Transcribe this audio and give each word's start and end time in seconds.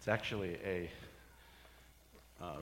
It's 0.00 0.08
actually 0.08 0.56
a 0.64 0.88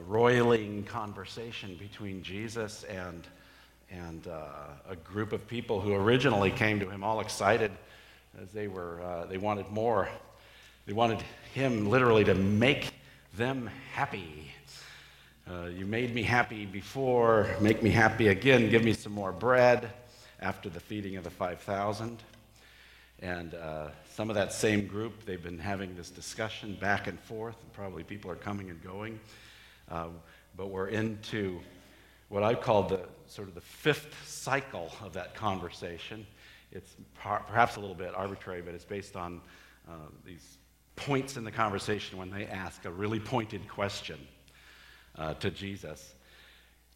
roiling 0.09 0.83
conversation 0.83 1.77
between 1.77 2.21
Jesus 2.21 2.83
and, 2.83 3.23
and 3.93 4.27
uh, 4.27 4.43
a 4.91 4.97
group 4.97 5.33
of 5.33 5.47
people 5.47 5.81
who 5.81 5.95
originally 5.95 6.51
came 6.51 6.81
to 6.81 6.91
him 6.91 7.05
all 7.05 7.21
excited 7.21 7.71
as 8.43 8.51
they, 8.51 8.67
were, 8.67 9.01
uh, 9.03 9.27
they 9.27 9.39
wanted 9.39 9.71
more. 9.71 10.09
They 10.85 10.95
wanted 10.95 11.23
him 11.55 11.89
literally 11.89 12.25
to 12.25 12.35
make 12.35 12.91
them 13.37 13.71
happy. 13.95 14.51
Uh, 15.49 15.67
you 15.67 15.87
made 15.87 16.13
me 16.13 16.25
happy 16.25 16.67
before, 16.67 17.47
make 17.61 17.85
me 17.85 17.91
happy 17.91 18.27
again, 18.27 18.69
give 18.69 18.83
me 18.83 18.95
some 18.95 19.13
more 19.13 19.31
bread 19.31 19.93
after 20.41 20.69
the 20.69 20.81
feeding 20.81 21.15
of 21.15 21.23
the 21.23 21.31
5,000. 21.31 22.21
And 23.21 23.55
uh, 23.55 23.89
some 24.15 24.31
of 24.31 24.37
that 24.37 24.53
same 24.53 24.87
group, 24.87 25.25
they've 25.25 25.43
been 25.43 25.59
having 25.59 25.97
this 25.97 26.11
discussion 26.11 26.77
back 26.81 27.09
and 27.09 27.19
forth, 27.19 27.57
and 27.63 27.73
probably 27.73 28.05
people 28.05 28.31
are 28.31 28.37
coming 28.37 28.71
and 28.71 28.83
going. 28.83 29.19
Uh, 29.91 30.09
but 30.57 30.69
we're 30.69 30.89
into 30.89 31.61
what 32.29 32.43
I 32.43 32.55
call 32.55 32.85
the 32.85 33.01
sort 33.27 33.49
of 33.49 33.55
the 33.55 33.61
fifth 33.61 34.15
cycle 34.27 34.93
of 35.03 35.13
that 35.15 35.35
conversation. 35.35 36.27
It's 36.71 36.95
par- 37.21 37.45
perhaps 37.49 37.77
a 37.77 37.81
little 37.81 37.95
bit 37.95 38.15
arbitrary, 38.15 38.63
but 38.63 38.75
it's 38.75 38.85
based 38.85 39.17
on 39.17 39.41
uh, 39.89 39.93
these 40.25 40.59
points 40.97 41.37
in 41.37 41.45
the 41.45 41.51
conversation 41.51 42.19
when 42.19 42.31
they 42.31 42.47
ask 42.47 42.85
a 42.85 42.91
really 42.91 43.21
pointed 43.21 43.67
question 43.69 44.19
uh, 45.17 45.35
to 45.35 45.51
Jesus. 45.51 46.15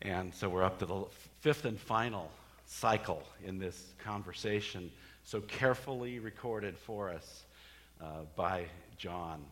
And 0.02 0.34
so 0.34 0.48
we're 0.48 0.64
up 0.64 0.78
to 0.80 0.86
the 0.86 1.04
fifth 1.40 1.64
and 1.64 1.78
final 1.78 2.30
cycle 2.66 3.22
in 3.44 3.58
this 3.58 3.92
conversation, 4.04 4.90
so 5.24 5.40
carefully 5.40 6.18
recorded 6.18 6.76
for 6.76 7.10
us 7.10 7.44
uh, 8.00 8.22
by 8.36 8.66
John. 8.98 9.44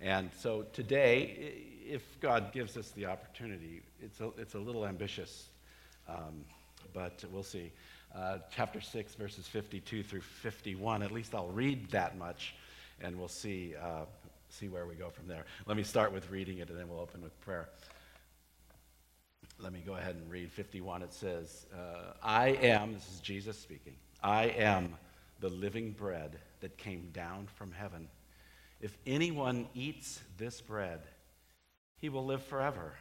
And 0.00 0.30
so 0.38 0.62
today, 0.72 1.54
if 1.88 2.02
God 2.20 2.52
gives 2.52 2.76
us 2.76 2.90
the 2.90 3.06
opportunity, 3.06 3.82
it's 4.00 4.20
a, 4.20 4.30
it's 4.38 4.54
a 4.54 4.58
little 4.58 4.86
ambitious, 4.86 5.48
um, 6.08 6.44
but 6.92 7.24
we'll 7.32 7.42
see. 7.42 7.72
Uh, 8.14 8.38
chapter 8.54 8.80
6, 8.80 9.14
verses 9.14 9.46
52 9.46 10.02
through 10.02 10.20
51. 10.20 11.02
At 11.02 11.12
least 11.12 11.34
I'll 11.34 11.48
read 11.48 11.90
that 11.90 12.16
much, 12.16 12.54
and 13.00 13.18
we'll 13.18 13.28
see, 13.28 13.74
uh, 13.80 14.04
see 14.48 14.68
where 14.68 14.86
we 14.86 14.94
go 14.94 15.10
from 15.10 15.26
there. 15.26 15.44
Let 15.66 15.76
me 15.76 15.82
start 15.82 16.12
with 16.12 16.30
reading 16.30 16.58
it, 16.58 16.68
and 16.70 16.78
then 16.78 16.88
we'll 16.88 17.00
open 17.00 17.22
with 17.22 17.38
prayer. 17.40 17.68
Let 19.60 19.72
me 19.72 19.82
go 19.84 19.94
ahead 19.94 20.14
and 20.14 20.30
read 20.30 20.52
51. 20.52 21.02
It 21.02 21.12
says, 21.12 21.66
uh, 21.74 22.12
I 22.22 22.50
am, 22.50 22.94
this 22.94 23.08
is 23.12 23.20
Jesus 23.20 23.58
speaking, 23.58 23.94
I 24.22 24.44
am 24.44 24.94
the 25.40 25.48
living 25.48 25.92
bread 25.92 26.38
that 26.60 26.76
came 26.76 27.10
down 27.12 27.48
from 27.54 27.72
heaven. 27.72 28.08
If 28.80 28.96
anyone 29.06 29.68
eats 29.74 30.20
this 30.36 30.60
bread, 30.60 31.00
he 31.98 32.08
will 32.08 32.24
live 32.24 32.42
forever. 32.44 32.92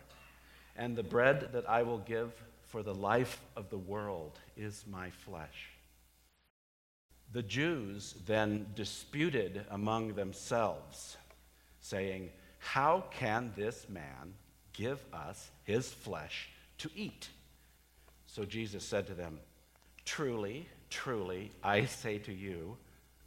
And 0.76 0.96
the 0.96 1.04
bread 1.04 1.50
that 1.54 1.68
I 1.70 1.84
will 1.84 2.00
give 2.00 2.34
for 2.68 2.84
the 2.84 2.94
life 2.94 3.42
of 3.56 3.70
the 3.70 3.78
world 3.78 4.40
is 4.56 4.84
my 4.90 5.10
flesh. 5.10 5.72
The 7.32 7.44
Jews 7.44 8.16
then 8.26 8.68
disputed 8.76 9.66
among 9.70 10.14
themselves, 10.14 11.18
saying, 11.82 12.30
How 12.60 13.06
can 13.12 13.54
this 13.56 13.88
man 13.90 14.34
give 14.74 15.04
us 15.14 15.50
his 15.64 15.92
flesh 15.92 16.50
to 16.80 16.90
eat? 16.96 17.30
So 18.28 18.46
Jesus 18.46 18.84
said 18.84 19.08
to 19.08 19.14
them, 19.14 19.40
Truly, 20.06 20.68
truly, 20.90 21.52
I 21.64 21.86
say 21.86 22.18
to 22.20 22.34
you, 22.34 22.78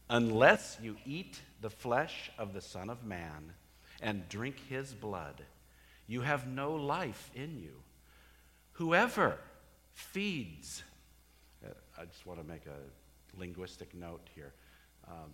unless 0.09 0.79
you 0.83 0.97
eat 1.05 1.41
the 1.61 1.71
flesh 1.71 2.31
of 2.39 2.53
the 2.53 2.61
Son 2.61 2.91
of 2.91 3.05
Man 3.05 3.53
and 4.03 4.29
drink 4.29 4.57
his 4.69 4.93
blood, 4.93 5.43
you 6.07 6.23
have 6.23 6.47
no 6.47 6.75
life 6.75 7.31
in 7.35 7.59
you. 7.59 7.75
Whoever 8.73 9.39
feeds, 9.93 10.83
uh, 11.65 11.71
I 11.99 12.05
just 12.07 12.27
want 12.27 12.41
to 12.41 12.47
make 12.47 12.67
a 12.67 13.39
linguistic 13.39 13.95
note 13.95 14.27
here. 14.35 14.53
Um, 15.07 15.31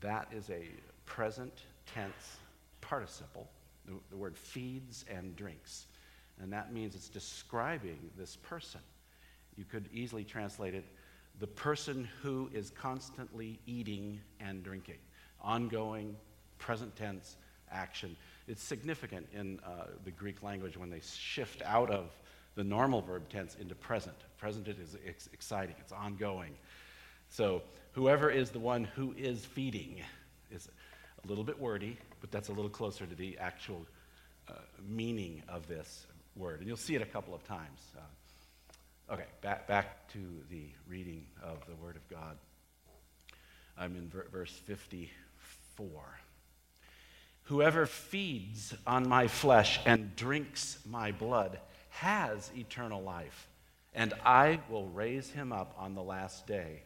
that 0.00 0.28
is 0.32 0.50
a 0.50 0.68
present 1.06 1.52
tense 1.92 2.38
participle. 2.80 3.48
The, 3.86 3.94
the 4.10 4.16
word 4.16 4.36
feeds 4.36 5.04
and 5.10 5.34
drinks. 5.34 5.86
And 6.40 6.52
that 6.52 6.72
means 6.72 6.94
it's 6.94 7.08
describing 7.08 7.98
this 8.16 8.36
person. 8.36 8.80
You 9.56 9.64
could 9.64 9.88
easily 9.92 10.24
translate 10.24 10.74
it 10.74 10.84
the 11.40 11.46
person 11.46 12.06
who 12.22 12.50
is 12.52 12.70
constantly 12.70 13.58
eating 13.66 14.20
and 14.38 14.62
drinking. 14.62 14.98
Ongoing, 15.40 16.14
present 16.58 16.94
tense 16.94 17.36
action. 17.72 18.14
It's 18.46 18.62
significant 18.62 19.26
in 19.32 19.58
uh, 19.64 19.86
the 20.04 20.10
Greek 20.10 20.42
language 20.42 20.76
when 20.76 20.90
they 20.90 21.00
shift 21.00 21.62
out 21.64 21.90
of 21.90 22.10
the 22.56 22.64
normal 22.64 23.00
verb 23.00 23.28
tense 23.30 23.56
into 23.58 23.74
present. 23.74 24.16
Present 24.36 24.68
is 24.68 24.98
ex- 25.06 25.30
exciting, 25.32 25.74
it's 25.80 25.92
ongoing. 25.92 26.52
So, 27.30 27.62
whoever 27.92 28.28
is 28.28 28.50
the 28.50 28.58
one 28.58 28.84
who 28.84 29.14
is 29.16 29.44
feeding 29.44 30.02
is 30.50 30.68
a 31.24 31.28
little 31.28 31.44
bit 31.44 31.58
wordy, 31.58 31.96
but 32.20 32.30
that's 32.30 32.48
a 32.48 32.52
little 32.52 32.70
closer 32.70 33.06
to 33.06 33.14
the 33.14 33.38
actual 33.38 33.86
uh, 34.48 34.54
meaning 34.86 35.42
of 35.48 35.66
this 35.68 36.06
word. 36.36 36.58
And 36.58 36.68
you'll 36.68 36.76
see 36.76 36.96
it 36.96 37.02
a 37.02 37.06
couple 37.06 37.34
of 37.34 37.44
times. 37.44 37.80
Uh, 37.96 38.00
okay, 39.10 39.24
back, 39.40 39.66
back 39.66 40.08
to 40.12 40.18
the 40.50 40.68
reading 40.88 41.26
of 41.42 41.58
the 41.66 41.74
Word 41.76 41.96
of 41.96 42.08
God. 42.08 42.36
I'm 43.76 43.96
in 43.96 44.08
ver- 44.08 44.28
verse 44.30 44.52
54. 44.52 45.90
Whoever 47.44 47.86
feeds 47.86 48.74
on 48.86 49.08
my 49.08 49.26
flesh 49.26 49.80
and 49.84 50.14
drinks 50.14 50.78
my 50.88 51.10
blood 51.10 51.58
has 51.88 52.50
eternal 52.56 53.02
life, 53.02 53.48
and 53.94 54.14
I 54.24 54.60
will 54.68 54.86
raise 54.86 55.30
him 55.30 55.52
up 55.52 55.74
on 55.76 55.94
the 55.94 56.02
last 56.02 56.46
day. 56.46 56.82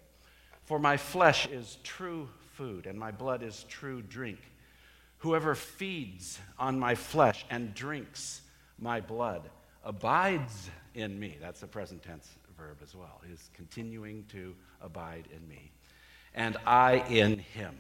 For 0.63 0.79
my 0.79 0.97
flesh 0.97 1.47
is 1.47 1.77
true 1.83 2.31
food, 2.53 2.87
and 2.87 2.99
my 2.99 3.11
blood 3.11 3.43
is 3.43 3.67
true 3.69 4.01
drink. 4.01 4.39
Whoever 5.19 5.55
feeds 5.55 6.39
on 6.59 6.79
my 6.79 6.95
flesh 6.95 7.45
and 7.51 7.75
drinks 7.75 8.41
my 8.79 9.01
blood 9.03 9.51
abides 9.85 10.71
in 10.95 11.19
me. 11.19 11.37
That's 11.41 11.63
a 11.63 11.67
present 11.67 12.03
tense 12.03 12.29
verb 12.57 12.79
as 12.83 12.95
well. 12.95 13.21
Is 13.31 13.51
continuing 13.55 14.25
to 14.33 14.55
abide 14.81 15.29
in 15.35 15.47
me. 15.49 15.71
And 16.35 16.57
I 16.67 17.05
in 17.09 17.39
him. 17.39 17.77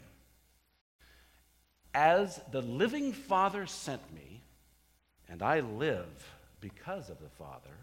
As 1.92 2.40
the 2.50 2.60
living 2.60 3.12
Father 3.12 3.66
sent 3.66 4.12
me, 4.12 4.42
and 5.28 5.42
I 5.42 5.60
live 5.60 6.32
because 6.60 7.08
of 7.08 7.20
the 7.20 7.28
Father, 7.28 7.76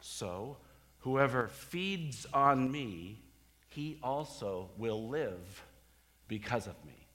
so 0.00 0.56
whoever 1.00 1.48
feeds 1.48 2.26
on 2.32 2.70
me, 2.70 3.20
he 3.68 3.98
also 4.02 4.70
will 4.78 5.08
live 5.08 5.64
because 6.28 6.66
of 6.66 6.74
me. 6.86 7.06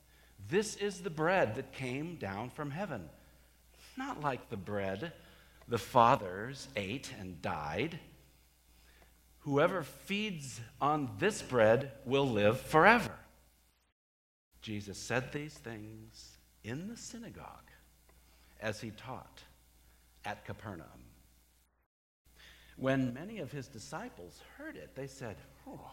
This 0.50 0.76
is 0.76 1.02
the 1.02 1.10
bread 1.10 1.56
that 1.56 1.72
came 1.72 2.16
down 2.16 2.50
from 2.50 2.72
heaven. 2.72 3.10
Not 3.98 4.22
like 4.22 4.50
the 4.50 4.58
bread 4.58 5.14
the 5.72 5.78
fathers 5.78 6.68
ate 6.76 7.14
and 7.18 7.42
died. 7.42 7.98
Whoever 9.40 9.84
feeds 9.84 10.60
on 10.82 11.10
this 11.18 11.42
bread 11.42 11.94
will 12.06 12.28
live 12.28 12.60
forever. 12.60 13.14
Jesus 14.62 14.98
said 14.98 15.32
these 15.32 15.54
things 15.54 16.38
in 16.66 16.90
the 16.90 16.98
synagogue 16.98 17.72
as 18.60 18.82
he 18.82 18.92
taught 18.92 19.44
at 20.26 20.44
Capernaum. 20.44 21.06
When 22.76 23.14
many 23.14 23.40
of 23.40 23.54
his 23.54 23.70
disciples 23.70 24.42
heard 24.58 24.76
it, 24.76 24.94
they 24.94 25.08
said, 25.08 25.38
Oh, 25.66 25.92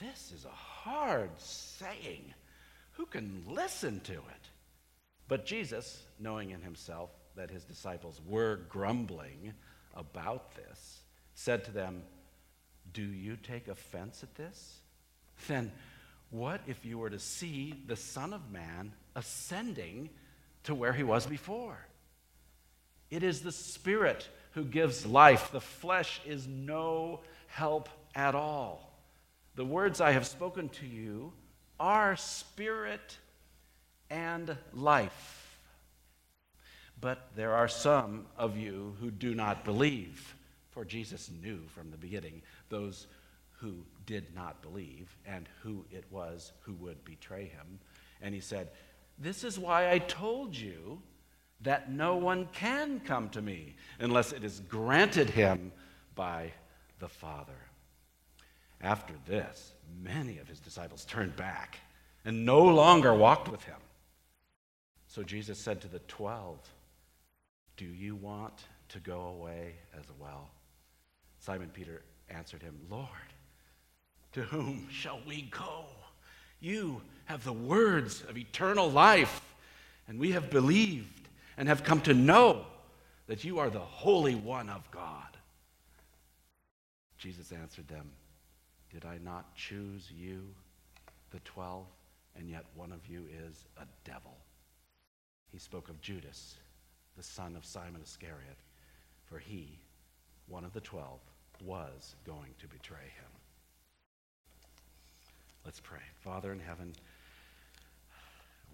this 0.00 0.32
is 0.32 0.44
a 0.44 0.48
hard 0.48 1.30
saying. 1.38 2.34
Who 2.94 3.06
can 3.06 3.44
listen 3.46 4.00
to 4.00 4.14
it? 4.14 4.48
But 5.28 5.46
Jesus, 5.46 6.02
knowing 6.18 6.50
in 6.50 6.60
himself 6.60 7.10
that 7.36 7.50
his 7.50 7.64
disciples 7.64 8.20
were 8.26 8.60
grumbling 8.68 9.52
about 9.94 10.54
this, 10.54 11.00
said 11.34 11.64
to 11.64 11.70
them, 11.70 12.02
Do 12.92 13.02
you 13.02 13.36
take 13.36 13.68
offense 13.68 14.22
at 14.22 14.34
this? 14.34 14.78
Then 15.48 15.72
what 16.30 16.60
if 16.66 16.84
you 16.84 16.98
were 16.98 17.10
to 17.10 17.18
see 17.18 17.74
the 17.86 17.96
Son 17.96 18.32
of 18.32 18.50
Man 18.50 18.92
ascending 19.14 20.10
to 20.64 20.74
where 20.74 20.92
he 20.92 21.02
was 21.02 21.26
before? 21.26 21.78
It 23.10 23.22
is 23.22 23.42
the 23.42 23.52
Spirit 23.52 24.28
who 24.52 24.64
gives 24.64 25.04
life, 25.06 25.50
the 25.52 25.60
flesh 25.60 26.20
is 26.26 26.46
no 26.46 27.20
help 27.46 27.88
at 28.14 28.34
all. 28.34 28.92
The 29.54 29.64
words 29.64 30.00
I 30.00 30.12
have 30.12 30.26
spoken 30.26 30.68
to 30.70 30.86
you 30.86 31.32
are 31.78 32.16
spirit 32.16 33.18
and 34.08 34.56
life. 34.72 35.41
But 37.02 37.30
there 37.34 37.52
are 37.52 37.66
some 37.66 38.26
of 38.38 38.56
you 38.56 38.94
who 39.00 39.10
do 39.10 39.34
not 39.34 39.64
believe, 39.64 40.36
for 40.70 40.84
Jesus 40.84 41.30
knew 41.42 41.58
from 41.74 41.90
the 41.90 41.96
beginning 41.96 42.42
those 42.68 43.08
who 43.58 43.74
did 44.06 44.32
not 44.36 44.62
believe 44.62 45.14
and 45.26 45.48
who 45.62 45.84
it 45.90 46.04
was 46.12 46.52
who 46.60 46.74
would 46.74 47.04
betray 47.04 47.46
him. 47.46 47.80
And 48.22 48.32
he 48.32 48.40
said, 48.40 48.68
This 49.18 49.42
is 49.42 49.58
why 49.58 49.90
I 49.90 49.98
told 49.98 50.56
you 50.56 51.02
that 51.62 51.90
no 51.90 52.14
one 52.14 52.48
can 52.52 53.00
come 53.00 53.28
to 53.30 53.42
me 53.42 53.74
unless 53.98 54.32
it 54.32 54.44
is 54.44 54.60
granted 54.60 55.28
him 55.28 55.72
by 56.14 56.52
the 57.00 57.08
Father. 57.08 57.52
After 58.80 59.14
this, 59.26 59.72
many 60.00 60.38
of 60.38 60.46
his 60.46 60.60
disciples 60.60 61.04
turned 61.04 61.34
back 61.34 61.78
and 62.24 62.46
no 62.46 62.64
longer 62.64 63.12
walked 63.12 63.50
with 63.50 63.64
him. 63.64 63.80
So 65.08 65.24
Jesus 65.24 65.58
said 65.58 65.80
to 65.80 65.88
the 65.88 65.98
twelve, 66.00 66.58
Do 67.76 67.84
you 67.84 68.14
want 68.14 68.64
to 68.90 69.00
go 69.00 69.22
away 69.22 69.74
as 69.98 70.04
well? 70.18 70.50
Simon 71.38 71.70
Peter 71.72 72.02
answered 72.28 72.62
him, 72.62 72.78
Lord, 72.88 73.08
to 74.32 74.42
whom 74.42 74.88
shall 74.90 75.20
we 75.26 75.42
go? 75.50 75.84
You 76.60 77.02
have 77.24 77.44
the 77.44 77.52
words 77.52 78.22
of 78.28 78.36
eternal 78.36 78.90
life, 78.90 79.40
and 80.06 80.18
we 80.18 80.32
have 80.32 80.50
believed 80.50 81.28
and 81.56 81.68
have 81.68 81.82
come 81.82 82.00
to 82.02 82.14
know 82.14 82.64
that 83.26 83.44
you 83.44 83.58
are 83.58 83.70
the 83.70 83.80
Holy 83.80 84.34
One 84.34 84.68
of 84.68 84.88
God. 84.90 85.36
Jesus 87.18 87.52
answered 87.52 87.88
them, 87.88 88.10
Did 88.92 89.04
I 89.04 89.18
not 89.18 89.54
choose 89.54 90.10
you, 90.10 90.42
the 91.30 91.40
twelve, 91.40 91.86
and 92.36 92.48
yet 92.48 92.64
one 92.74 92.92
of 92.92 93.06
you 93.06 93.24
is 93.48 93.64
a 93.80 93.84
devil? 94.04 94.36
He 95.50 95.58
spoke 95.58 95.88
of 95.88 96.00
Judas, 96.00 96.56
the 97.16 97.22
son 97.22 97.56
of 97.56 97.64
Simon 97.64 98.00
Iscariot, 98.02 98.56
for 99.24 99.38
he, 99.38 99.78
one 100.48 100.64
of 100.64 100.72
the 100.72 100.80
twelve, 100.80 101.20
was 101.64 102.16
going 102.26 102.54
to 102.58 102.66
betray 102.66 102.96
him. 102.98 103.30
Let's 105.64 105.80
pray. 105.80 106.00
Father 106.24 106.52
in 106.52 106.58
heaven, 106.58 106.92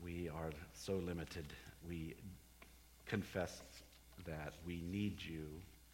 we 0.02 0.28
are 0.28 0.50
so 0.72 0.94
limited. 0.94 1.46
We 1.86 2.14
confess 3.06 3.62
that 4.26 4.54
we 4.66 4.82
need 4.90 5.18
you 5.22 5.46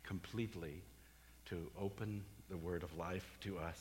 completely 0.05 0.83
to 1.47 1.71
open 1.81 2.23
the 2.51 2.57
word 2.57 2.83
of 2.83 2.97
life 2.97 3.39
to 3.41 3.59
us. 3.59 3.81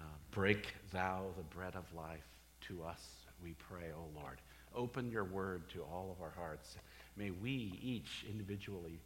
Uh, 0.00 0.04
break 0.30 0.74
thou 0.92 1.24
the 1.36 1.42
bread 1.42 1.74
of 1.74 1.84
life 1.94 2.26
to 2.68 2.82
us, 2.84 3.02
we 3.42 3.54
pray, 3.54 3.86
O 3.96 4.20
Lord. 4.20 4.38
Open 4.74 5.10
your 5.10 5.24
word 5.24 5.68
to 5.70 5.82
all 5.82 6.14
of 6.16 6.22
our 6.22 6.32
hearts. 6.36 6.76
May 7.18 7.32
we 7.32 7.76
each 7.82 8.24
individually 8.30 9.00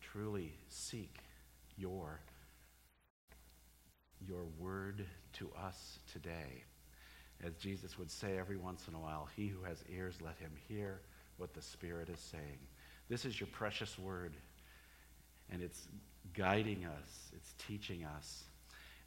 truly 0.00 0.54
seek 0.68 1.18
your, 1.76 2.20
your 4.26 4.44
word 4.58 5.04
to 5.34 5.50
us 5.62 5.98
today. 6.10 6.64
As 7.44 7.54
Jesus 7.56 7.98
would 7.98 8.10
say 8.10 8.38
every 8.38 8.56
once 8.56 8.88
in 8.88 8.94
a 8.94 8.98
while, 8.98 9.28
he 9.36 9.46
who 9.46 9.62
has 9.64 9.84
ears, 9.94 10.14
let 10.24 10.38
him 10.38 10.52
hear 10.68 11.02
what 11.36 11.52
the 11.52 11.60
Spirit 11.60 12.08
is 12.08 12.18
saying. 12.18 12.58
This 13.10 13.26
is 13.26 13.38
your 13.38 13.48
precious 13.48 13.98
word, 13.98 14.32
and 15.52 15.60
it's 15.60 15.88
guiding 16.32 16.86
us, 16.86 17.30
it's 17.36 17.52
teaching 17.58 18.06
us, 18.16 18.44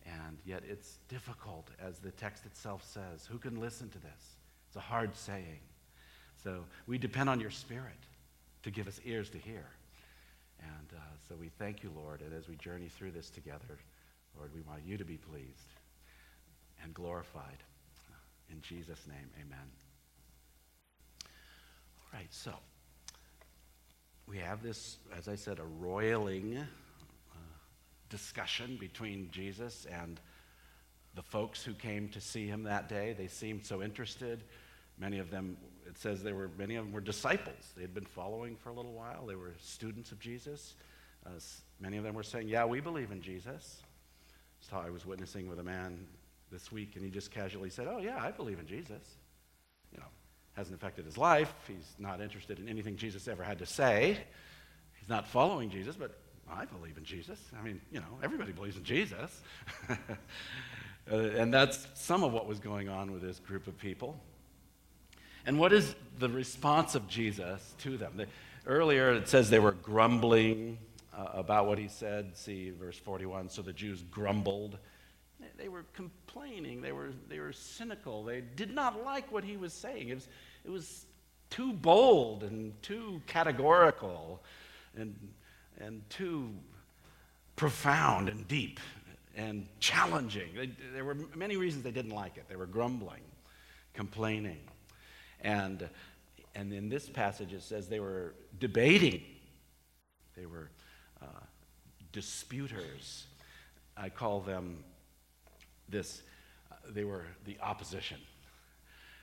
and 0.06 0.38
yet 0.46 0.62
it's 0.70 1.00
difficult, 1.10 1.70
as 1.84 1.98
the 1.98 2.12
text 2.12 2.46
itself 2.46 2.84
says. 2.84 3.26
Who 3.32 3.40
can 3.40 3.60
listen 3.60 3.90
to 3.90 3.98
this? 3.98 4.36
It's 4.68 4.76
a 4.76 4.82
hard 4.82 5.16
saying. 5.16 5.62
So 6.44 6.66
we 6.86 7.00
depend 7.00 7.30
on 7.30 7.40
your 7.40 7.50
Spirit 7.50 7.98
to 8.64 8.72
give 8.72 8.88
us 8.88 9.00
ears 9.06 9.30
to 9.32 9.38
hear. 9.38 9.66
And 10.60 10.94
uh, 10.96 11.00
so 11.28 11.36
we 11.36 11.50
thank 11.50 11.84
you, 11.84 11.92
Lord, 11.96 12.22
and 12.22 12.34
as 12.34 12.48
we 12.48 12.56
journey 12.56 12.90
through 12.90 13.12
this 13.12 13.30
together, 13.30 13.78
Lord, 14.38 14.52
we 14.54 14.62
want 14.62 14.82
you 14.86 14.98
to 14.98 15.06
be 15.06 15.18
pleased 15.18 15.70
and 16.84 16.94
glorified. 16.94 17.64
In 18.52 18.62
Jesus' 18.62 19.06
name, 19.08 19.30
amen. 19.36 19.68
All 21.24 22.20
right, 22.20 22.28
so 22.32 22.54
we 24.26 24.38
have 24.38 24.64
this, 24.64 24.98
as 25.18 25.28
I 25.28 25.36
said, 25.36 25.60
a 25.60 25.66
roiling 25.66 26.58
uh, 26.58 27.38
discussion 28.10 28.78
between 28.80 29.30
Jesus 29.32 29.86
and 29.92 30.20
the 31.16 31.24
folks 31.24 31.64
who 31.64 31.74
came 31.74 32.08
to 32.10 32.22
see 32.22 32.48
him 32.48 32.64
that 32.64 32.88
day. 32.88 33.16
They 33.18 33.28
seemed 33.28 33.66
so 33.66 33.82
interested. 33.82 34.44
Many 34.98 35.20
of 35.20 35.30
them, 35.30 35.58
it 35.88 35.98
says 35.98 36.22
they 36.22 36.34
were, 36.34 36.50
many 36.58 36.76
of 36.76 36.86
them 36.86 36.94
were 36.94 37.02
disciples. 37.02 37.72
They 37.76 37.82
had 37.82 37.94
been 37.94 38.06
following 38.06 38.56
for 38.56 38.70
a 38.70 38.74
little 38.74 38.94
while. 38.94 39.26
They 39.26 39.36
were 39.36 39.54
students 39.60 40.12
of 40.12 40.20
Jesus. 40.20 40.76
Uh, 41.26 41.32
many 41.80 41.98
of 41.98 42.04
them 42.04 42.16
were 42.16 42.24
saying, 42.24 42.48
Yeah, 42.48 42.66
we 42.66 42.80
believe 42.80 43.12
in 43.12 43.22
Jesus. 43.22 43.82
So 44.60 44.78
I 44.78 44.90
was 44.90 45.06
witnessing 45.06 45.48
with 45.48 45.60
a 45.60 45.64
man 45.64 46.06
this 46.52 46.72
week, 46.72 46.96
and 46.96 47.04
he 47.04 47.12
just 47.12 47.32
casually 47.32 47.70
said, 47.70 47.88
Oh, 47.90 48.00
yeah, 48.00 48.20
I 48.22 48.32
believe 48.32 48.60
in 48.60 48.68
Jesus. 48.68 49.18
You 49.92 50.00
know, 50.00 50.08
hasn't 50.54 50.76
affected 50.76 51.06
his 51.06 51.18
life. 51.18 51.54
He's 51.68 51.96
not 52.00 52.22
interested 52.22 52.60
in 52.60 52.68
anything 52.68 52.98
Jesus 52.98 53.28
ever 53.28 53.44
had 53.44 53.60
to 53.60 53.66
say. 53.66 54.18
He's 55.00 55.10
not 55.10 55.28
following 55.28 55.70
Jesus, 55.70 55.96
but 55.96 56.18
I 56.50 56.66
believe 56.66 56.98
in 56.98 57.04
Jesus. 57.04 57.40
I 57.58 57.64
mean, 57.64 57.82
you 57.92 58.00
know, 58.00 58.20
everybody 58.24 58.52
believes 58.52 58.78
in 58.78 58.84
Jesus. 58.84 59.42
uh, 59.90 61.16
and 61.16 61.54
that's 61.54 61.88
some 61.94 62.24
of 62.24 62.34
what 62.34 62.48
was 62.48 62.60
going 62.60 62.90
on 62.90 63.12
with 63.12 63.22
this 63.22 63.40
group 63.40 63.68
of 63.68 63.78
people. 63.78 64.20
And 65.48 65.58
what 65.58 65.74
is 65.74 65.96
the 66.20 66.30
response 66.30 66.94
of 66.94 67.08
Jesus 67.08 67.74
to 67.80 67.98
them? 67.98 68.22
earlier 68.68 69.14
it 69.14 69.30
says 69.30 69.50
they 69.50 69.60
were 69.60 69.72
grumbling 69.72 70.78
uh, 71.18 71.26
about 71.34 71.68
what 71.68 71.80
he 71.80 71.88
said. 71.88 72.36
See 72.38 72.70
verse 72.70 72.98
41. 72.98 73.50
So 73.50 73.64
the 73.64 73.74
Jews 73.74 74.04
grumbled 74.12 74.78
they 75.58 75.70
were 75.70 75.86
complaining. 75.94 76.82
They 76.82 76.92
were, 76.92 77.12
they 77.30 77.40
were 77.40 77.54
cynical. 77.54 78.24
They 78.24 78.42
did 78.42 78.74
not 78.74 79.04
like 79.04 79.32
what 79.32 79.44
he 79.44 79.58
was 79.58 79.74
saying. 79.74 80.10
It 80.10 80.16
was, 80.16 80.28
it 80.66 80.72
was 80.72 81.06
too 81.50 81.74
bold 81.74 82.44
and 82.44 82.82
too 82.82 83.22
categorical 83.28 84.42
and, 84.96 85.16
and 85.80 86.08
too 86.10 86.52
profound 87.56 88.30
and 88.30 88.48
deep 88.48 88.80
and 89.36 89.68
challenging. 89.80 90.50
They, 90.56 90.72
there 90.94 91.06
were 91.06 91.18
many 91.36 91.58
reasons 91.58 91.84
they 91.84 91.92
didn't 91.92 92.16
like 92.16 92.38
it. 92.38 92.46
They 92.50 92.56
were 92.56 92.66
grumbling, 92.66 93.22
complaining. 93.94 94.60
And, 95.42 95.90
and 96.56 96.74
in 96.74 96.90
this 96.90 97.10
passage, 97.10 97.54
it 97.54 97.62
says 97.62 97.88
they 97.88 98.00
were 98.00 98.34
debating, 98.60 99.24
they 100.36 100.46
were 100.46 100.70
uh, 101.22 101.26
disputers. 102.12 103.26
I 103.96 104.10
call 104.10 104.42
them 104.42 104.84
this, 105.90 106.22
uh, 106.72 106.76
they 106.90 107.04
were 107.04 107.26
the 107.46 107.58
opposition. 107.62 108.18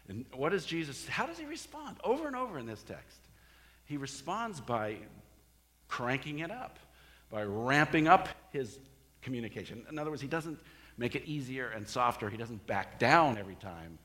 And 0.09 0.25
what 0.35 0.51
does 0.51 0.67
Jesus, 0.67 1.09
how 1.09 1.27
does 1.27 1.39
he 1.39 1.47
respond? 1.47 1.97
Over 2.05 2.27
and 2.27 2.37
over 2.37 2.59
in 2.59 2.67
this 2.67 2.83
text. 2.83 3.19
He 3.87 3.97
responds 3.97 4.61
by 4.61 4.97
cranking 5.89 6.41
it 6.41 6.51
up, 6.51 6.79
by 7.31 7.43
ramping 7.43 8.09
up 8.09 8.29
his 8.51 8.79
communication. 9.23 9.85
In 9.91 9.99
other 9.99 10.11
words, 10.11 10.23
he 10.23 10.29
doesn't 10.29 10.59
make 10.97 11.15
it 11.15 11.25
easier 11.27 11.69
and 11.69 11.89
softer. 11.89 12.31
He 12.31 12.37
doesn't 12.37 12.67
back 12.67 12.99
down 12.99 13.39
every 13.39 13.57
time 13.57 13.99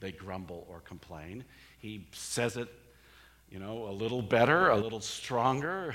they 0.00 0.12
grumble 0.12 0.66
or 0.68 0.80
complain. 0.80 1.44
He 1.78 2.06
says 2.12 2.56
it, 2.56 2.68
you 3.50 3.58
know, 3.58 3.88
a 3.88 3.92
little 3.92 4.22
better, 4.22 4.70
a 4.70 4.76
little 4.76 5.00
stronger. 5.00 5.94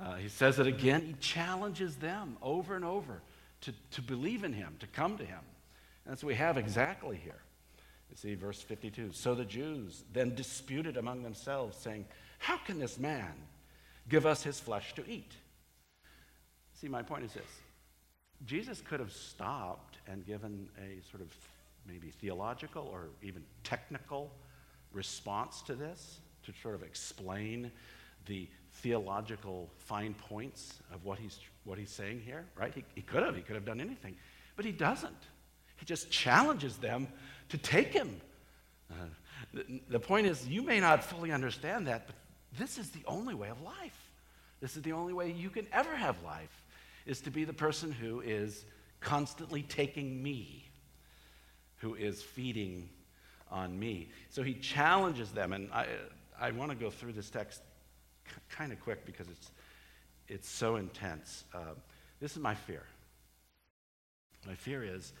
Uh, 0.00 0.16
he 0.16 0.28
says 0.28 0.58
it 0.58 0.66
again. 0.66 1.02
He 1.02 1.12
challenges 1.14 1.96
them 1.96 2.36
over 2.42 2.76
and 2.76 2.84
over 2.84 3.22
to, 3.62 3.72
to 3.92 4.02
believe 4.02 4.44
in 4.44 4.52
him, 4.52 4.76
to 4.80 4.86
come 4.86 5.16
to 5.18 5.24
him. 5.24 5.40
And 6.04 6.12
that's 6.12 6.22
what 6.22 6.28
we 6.28 6.34
have 6.34 6.58
exactly 6.58 7.16
here. 7.16 7.40
You 8.10 8.16
see, 8.16 8.34
verse 8.34 8.60
52. 8.60 9.10
So 9.12 9.34
the 9.34 9.44
Jews 9.44 10.04
then 10.12 10.34
disputed 10.34 10.96
among 10.96 11.22
themselves, 11.22 11.78
saying, 11.78 12.04
How 12.38 12.58
can 12.58 12.78
this 12.78 12.98
man 12.98 13.32
give 14.08 14.26
us 14.26 14.42
his 14.42 14.60
flesh 14.60 14.94
to 14.94 15.08
eat? 15.08 15.32
See, 16.74 16.88
my 16.88 17.02
point 17.02 17.24
is 17.24 17.32
this 17.32 17.60
Jesus 18.44 18.80
could 18.80 19.00
have 19.00 19.12
stopped 19.12 19.98
and 20.06 20.26
given 20.26 20.68
a 20.78 21.00
sort 21.10 21.22
of 21.22 21.32
maybe 21.86 22.10
theological 22.10 22.88
or 22.92 23.08
even 23.22 23.42
technical 23.64 24.30
response 24.92 25.62
to 25.62 25.74
this 25.74 26.20
to 26.44 26.52
sort 26.62 26.74
of 26.74 26.82
explain 26.82 27.70
the 28.26 28.48
theological 28.74 29.70
fine 29.78 30.14
points 30.14 30.80
of 30.92 31.04
what 31.04 31.18
he's, 31.18 31.38
what 31.64 31.78
he's 31.78 31.90
saying 31.90 32.20
here, 32.24 32.44
right? 32.56 32.72
He, 32.74 32.84
he 32.94 33.02
could 33.02 33.22
have. 33.22 33.36
He 33.36 33.42
could 33.42 33.54
have 33.54 33.64
done 33.64 33.80
anything. 33.80 34.16
But 34.56 34.64
he 34.64 34.72
doesn't. 34.72 35.12
He 35.76 35.84
just 35.84 36.10
challenges 36.10 36.76
them 36.76 37.08
to 37.48 37.58
take 37.58 37.92
him. 37.92 38.20
Uh, 38.90 38.94
the, 39.52 39.80
the 39.88 40.00
point 40.00 40.26
is, 40.26 40.46
you 40.46 40.62
may 40.62 40.80
not 40.80 41.04
fully 41.04 41.32
understand 41.32 41.86
that, 41.86 42.06
but 42.06 42.16
this 42.58 42.78
is 42.78 42.90
the 42.90 43.02
only 43.06 43.34
way 43.34 43.48
of 43.48 43.60
life. 43.62 44.10
This 44.60 44.76
is 44.76 44.82
the 44.82 44.92
only 44.92 45.12
way 45.12 45.30
you 45.32 45.50
can 45.50 45.66
ever 45.72 45.94
have 45.96 46.22
life, 46.22 46.62
is 47.06 47.20
to 47.22 47.30
be 47.30 47.44
the 47.44 47.52
person 47.52 47.90
who 47.90 48.20
is 48.20 48.64
constantly 49.00 49.62
taking 49.62 50.22
me, 50.22 50.70
who 51.82 51.96
is 51.96 52.22
feeding 52.22 52.88
on 53.50 53.76
me. 53.78 54.08
So 54.30 54.42
he 54.42 54.54
challenges 54.54 55.32
them, 55.32 55.52
and 55.52 55.70
I, 55.72 55.86
I 56.40 56.52
want 56.52 56.70
to 56.70 56.76
go 56.76 56.90
through 56.90 57.12
this 57.12 57.28
text 57.28 57.60
kind 58.48 58.72
of 58.72 58.80
quick 58.80 59.04
because 59.04 59.28
it's, 59.28 59.50
it's 60.28 60.48
so 60.48 60.76
intense. 60.76 61.44
Uh, 61.52 61.74
this 62.20 62.32
is 62.32 62.38
my 62.38 62.54
fear. 62.54 62.84
My 64.46 64.54
fear 64.54 64.84
is 64.84 65.12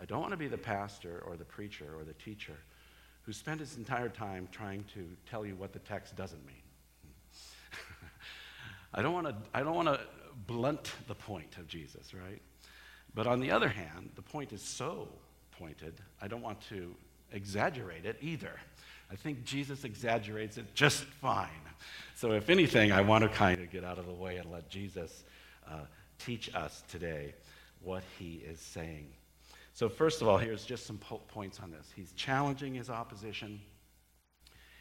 I 0.00 0.04
don't 0.04 0.20
want 0.20 0.32
to 0.32 0.36
be 0.36 0.48
the 0.48 0.58
pastor 0.58 1.22
or 1.26 1.36
the 1.36 1.44
preacher 1.44 1.86
or 1.96 2.04
the 2.04 2.14
teacher 2.14 2.56
who 3.22 3.32
spent 3.32 3.60
his 3.60 3.76
entire 3.76 4.08
time 4.08 4.48
trying 4.50 4.84
to 4.94 5.08
tell 5.28 5.46
you 5.46 5.54
what 5.54 5.72
the 5.72 5.80
text 5.80 6.16
doesn't 6.16 6.44
mean. 6.46 6.56
I 8.94 9.02
don't 9.02 9.12
want 9.12 9.28
to 9.28 9.36
I 9.54 9.62
don't 9.62 9.74
want 9.74 9.88
to 9.88 10.00
blunt 10.46 10.92
the 11.06 11.14
point 11.14 11.58
of 11.58 11.68
Jesus, 11.68 12.12
right? 12.12 12.42
But 13.14 13.26
on 13.26 13.40
the 13.40 13.50
other 13.50 13.68
hand, 13.68 14.10
the 14.14 14.22
point 14.22 14.52
is 14.52 14.62
so 14.62 15.08
pointed, 15.58 15.94
I 16.20 16.28
don't 16.28 16.42
want 16.42 16.60
to 16.68 16.94
exaggerate 17.32 18.04
it 18.04 18.16
either. 18.20 18.52
I 19.10 19.16
think 19.16 19.44
Jesus 19.44 19.84
exaggerates 19.84 20.58
it 20.58 20.74
just 20.74 21.04
fine. 21.04 21.48
So, 22.14 22.32
if 22.32 22.50
anything, 22.50 22.92
I 22.92 23.00
want 23.00 23.22
to 23.22 23.28
kind 23.28 23.60
of 23.60 23.70
get 23.70 23.84
out 23.84 23.98
of 23.98 24.06
the 24.06 24.12
way 24.12 24.36
and 24.36 24.50
let 24.50 24.68
Jesus 24.68 25.24
uh, 25.66 25.80
teach 26.18 26.54
us 26.54 26.82
today 26.88 27.34
what 27.82 28.02
he 28.18 28.42
is 28.46 28.60
saying. 28.60 29.06
So, 29.72 29.88
first 29.88 30.20
of 30.20 30.28
all, 30.28 30.38
here's 30.38 30.64
just 30.64 30.86
some 30.86 30.98
po- 30.98 31.22
points 31.28 31.60
on 31.60 31.70
this. 31.70 31.86
He's 31.94 32.12
challenging 32.12 32.74
his 32.74 32.90
opposition. 32.90 33.60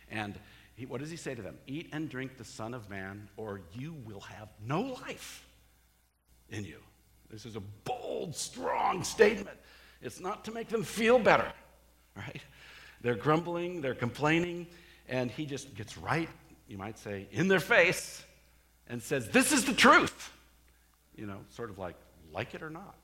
And 0.10 0.36
he, 0.76 0.86
what 0.86 1.00
does 1.00 1.12
he 1.12 1.18
say 1.18 1.36
to 1.36 1.42
them? 1.42 1.58
Eat 1.68 1.90
and 1.94 2.10
drink 2.10 2.38
the 2.38 2.46
Son 2.46 2.74
of 2.74 2.90
Man, 2.90 3.30
or 3.38 3.62
you 3.74 3.96
will 4.06 4.22
have 4.22 4.50
no 4.66 4.82
life 4.82 5.46
in 6.50 6.66
you. 6.66 6.80
This 7.30 7.46
is 7.46 7.56
a 7.56 7.62
bold, 7.84 8.36
strong 8.36 9.04
statement. 9.04 9.58
It's 10.02 10.20
not 10.20 10.46
to 10.46 10.52
make 10.52 10.70
them 10.70 10.84
feel 10.84 11.20
better, 11.20 11.52
right? 12.16 12.42
They're 13.02 13.16
grumbling, 13.16 13.82
they're 13.82 13.96
complaining, 13.96 14.68
and 15.08 15.32
he 15.32 15.46
just 15.46 15.76
gets 15.76 15.98
right, 15.98 16.30
you 16.68 16.78
might 16.78 16.98
say, 16.98 17.28
in 17.32 17.48
their 17.48 17.60
face 17.60 18.24
and 18.88 19.02
says, 19.02 19.30
This 19.30 19.52
is 19.52 19.66
the 19.66 19.74
truth. 19.74 20.32
You 21.16 21.26
know, 21.26 21.40
sort 21.50 21.70
of 21.70 21.80
like, 21.80 21.96
like 22.32 22.54
it 22.54 22.62
or 22.62 22.70
not. 22.70 22.96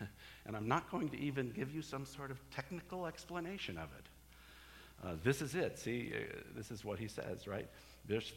and 0.46 0.56
I'm 0.56 0.68
not 0.68 0.90
going 0.90 1.08
to 1.10 1.18
even 1.18 1.50
give 1.50 1.74
you 1.74 1.82
some 1.82 2.06
sort 2.06 2.30
of 2.30 2.38
technical 2.50 3.06
explanation 3.06 3.76
of 3.76 3.88
it. 3.98 5.06
Uh, 5.06 5.14
this 5.22 5.42
is 5.42 5.54
it. 5.54 5.78
See, 5.78 6.12
uh, 6.14 6.38
this 6.56 6.70
is 6.70 6.84
what 6.84 6.98
he 6.98 7.08
says, 7.08 7.46
right? 7.46 7.68
Verse, 8.06 8.32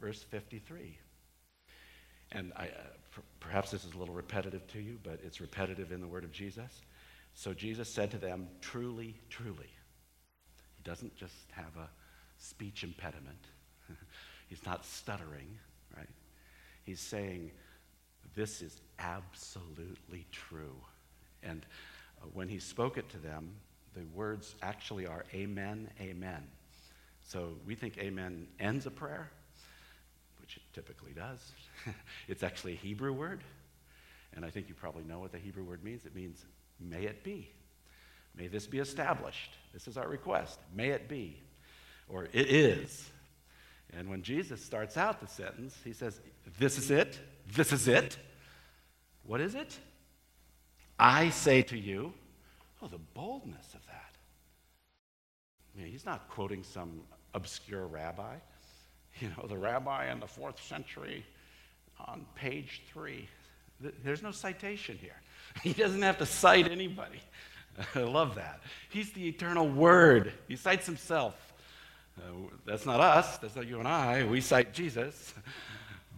verse 0.00 0.22
53. 0.22 0.98
And 2.32 2.52
I, 2.56 2.66
uh, 2.66 3.20
perhaps 3.40 3.70
this 3.70 3.84
is 3.84 3.94
a 3.94 3.98
little 3.98 4.14
repetitive 4.14 4.66
to 4.68 4.80
you, 4.80 4.98
but 5.02 5.20
it's 5.24 5.40
repetitive 5.40 5.92
in 5.92 6.00
the 6.00 6.06
word 6.06 6.24
of 6.24 6.32
Jesus. 6.32 6.82
So 7.36 7.52
Jesus 7.52 7.92
said 7.92 8.10
to 8.12 8.18
them, 8.18 8.48
Truly, 8.62 9.14
truly. 9.28 9.68
He 10.74 10.82
doesn't 10.82 11.14
just 11.16 11.34
have 11.52 11.76
a 11.78 11.88
speech 12.38 12.82
impediment, 12.82 13.46
he's 14.48 14.64
not 14.64 14.84
stuttering, 14.84 15.58
right? 15.94 16.08
He's 16.84 17.00
saying, 17.00 17.52
This 18.34 18.62
is 18.62 18.80
absolutely 18.98 20.26
true. 20.32 20.76
And 21.42 21.66
uh, 22.22 22.26
when 22.32 22.48
he 22.48 22.58
spoke 22.58 22.96
it 22.96 23.08
to 23.10 23.18
them, 23.18 23.52
the 23.92 24.04
words 24.14 24.54
actually 24.62 25.06
are 25.06 25.24
Amen, 25.34 25.90
Amen. 26.00 26.42
So 27.20 27.50
we 27.66 27.74
think 27.74 27.98
Amen 27.98 28.46
ends 28.58 28.86
a 28.86 28.90
prayer, 28.90 29.30
which 30.40 30.56
it 30.56 30.62
typically 30.72 31.12
does. 31.12 31.52
it's 32.28 32.42
actually 32.42 32.72
a 32.72 32.76
Hebrew 32.76 33.12
word. 33.12 33.42
And 34.34 34.42
I 34.42 34.48
think 34.48 34.70
you 34.70 34.74
probably 34.74 35.04
know 35.04 35.18
what 35.18 35.32
the 35.32 35.38
Hebrew 35.38 35.64
word 35.64 35.84
means. 35.84 36.06
It 36.06 36.14
means, 36.14 36.44
may 36.80 37.04
it 37.04 37.24
be. 37.24 37.50
May 38.34 38.48
this 38.48 38.66
be 38.66 38.78
established. 38.78 39.56
This 39.72 39.88
is 39.88 39.96
our 39.96 40.08
request. 40.08 40.58
May 40.74 40.90
it 40.90 41.08
be. 41.08 41.40
Or 42.08 42.24
it 42.32 42.48
is. 42.50 43.10
And 43.96 44.08
when 44.10 44.22
Jesus 44.22 44.62
starts 44.62 44.96
out 44.96 45.20
the 45.20 45.26
sentence, 45.26 45.76
he 45.84 45.92
says, 45.92 46.20
This 46.58 46.78
is 46.78 46.90
it. 46.90 47.18
This 47.54 47.72
is 47.72 47.88
it. 47.88 48.18
What 49.24 49.40
is 49.40 49.54
it? 49.54 49.78
I 50.98 51.30
say 51.30 51.62
to 51.62 51.78
you, 51.78 52.12
oh, 52.80 52.88
the 52.88 52.98
boldness 53.14 53.74
of 53.74 53.84
that. 53.86 54.16
I 55.74 55.82
mean, 55.82 55.90
he's 55.90 56.06
not 56.06 56.28
quoting 56.28 56.62
some 56.62 57.02
obscure 57.34 57.86
rabbi. 57.86 58.36
You 59.18 59.30
know, 59.30 59.46
the 59.48 59.56
rabbi 59.56 60.12
in 60.12 60.20
the 60.20 60.26
fourth 60.26 60.62
century 60.62 61.24
on 62.06 62.26
page 62.34 62.82
three. 62.92 63.26
There's 63.80 64.22
no 64.22 64.30
citation 64.30 64.98
here. 64.98 65.12
He 65.62 65.72
doesn't 65.72 66.02
have 66.02 66.18
to 66.18 66.26
cite 66.26 66.70
anybody. 66.70 67.20
I 67.94 68.00
love 68.00 68.34
that. 68.34 68.60
He's 68.90 69.12
the 69.12 69.26
eternal 69.26 69.66
word. 69.66 70.32
He 70.48 70.56
cites 70.56 70.84
himself. 70.84 71.34
Uh, 72.18 72.22
that's 72.66 72.84
not 72.84 73.00
us. 73.00 73.38
That's 73.38 73.56
not 73.56 73.66
you 73.66 73.78
and 73.78 73.88
I. 73.88 74.24
We 74.24 74.40
cite 74.40 74.72
Jesus. 74.72 75.34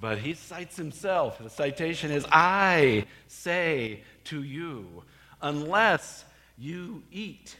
But 0.00 0.18
he 0.18 0.34
cites 0.34 0.76
himself. 0.76 1.38
The 1.42 1.50
citation 1.50 2.12
is 2.12 2.24
I 2.30 3.06
say 3.26 4.04
to 4.26 4.44
you, 4.44 5.02
unless 5.42 6.24
you 6.56 7.02
eat 7.10 7.56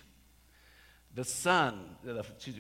the 1.17 1.25
Son, 1.25 1.97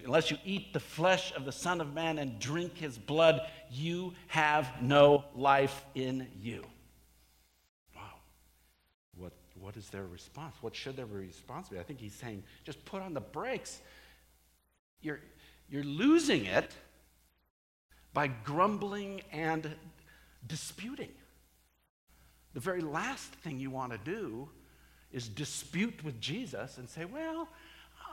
unless 0.04 0.32
you 0.32 0.38
eat 0.44 0.72
the 0.72 0.80
flesh 0.80 1.32
of 1.36 1.44
the 1.44 1.52
Son 1.52 1.80
of 1.80 1.94
Man 1.94 2.18
and 2.18 2.40
drink 2.40 2.76
his 2.76 2.98
blood, 2.98 3.40
you 3.70 4.14
have 4.26 4.82
no 4.82 5.24
life 5.36 5.84
in 5.94 6.26
you. 6.42 6.64
What 9.68 9.76
is 9.76 9.90
their 9.90 10.06
response? 10.06 10.54
What 10.62 10.74
should 10.74 10.96
their 10.96 11.04
response 11.04 11.68
be? 11.68 11.78
I 11.78 11.82
think 11.82 12.00
he's 12.00 12.14
saying, 12.14 12.42
just 12.64 12.82
put 12.86 13.02
on 13.02 13.12
the 13.12 13.20
brakes. 13.20 13.80
You're, 15.02 15.20
you're 15.68 15.84
losing 15.84 16.46
it 16.46 16.72
by 18.14 18.28
grumbling 18.28 19.20
and 19.30 19.70
disputing. 20.46 21.10
The 22.54 22.60
very 22.60 22.80
last 22.80 23.30
thing 23.30 23.60
you 23.60 23.68
want 23.68 23.92
to 23.92 23.98
do 23.98 24.48
is 25.12 25.28
dispute 25.28 26.02
with 26.02 26.18
Jesus 26.18 26.78
and 26.78 26.88
say, 26.88 27.04
well, 27.04 27.46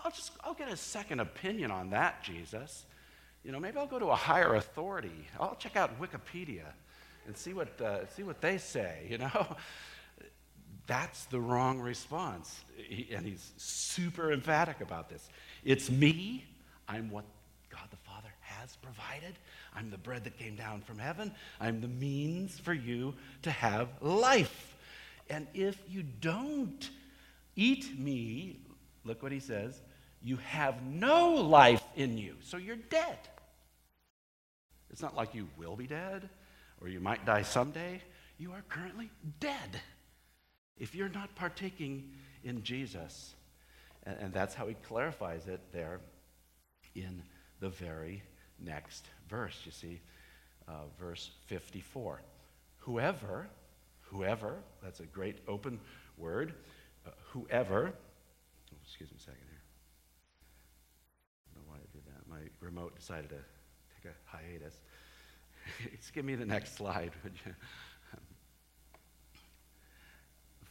I'll 0.04 0.12
just 0.12 0.34
I'll 0.44 0.56
get 0.56 0.70
a 0.70 0.76
second 0.76 1.22
opinion 1.22 1.72
on 1.72 1.92
that, 1.92 2.22
Jesus. 2.22 2.84
You 3.46 3.54
know, 3.54 3.62
maybe 3.62 3.78
I'll 3.78 3.88
go 3.88 4.00
to 4.00 4.08
a 4.08 4.16
higher 4.16 4.56
authority. 4.56 5.26
I'll 5.40 5.56
check 5.56 5.78
out 5.78 6.02
Wikipedia 6.02 6.66
and 7.26 7.38
see 7.38 7.54
what 7.54 7.80
uh, 7.80 8.06
see 8.08 8.24
what 8.24 8.42
they 8.42 8.58
say. 8.58 9.08
You 9.10 9.20
know, 9.20 9.56
that's 10.88 11.26
the 11.26 11.40
wrong 11.40 11.80
response, 11.80 12.64
he, 12.76 13.08
and 13.16 13.26
he's 13.26 13.54
super 13.58 14.32
emphatic 14.32 14.82
about 14.82 15.10
this. 15.10 15.28
It's 15.64 15.90
me. 15.90 16.46
I'm 16.88 17.10
what 17.10 17.26
God 17.70 17.88
the 17.90 17.98
Father 17.98 18.30
has 18.42 18.76
provided. 18.78 19.36
I'm 19.74 19.90
the 19.90 19.98
bread 19.98 20.24
that 20.26 20.38
came 20.38 20.56
down 20.56 20.82
from 20.82 21.00
heaven. 21.00 21.32
I'm 21.60 21.82
the 21.82 21.88
means 21.88 22.60
for 22.60 22.74
you 22.74 23.16
to 23.42 23.52
have 23.52 23.90
life. 24.02 24.76
And 25.30 25.48
if 25.54 25.82
you 25.90 26.04
don't 26.04 26.90
eat 27.56 28.00
me, 28.00 28.60
look 29.04 29.24
what 29.24 29.32
he 29.32 29.40
says, 29.40 29.82
you 30.22 30.38
have 30.38 30.84
no 30.84 31.34
life 31.34 31.84
in 31.96 32.18
you. 32.18 32.36
So 32.42 32.58
you're 32.58 32.76
dead. 32.76 33.18
It's 34.92 35.02
not 35.02 35.16
like 35.16 35.34
you 35.34 35.48
will 35.58 35.76
be 35.76 35.88
dead 35.88 36.30
or 36.80 36.88
you 36.88 37.00
might 37.00 37.26
die 37.26 37.42
someday. 37.42 38.02
You 38.38 38.52
are 38.52 38.64
currently 38.70 39.10
dead 39.40 39.82
if 40.78 40.94
you're 40.96 41.10
not 41.10 41.34
partaking 41.36 42.12
in 42.44 42.64
Jesus. 42.64 43.36
And, 44.04 44.18
and 44.20 44.34
that's 44.34 44.54
how 44.54 44.68
he 44.68 44.76
clarifies 44.76 45.48
it 45.48 45.62
there 45.72 46.00
in 46.96 47.22
the 47.60 47.70
very 47.70 48.24
next 48.60 49.10
verse. 49.30 49.60
You 49.66 49.72
see, 49.72 50.02
uh, 50.68 50.86
verse 51.00 51.32
54. 51.48 52.22
Whoever, 52.80 53.48
whoever, 54.02 54.58
that's 54.84 55.00
a 55.00 55.06
great 55.06 55.38
open 55.48 55.80
word, 56.18 56.54
uh, 57.06 57.12
whoever, 57.32 57.92
oh, 57.92 58.78
excuse 58.84 59.10
me 59.12 59.18
a 59.18 59.22
second 59.22 59.42
here 59.50 59.62
I 61.52 61.56
don't 61.56 61.66
know 61.66 61.72
why 61.72 61.78
I 61.78 61.88
did 61.92 62.06
that. 62.06 62.30
my 62.30 62.50
remote 62.60 62.96
decided 62.96 63.30
to 63.30 63.36
take 63.36 64.12
a 64.12 64.16
hiatus. 64.26 64.76
Just 65.98 66.14
give 66.14 66.26
me 66.26 66.36
the 66.36 66.46
next 66.46 66.76
slide, 66.76 67.12
would 67.24 67.34
you? 67.46 67.54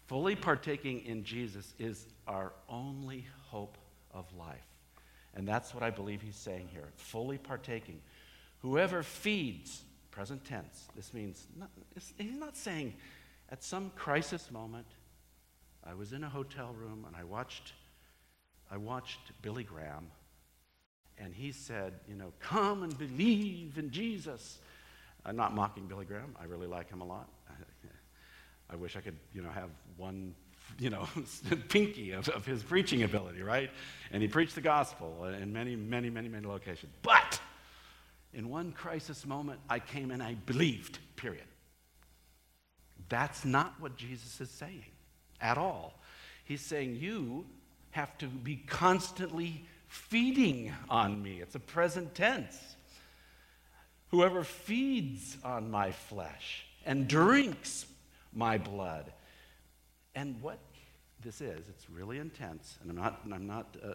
Fully 0.07 0.37
partaking 0.37 1.05
in 1.07 1.25
Jesus 1.25 1.75
is 1.79 2.07
our 2.27 2.53
only 2.69 3.27
hope 3.47 3.79
of 4.13 4.27
life. 4.37 4.67
And 5.35 5.49
that's 5.49 5.75
what 5.75 5.83
I 5.83 5.91
believe 5.91 6.21
he's 6.23 6.37
saying 6.37 6.69
here. 6.73 6.89
Fully 6.97 7.39
partaking. 7.39 8.01
Whoever 8.61 9.03
feeds, 9.03 9.83
present 10.11 10.45
tense, 10.45 10.89
this 10.95 11.13
means, 11.13 11.47
not, 11.59 11.71
he's 12.19 12.39
not 12.39 12.57
saying 12.57 12.95
at 13.51 13.63
some 13.63 13.91
crisis 13.97 14.51
moment, 14.51 14.87
I 15.85 15.95
was 15.95 16.13
in 16.13 16.25
a 16.25 16.29
hotel 16.29 16.75
room 16.79 17.05
and 17.07 17.17
I 17.17 17.25
watched, 17.25 17.73
I 18.71 18.77
watched 18.77 19.33
Billy 19.43 19.65
Graham 19.65 20.07
and 21.19 21.35
he 21.35 21.53
said, 21.53 21.95
you 22.09 22.15
know, 22.15 22.33
come 22.41 22.83
and 22.83 22.97
believe 22.97 23.79
in 23.79 23.91
Jesus. 23.91 24.59
I'm 25.25 25.37
not 25.37 25.55
mocking 25.55 25.87
Billy 25.87 26.05
Graham. 26.05 26.35
I 26.41 26.45
really 26.45 26.67
like 26.67 26.91
him 26.91 27.01
a 27.01 27.05
lot. 27.05 27.29
I 28.71 28.77
wish 28.77 28.97
I 28.97 29.01
could, 29.01 29.17
you 29.33 29.43
know, 29.43 29.51
have 29.51 29.71
one, 29.97 30.35
you 30.79 30.91
know, 30.91 31.07
pinky 31.69 32.13
of, 32.13 32.29
of 32.31 32.47
his 32.47 32.63
preaching 32.63 33.03
ability, 33.03 33.43
right? 33.43 33.71
And 34.11 34.23
he 34.23 34.29
preached 34.29 34.55
the 34.55 34.61
gospel 34.61 35.25
in 35.25 35.53
many, 35.53 35.77
many, 35.77 36.11
many, 36.11 36.29
many 36.29 36.47
locations. 36.47 36.93
But 37.03 37.41
in 38.33 38.49
one 38.49 38.73
crisis 38.73 39.27
moment, 39.27 39.61
I 39.69 39.79
came 39.79 40.11
and 40.11 40.23
I 40.23 40.35
believed, 40.35 40.99
period. 41.17 41.45
That's 43.09 43.45
not 43.45 43.75
what 43.81 43.97
Jesus 43.97 44.41
is 44.41 44.51
saying 44.51 44.85
at 45.41 45.59
all. 45.59 46.01
He's 46.45 46.61
saying 46.61 46.97
you 46.97 47.47
have 47.91 48.17
to 48.19 48.27
be 48.27 48.57
constantly 48.57 49.65
feeding 49.89 50.73
on 50.91 51.23
me. 51.23 51.41
It's 51.41 51.55
a 51.55 51.61
present 51.61 52.15
tense. 52.15 52.57
Whoever 54.09 54.43
feeds 54.43 55.37
on 55.45 55.71
my 55.71 55.93
flesh 55.93 56.67
and 56.85 57.07
drinks 57.07 57.87
my 58.35 58.59
blood. 58.59 59.13
And 60.15 60.41
what 60.43 60.59
this 61.23 61.41
is, 61.41 61.69
it's 61.69 61.89
really 61.91 62.19
intense, 62.19 62.79
and 62.83 62.91
I'm 62.91 62.97
not, 62.97 63.21
I'm 63.33 63.47
not 63.47 63.77
uh, 63.83 63.95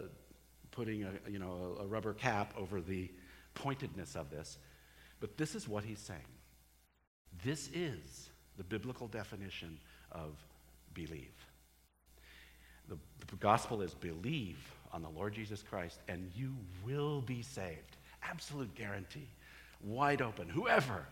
putting 0.70 1.04
a, 1.04 1.10
you 1.30 1.38
know, 1.38 1.76
a 1.80 1.86
rubber 1.86 2.12
cap 2.14 2.54
over 2.56 2.80
the 2.80 3.10
pointedness 3.54 4.16
of 4.16 4.30
this, 4.30 4.58
but 5.20 5.36
this 5.36 5.54
is 5.54 5.68
what 5.68 5.84
he's 5.84 5.98
saying. 5.98 6.20
This 7.44 7.68
is 7.72 8.30
the 8.56 8.64
biblical 8.64 9.06
definition 9.06 9.78
of 10.12 10.32
believe. 10.94 11.34
The, 12.88 12.96
the 13.28 13.36
gospel 13.36 13.82
is 13.82 13.94
believe 13.94 14.58
on 14.92 15.02
the 15.02 15.08
Lord 15.08 15.34
Jesus 15.34 15.62
Christ, 15.62 16.00
and 16.08 16.30
you 16.34 16.56
will 16.84 17.20
be 17.20 17.42
saved. 17.42 17.96
Absolute 18.22 18.74
guarantee. 18.74 19.28
Wide 19.82 20.20
open. 20.20 20.48
Whoever 20.48 21.06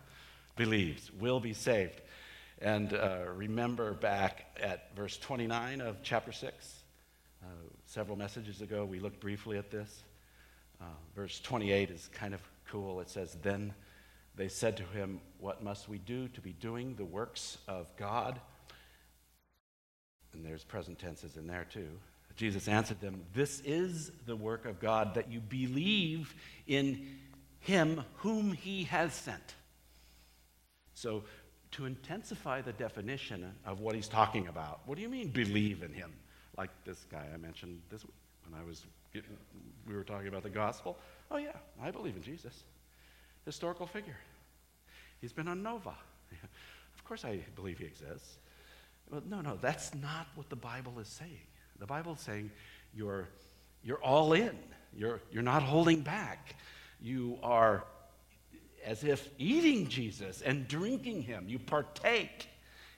believes 0.56 1.10
will 1.12 1.40
be 1.40 1.52
saved. 1.52 2.00
And 2.60 2.92
uh, 2.92 3.26
remember 3.34 3.92
back 3.92 4.46
at 4.60 4.94
verse 4.96 5.16
29 5.16 5.80
of 5.80 6.02
chapter 6.02 6.32
6. 6.32 6.82
Uh, 7.40 7.46
several 7.86 8.16
messages 8.16 8.60
ago, 8.60 8.84
we 8.84 8.98
looked 8.98 9.20
briefly 9.20 9.58
at 9.58 9.70
this. 9.70 10.02
Uh, 10.80 10.84
verse 11.14 11.38
28 11.40 11.90
is 11.90 12.10
kind 12.12 12.34
of 12.34 12.40
cool. 12.68 13.00
It 13.00 13.08
says, 13.08 13.36
Then 13.42 13.74
they 14.34 14.48
said 14.48 14.76
to 14.78 14.82
him, 14.84 15.20
What 15.38 15.62
must 15.62 15.88
we 15.88 15.98
do 15.98 16.26
to 16.28 16.40
be 16.40 16.52
doing 16.52 16.96
the 16.96 17.04
works 17.04 17.58
of 17.68 17.94
God? 17.96 18.40
And 20.32 20.44
there's 20.44 20.64
present 20.64 20.98
tenses 20.98 21.36
in 21.36 21.46
there 21.46 21.66
too. 21.72 21.88
Jesus 22.34 22.68
answered 22.68 23.00
them, 23.00 23.24
This 23.34 23.60
is 23.64 24.10
the 24.26 24.36
work 24.36 24.64
of 24.64 24.80
God, 24.80 25.14
that 25.14 25.30
you 25.30 25.40
believe 25.40 26.34
in 26.66 27.18
him 27.60 28.02
whom 28.16 28.52
he 28.52 28.84
has 28.84 29.14
sent. 29.14 29.54
So, 30.94 31.24
to 31.72 31.84
intensify 31.84 32.60
the 32.60 32.72
definition 32.72 33.52
of 33.66 33.80
what 33.80 33.94
he's 33.94 34.08
talking 34.08 34.48
about, 34.48 34.80
what 34.86 34.96
do 34.96 35.02
you 35.02 35.08
mean 35.08 35.28
believe 35.28 35.82
in 35.82 35.92
him? 35.92 36.12
Like 36.56 36.70
this 36.84 37.04
guy 37.10 37.26
I 37.32 37.36
mentioned 37.36 37.80
this 37.90 38.04
week 38.04 38.14
when 38.48 38.58
I 38.60 38.64
was, 38.64 38.84
we 39.86 39.94
were 39.94 40.04
talking 40.04 40.28
about 40.28 40.42
the 40.42 40.50
gospel. 40.50 40.98
Oh, 41.30 41.36
yeah, 41.36 41.52
I 41.82 41.90
believe 41.90 42.16
in 42.16 42.22
Jesus. 42.22 42.64
Historical 43.44 43.86
figure. 43.86 44.16
He's 45.20 45.32
been 45.32 45.48
on 45.48 45.62
Nova. 45.62 45.90
of 46.96 47.04
course, 47.04 47.24
I 47.24 47.40
believe 47.54 47.78
he 47.78 47.84
exists. 47.84 48.38
Well, 49.10 49.22
no, 49.28 49.40
no, 49.40 49.56
that's 49.60 49.94
not 49.94 50.26
what 50.34 50.48
the 50.50 50.56
Bible 50.56 50.98
is 50.98 51.08
saying. 51.08 51.46
The 51.78 51.86
Bible 51.86 52.14
is 52.14 52.20
saying 52.20 52.50
you're, 52.94 53.28
you're 53.82 54.02
all 54.02 54.32
in, 54.32 54.56
you're, 54.94 55.20
you're 55.30 55.42
not 55.42 55.62
holding 55.62 56.00
back. 56.00 56.56
You 57.00 57.38
are 57.42 57.84
as 58.88 59.04
if 59.04 59.28
eating 59.36 59.86
Jesus 59.86 60.40
and 60.40 60.66
drinking 60.66 61.20
him. 61.22 61.44
You 61.46 61.58
partake 61.58 62.48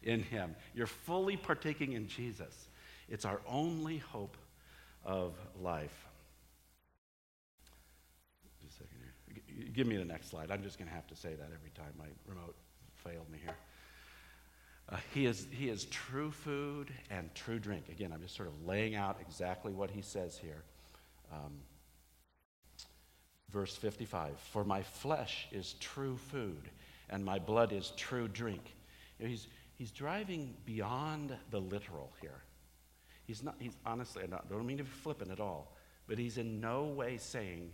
in 0.04 0.22
him. 0.22 0.54
You're 0.72 0.86
fully 0.86 1.36
partaking 1.36 1.94
in 1.94 2.06
Jesus. 2.06 2.68
It's 3.08 3.24
our 3.24 3.40
only 3.44 3.98
hope 3.98 4.36
of 5.04 5.34
life. 5.60 6.06
Just 8.62 8.72
a 8.72 8.78
second 8.78 8.98
here. 9.00 9.72
Give 9.72 9.88
me 9.88 9.96
the 9.96 10.04
next 10.04 10.30
slide. 10.30 10.52
I'm 10.52 10.62
just 10.62 10.78
going 10.78 10.88
to 10.88 10.94
have 10.94 11.08
to 11.08 11.16
say 11.16 11.34
that 11.34 11.50
every 11.52 11.70
time 11.74 11.92
my 11.98 12.06
remote 12.24 12.54
failed 12.94 13.28
me 13.28 13.40
here. 13.42 13.56
Uh, 14.90 14.96
he, 15.12 15.26
is, 15.26 15.48
he 15.50 15.68
is 15.68 15.86
true 15.86 16.30
food 16.30 16.92
and 17.10 17.34
true 17.34 17.58
drink. 17.58 17.88
Again, 17.88 18.12
I'm 18.12 18.22
just 18.22 18.36
sort 18.36 18.48
of 18.48 18.54
laying 18.64 18.94
out 18.94 19.18
exactly 19.20 19.72
what 19.72 19.90
he 19.90 20.02
says 20.02 20.38
here. 20.38 20.62
Um, 21.32 21.52
verse 23.52 23.76
55 23.76 24.38
For 24.52 24.64
my 24.64 24.82
flesh 24.82 25.48
is 25.52 25.74
true 25.80 26.16
food, 26.16 26.70
and 27.08 27.24
my 27.24 27.38
blood 27.38 27.72
is 27.72 27.92
true 27.96 28.28
drink. 28.28 28.74
You 29.18 29.24
know, 29.24 29.30
he's, 29.30 29.48
he's 29.76 29.90
driving 29.90 30.54
beyond 30.64 31.36
the 31.50 31.60
literal 31.60 32.12
here. 32.20 32.42
He's 33.26 33.42
not, 33.42 33.56
he's 33.58 33.76
honestly, 33.86 34.24
I 34.24 34.38
don't 34.48 34.66
mean 34.66 34.78
to 34.78 34.84
be 34.84 34.90
flippant 34.90 35.30
at 35.30 35.40
all, 35.40 35.76
but 36.08 36.18
he's 36.18 36.38
in 36.38 36.60
no 36.60 36.84
way 36.84 37.16
saying, 37.16 37.70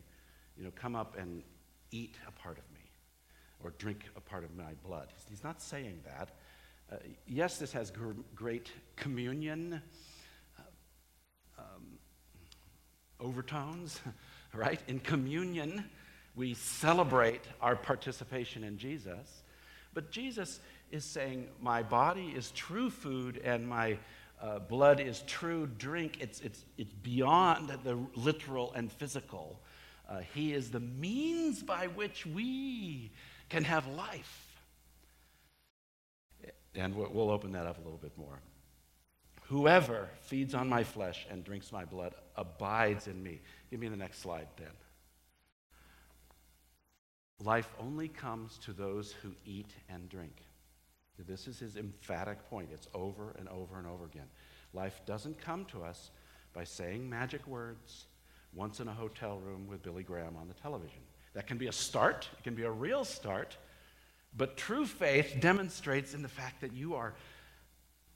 you 0.57 0.65
know, 0.65 0.71
come 0.75 0.95
up 0.95 1.17
and 1.19 1.43
eat 1.91 2.17
a 2.27 2.33
part 2.33 2.59
of 2.59 2.65
me 2.75 2.81
or 3.63 3.71
drink 3.79 4.05
a 4.17 4.21
part 4.21 4.45
of 4.45 4.55
my 4.55 4.75
blood. 4.85 5.09
He's, 5.29 5.43
not 5.43 5.63
saying 5.63 6.01
that. 6.05 6.31
Uh, 6.93 6.97
yes, 7.27 7.59
this 7.59 7.73
has 7.73 7.91
gr- 7.91 8.13
great 8.35 8.71
communion 8.97 9.81
uh, 10.59 10.63
um, 11.59 11.99
overtones, 13.19 14.01
right? 14.57 14.81
In 14.89 14.99
communion, 15.01 15.85
we 16.35 16.55
celebrate 16.55 17.43
our 17.61 17.77
participation 17.77 18.65
in 18.65 18.79
Jesus. 18.79 19.43
But 19.95 20.11
Jesus 20.11 20.61
is 20.91 21.05
saying, 21.05 21.49
My 21.61 21.83
body 21.83 22.33
is 22.37 22.51
true 22.53 22.91
food 22.91 23.41
and 23.45 23.67
my 23.67 23.99
uh, 24.41 24.59
blood 24.59 25.01
is 25.01 25.23
true 25.27 25.67
drink. 25.79 26.19
It's, 26.21 26.41
it's, 26.41 26.65
it's 26.77 26.93
beyond 26.93 27.71
the 27.85 27.99
literal 28.15 28.73
and 28.75 28.93
physical. 28.93 29.61
Uh, 30.09 30.21
he 30.35 30.53
is 30.53 30.71
the 30.71 30.81
means 30.81 31.63
by 31.63 31.87
which 31.89 32.27
we 32.27 33.11
can 33.49 33.65
have 33.65 33.87
life. 33.89 34.43
And 36.75 36.95
we'll 36.95 37.31
open 37.31 37.53
that 37.53 37.67
up 37.67 37.79
a 37.79 37.81
little 37.81 37.99
bit 37.99 38.17
more. 38.19 38.39
Whoever 39.49 40.09
feeds 40.21 40.55
on 40.55 40.69
my 40.69 40.85
flesh 40.85 41.27
and 41.31 41.43
drinks 41.43 41.73
my 41.73 41.85
blood 41.85 42.15
abides 42.37 43.07
in 43.07 43.23
me. 43.23 43.41
Give 43.71 43.81
me 43.81 43.89
the 43.89 43.97
next 43.97 44.21
slide, 44.21 44.49
Dan. 44.57 44.69
Life 47.43 47.69
only 47.79 48.09
comes 48.09 48.59
to 48.59 48.73
those 48.73 49.13
who 49.13 49.33
eat 49.45 49.73
and 49.89 50.09
drink. 50.09 50.43
This 51.27 51.49
is 51.49 51.59
his 51.59 51.77
emphatic 51.77 52.49
point. 52.49 52.71
It's 52.73 52.89
over 52.95 53.35
and 53.39 53.49
over 53.49 53.79
and 53.79 53.87
over 53.87 54.05
again. 54.05 54.29
Life 54.73 55.01
doesn't 55.07 55.41
come 55.41 55.65
to 55.67 55.83
us 55.83 56.11
by 56.53 56.65
saying 56.65 57.09
magic 57.09 57.47
words 57.47 58.07
once 58.55 58.81
in 58.81 58.89
a 58.89 58.93
hotel 58.93 59.39
room 59.39 59.67
with 59.67 59.83
Billy 59.83 60.03
Graham 60.03 60.37
on 60.37 60.49
the 60.49 60.55
television. 60.55 61.01
That 61.35 61.47
can 61.47 61.59
be 61.59 61.69
a 61.69 61.73
start, 61.73 62.29
it 62.39 62.45
can 62.45 62.55
be 62.55 62.63
a 62.63 62.71
real 62.71 63.05
start, 63.05 63.57
but 64.37 64.57
true 64.57 64.87
faith 64.87 65.37
demonstrates 65.41 66.15
in 66.15 66.23
the 66.23 66.29
fact 66.29 66.61
that 66.63 66.73
you 66.73 66.95
are 66.95 67.15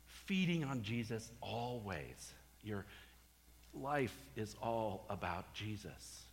feeding 0.06 0.64
on 0.64 0.82
Jesus 0.82 1.30
always. 1.40 2.32
Your 2.62 2.86
life 3.74 4.16
is 4.36 4.56
all 4.62 5.06
about 5.10 5.52
Jesus. 5.54 6.24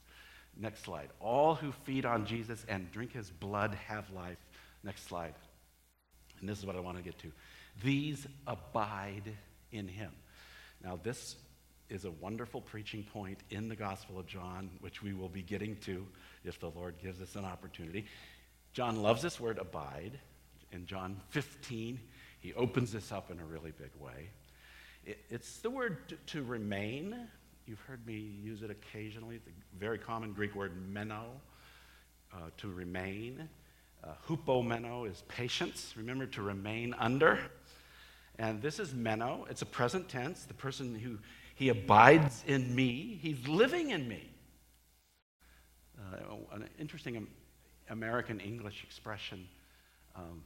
Next 0.59 0.83
slide. 0.83 1.09
All 1.19 1.55
who 1.55 1.71
feed 1.71 2.05
on 2.05 2.25
Jesus 2.25 2.65
and 2.67 2.91
drink 2.91 3.13
his 3.13 3.29
blood 3.29 3.75
have 3.87 4.09
life. 4.11 4.37
Next 4.83 5.07
slide. 5.07 5.35
And 6.39 6.49
this 6.49 6.59
is 6.59 6.65
what 6.65 6.75
I 6.75 6.79
want 6.79 6.97
to 6.97 7.03
get 7.03 7.17
to. 7.19 7.31
These 7.83 8.25
abide 8.47 9.35
in 9.71 9.87
him. 9.87 10.11
Now, 10.83 10.99
this 11.01 11.35
is 11.89 12.05
a 12.05 12.11
wonderful 12.11 12.61
preaching 12.61 13.03
point 13.03 13.39
in 13.49 13.69
the 13.69 13.75
Gospel 13.75 14.19
of 14.19 14.27
John, 14.27 14.69
which 14.81 15.01
we 15.01 15.13
will 15.13 15.29
be 15.29 15.41
getting 15.41 15.75
to 15.77 16.05
if 16.43 16.59
the 16.59 16.69
Lord 16.69 16.95
gives 17.01 17.21
us 17.21 17.35
an 17.35 17.45
opportunity. 17.45 18.05
John 18.73 19.01
loves 19.01 19.21
this 19.21 19.39
word 19.39 19.57
abide. 19.57 20.19
In 20.71 20.85
John 20.85 21.21
15, 21.29 21.99
he 22.39 22.53
opens 22.53 22.91
this 22.91 23.11
up 23.11 23.31
in 23.31 23.39
a 23.39 23.45
really 23.45 23.71
big 23.71 23.91
way. 23.99 24.29
It, 25.07 25.19
it's 25.29 25.59
the 25.59 25.69
word 25.69 26.09
to, 26.09 26.15
to, 26.33 26.43
remain. 26.43 27.15
You've 27.65 27.79
heard 27.79 28.05
me 28.05 28.13
use 28.43 28.61
it 28.61 28.69
occasionally. 28.69 29.37
It's 29.37 29.47
a 29.47 29.79
very 29.79 29.97
common 29.97 30.33
Greek 30.33 30.53
word, 30.53 30.73
meno, 30.91 31.27
uh, 32.33 32.49
to 32.57 32.67
remain. 32.69 33.47
Uh, 34.03 34.09
hupomeno 34.27 35.09
is 35.09 35.23
patience. 35.29 35.93
Remember 35.95 36.25
to 36.25 36.41
remain 36.41 36.93
under. 36.99 37.39
And 38.37 38.61
this 38.61 38.79
is 38.79 38.93
meno. 38.93 39.47
It's 39.49 39.61
a 39.61 39.65
present 39.65 40.09
tense. 40.09 40.43
The 40.43 40.53
person 40.53 40.93
who 40.93 41.19
he 41.55 41.69
abides 41.69 42.43
in 42.45 42.75
me, 42.75 43.17
he's 43.21 43.47
living 43.47 43.91
in 43.91 44.09
me. 44.09 44.29
Uh, 45.97 46.35
an 46.51 46.67
interesting 46.77 47.27
American 47.89 48.41
English 48.41 48.83
expression 48.83 49.47
um, 50.17 50.43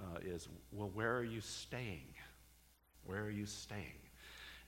uh, 0.00 0.18
is, 0.20 0.48
well, 0.72 0.90
where 0.92 1.16
are 1.16 1.24
you 1.24 1.40
staying? 1.40 2.08
Where 3.06 3.22
are 3.22 3.30
you 3.30 3.46
staying? 3.46 4.00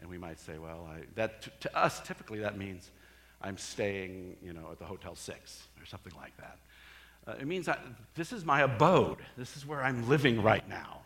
And 0.01 0.09
we 0.11 0.19
might 0.19 0.39
say, 0.39 0.59
well, 0.59 0.89
I, 0.91 1.03
that, 1.15 1.61
to, 1.61 1.77
us, 1.77 2.01
typically 2.01 2.41
that 2.41 2.59
means 2.59 2.91
I'm 3.41 3.57
staying, 3.57 4.37
you 4.43 4.53
know, 4.53 4.69
at 4.73 4.79
the 4.79 4.85
Hotel 4.85 5.15
6 5.15 5.69
or 5.81 5.87
something 5.87 6.13
like 6.17 6.37
that. 6.39 6.59
Uh, 7.27 7.37
it 7.41 7.47
means 7.47 7.67
that 7.67 7.81
this 8.15 8.33
is 8.33 8.45
my 8.45 8.63
abode. 8.63 9.19
This 9.37 9.57
is 9.57 9.67
where 9.67 9.83
I'm 9.83 10.09
living 10.09 10.43
right 10.43 10.69
now. 10.69 11.01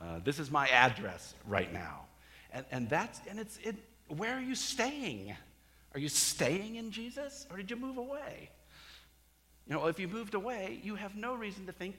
Uh, 0.00 0.20
this 0.24 0.38
is 0.38 0.50
my 0.50 0.68
address 0.68 1.34
right 1.46 1.72
now. 1.72 2.04
And, 2.52 2.64
and 2.70 2.88
that's, 2.88 3.20
and 3.28 3.38
it's, 3.38 3.58
it, 3.62 3.76
where 4.08 4.34
are 4.34 4.40
you 4.40 4.54
staying? 4.54 5.34
Are 5.94 6.00
you 6.00 6.08
staying 6.08 6.76
in 6.76 6.90
Jesus 6.90 7.46
or 7.50 7.56
did 7.56 7.70
you 7.70 7.76
move 7.76 7.96
away? 7.96 8.50
You 9.66 9.74
know, 9.74 9.86
if 9.86 9.98
you 9.98 10.08
moved 10.08 10.34
away, 10.34 10.80
you 10.82 10.94
have 10.94 11.16
no 11.16 11.34
reason 11.34 11.66
to 11.66 11.72
think 11.72 11.96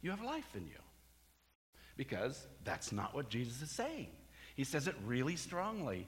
you 0.00 0.10
have 0.10 0.22
life 0.22 0.48
in 0.54 0.62
you. 0.62 0.81
Because 1.96 2.46
that's 2.64 2.92
not 2.92 3.14
what 3.14 3.28
Jesus 3.28 3.62
is 3.62 3.70
saying. 3.70 4.08
He 4.54 4.64
says 4.64 4.86
it 4.86 4.94
really 5.06 5.36
strongly. 5.36 6.06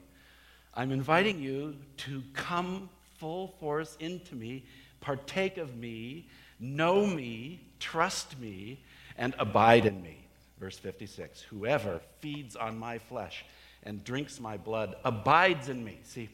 I'm 0.73 0.91
inviting 0.91 1.39
you 1.39 1.75
to 1.97 2.23
come 2.33 2.89
full 3.17 3.55
force 3.59 3.95
into 3.99 4.35
me, 4.35 4.65
partake 4.99 5.57
of 5.57 5.75
me, 5.75 6.27
know 6.59 7.05
me, 7.05 7.61
trust 7.79 8.39
me, 8.39 8.83
and 9.17 9.33
abide 9.39 9.85
in 9.85 10.01
me. 10.01 10.27
Verse 10.59 10.77
56 10.77 11.41
Whoever 11.41 12.01
feeds 12.19 12.55
on 12.55 12.77
my 12.77 12.97
flesh 12.97 13.45
and 13.83 14.03
drinks 14.03 14.39
my 14.39 14.57
blood 14.57 14.95
abides 15.03 15.69
in 15.69 15.83
me. 15.83 15.99
See, 16.03 16.29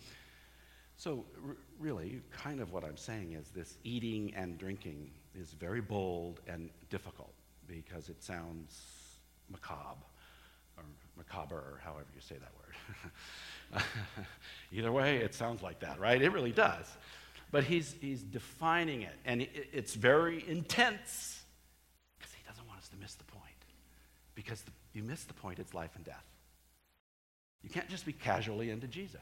so 0.97 1.25
r- 1.47 1.57
really, 1.79 2.21
kind 2.31 2.61
of 2.61 2.71
what 2.71 2.83
I'm 2.83 2.97
saying 2.97 3.33
is 3.33 3.49
this 3.49 3.77
eating 3.83 4.33
and 4.35 4.57
drinking 4.57 5.11
is 5.35 5.53
very 5.53 5.81
bold 5.81 6.39
and 6.47 6.69
difficult 6.89 7.33
because 7.67 8.09
it 8.09 8.23
sounds 8.23 9.00
macabre 9.51 10.05
or 10.77 10.83
macabre 11.17 11.55
or 11.55 11.81
however 11.83 12.07
you 12.15 12.21
say 12.21 12.35
that 12.35 12.51
word. 12.57 13.83
Either 14.71 14.91
way, 14.91 15.17
it 15.17 15.33
sounds 15.33 15.61
like 15.61 15.79
that, 15.79 15.99
right? 15.99 16.21
It 16.21 16.31
really 16.31 16.51
does. 16.51 16.85
But 17.51 17.65
he's, 17.65 17.95
he's 17.99 18.21
defining 18.21 19.01
it, 19.01 19.15
and 19.25 19.41
it, 19.41 19.69
it's 19.73 19.93
very 19.93 20.47
intense 20.47 21.43
because 22.17 22.33
he 22.33 22.43
doesn't 22.47 22.65
want 22.67 22.79
us 22.79 22.87
to 22.89 22.97
miss 22.97 23.15
the 23.15 23.25
point. 23.25 23.43
Because 24.35 24.61
the, 24.61 24.71
you 24.93 25.03
miss 25.03 25.25
the 25.25 25.33
point, 25.33 25.59
it's 25.59 25.73
life 25.73 25.91
and 25.95 26.05
death. 26.05 26.23
You 27.61 27.69
can't 27.69 27.89
just 27.89 28.05
be 28.05 28.13
casually 28.13 28.69
into 28.69 28.87
Jesus. 28.87 29.19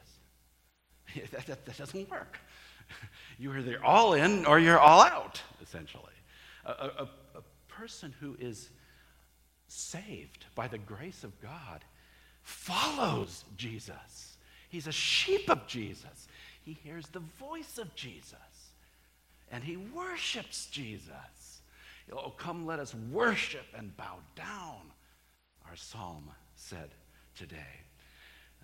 that, 1.32 1.46
that, 1.46 1.66
that, 1.66 1.76
doesn't 1.76 2.08
work. 2.08 2.38
You're 3.38 3.58
either 3.58 3.84
all 3.84 4.14
in 4.14 4.46
or 4.46 4.58
you're 4.58 4.78
all 4.78 5.02
out, 5.02 5.40
essentially. 5.62 6.12
A, 6.64 6.70
a, 6.70 7.08
a 7.36 7.42
person 7.68 8.14
who 8.20 8.36
is 8.38 8.70
saved 9.70 10.46
by 10.54 10.68
the 10.68 10.78
grace 10.78 11.24
of 11.24 11.40
God 11.40 11.84
follows 12.42 13.44
Jesus. 13.56 14.36
He's 14.68 14.86
a 14.86 14.92
sheep 14.92 15.48
of 15.50 15.66
Jesus. 15.66 16.28
He 16.62 16.72
hears 16.72 17.06
the 17.08 17.22
voice 17.38 17.78
of 17.78 17.94
Jesus 17.94 18.36
and 19.50 19.64
he 19.64 19.76
worships 19.76 20.66
Jesus. 20.66 21.60
Oh, 22.12 22.30
come, 22.30 22.66
let 22.66 22.78
us 22.78 22.94
worship 23.12 23.66
and 23.76 23.96
bow 23.96 24.16
down, 24.34 24.80
our 25.68 25.76
psalm 25.76 26.30
said 26.56 26.90
today. 27.36 27.56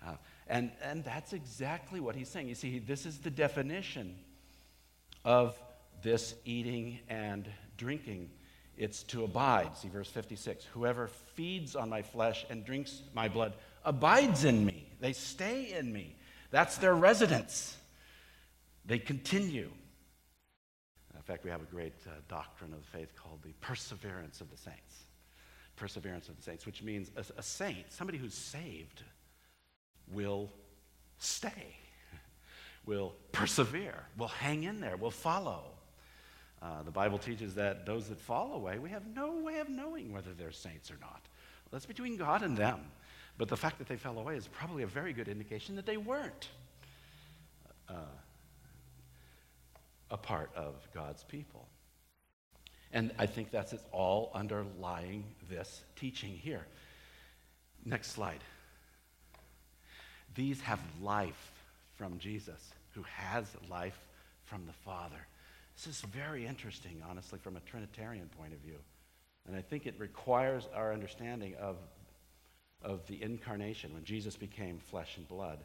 Uh, 0.05 0.15
and, 0.47 0.71
and 0.81 1.03
that's 1.03 1.33
exactly 1.33 1.99
what 1.99 2.15
he's 2.15 2.29
saying. 2.29 2.47
You 2.47 2.55
see, 2.55 2.79
this 2.79 3.05
is 3.05 3.19
the 3.19 3.29
definition 3.29 4.15
of 5.25 5.57
this 6.01 6.35
eating 6.45 6.99
and 7.09 7.47
drinking. 7.77 8.29
It's 8.77 9.03
to 9.03 9.23
abide. 9.23 9.75
See 9.75 9.89
verse 9.89 10.09
56. 10.09 10.65
Whoever 10.73 11.07
feeds 11.07 11.75
on 11.75 11.89
my 11.89 12.03
flesh 12.03 12.45
and 12.49 12.63
drinks 12.63 13.01
my 13.13 13.27
blood 13.27 13.53
abides 13.83 14.45
in 14.45 14.65
me. 14.65 14.87
They 14.99 15.13
stay 15.13 15.73
in 15.73 15.91
me. 15.91 16.15
That's 16.51 16.77
their 16.77 16.93
residence. 16.93 17.75
They 18.85 18.99
continue. 18.99 19.71
In 21.15 21.21
fact, 21.23 21.43
we 21.43 21.49
have 21.49 21.61
a 21.61 21.65
great 21.65 21.95
uh, 22.05 22.11
doctrine 22.29 22.71
of 22.71 22.79
the 22.79 22.97
faith 22.97 23.13
called 23.15 23.41
the 23.43 23.51
perseverance 23.59 24.39
of 24.39 24.49
the 24.49 24.57
saints. 24.57 25.03
Perseverance 25.75 26.29
of 26.29 26.37
the 26.37 26.43
saints, 26.43 26.65
which 26.65 26.81
means 26.81 27.11
a, 27.17 27.25
a 27.37 27.43
saint, 27.43 27.91
somebody 27.91 28.17
who's 28.17 28.33
saved, 28.33 29.03
will 30.09 30.49
stay, 31.17 31.75
will 32.85 33.13
persevere, 33.33 34.05
will 34.17 34.29
hang 34.29 34.63
in 34.63 34.79
there, 34.79 34.95
will 34.95 35.11
follow. 35.11 35.76
Uh, 36.61 36.81
the 36.83 36.91
Bible 36.91 37.17
teaches 37.17 37.53
that 37.55 37.85
those 37.85 38.07
that 38.09 38.19
fall 38.19 38.53
away, 38.53 38.79
we 38.79 38.89
have 38.89 39.03
no 39.15 39.31
way 39.31 39.59
of 39.59 39.69
knowing 39.69 40.11
whether 40.11 40.31
they're 40.33 40.51
saints 40.51 40.89
or 40.89 40.97
not. 40.99 41.21
That's 41.71 41.85
between 41.85 42.17
God 42.17 42.41
and 42.43 42.57
them. 42.57 42.79
But 43.37 43.49
the 43.49 43.57
fact 43.57 43.77
that 43.77 43.87
they 43.87 43.97
fell 43.97 44.17
away 44.17 44.35
is 44.35 44.47
probably 44.47 44.83
a 44.83 44.87
very 44.87 45.13
good 45.13 45.27
indication 45.27 45.75
that 45.75 45.85
they 45.85 45.97
weren't 45.97 46.49
uh, 47.87 47.93
a 50.09 50.17
part 50.17 50.49
of 50.55 50.75
God's 50.93 51.23
people. 51.23 51.67
And 52.91 53.11
I 53.19 53.25
think 53.25 53.51
that's 53.51 53.75
all 53.91 54.31
underlying 54.33 55.25
this 55.49 55.83
teaching 55.95 56.31
here. 56.31 56.65
Next 57.85 58.11
slide. 58.11 58.43
These 60.33 60.61
have 60.61 60.79
life 61.01 61.51
from 61.95 62.17
Jesus, 62.17 62.73
who 62.91 63.03
has 63.03 63.45
life 63.69 63.99
from 64.45 64.65
the 64.65 64.73
Father. 64.73 65.27
This 65.77 65.95
is 65.95 66.01
very 66.01 66.45
interesting, 66.45 67.03
honestly, 67.07 67.37
from 67.37 67.55
a 67.55 67.59
Trinitarian 67.59 68.29
point 68.35 68.51
of 68.51 68.59
view. 68.59 68.79
And 69.45 69.55
I 69.55 69.61
think 69.61 69.85
it 69.85 69.93
requires 69.99 70.67
our 70.73 70.91
understanding 70.91 71.53
of, 71.55 71.77
of 72.81 73.05
the 73.05 73.21
incarnation, 73.21 73.93
when 73.93 74.03
Jesus 74.03 74.35
became 74.35 74.79
flesh 74.79 75.17
and 75.17 75.27
blood. 75.27 75.59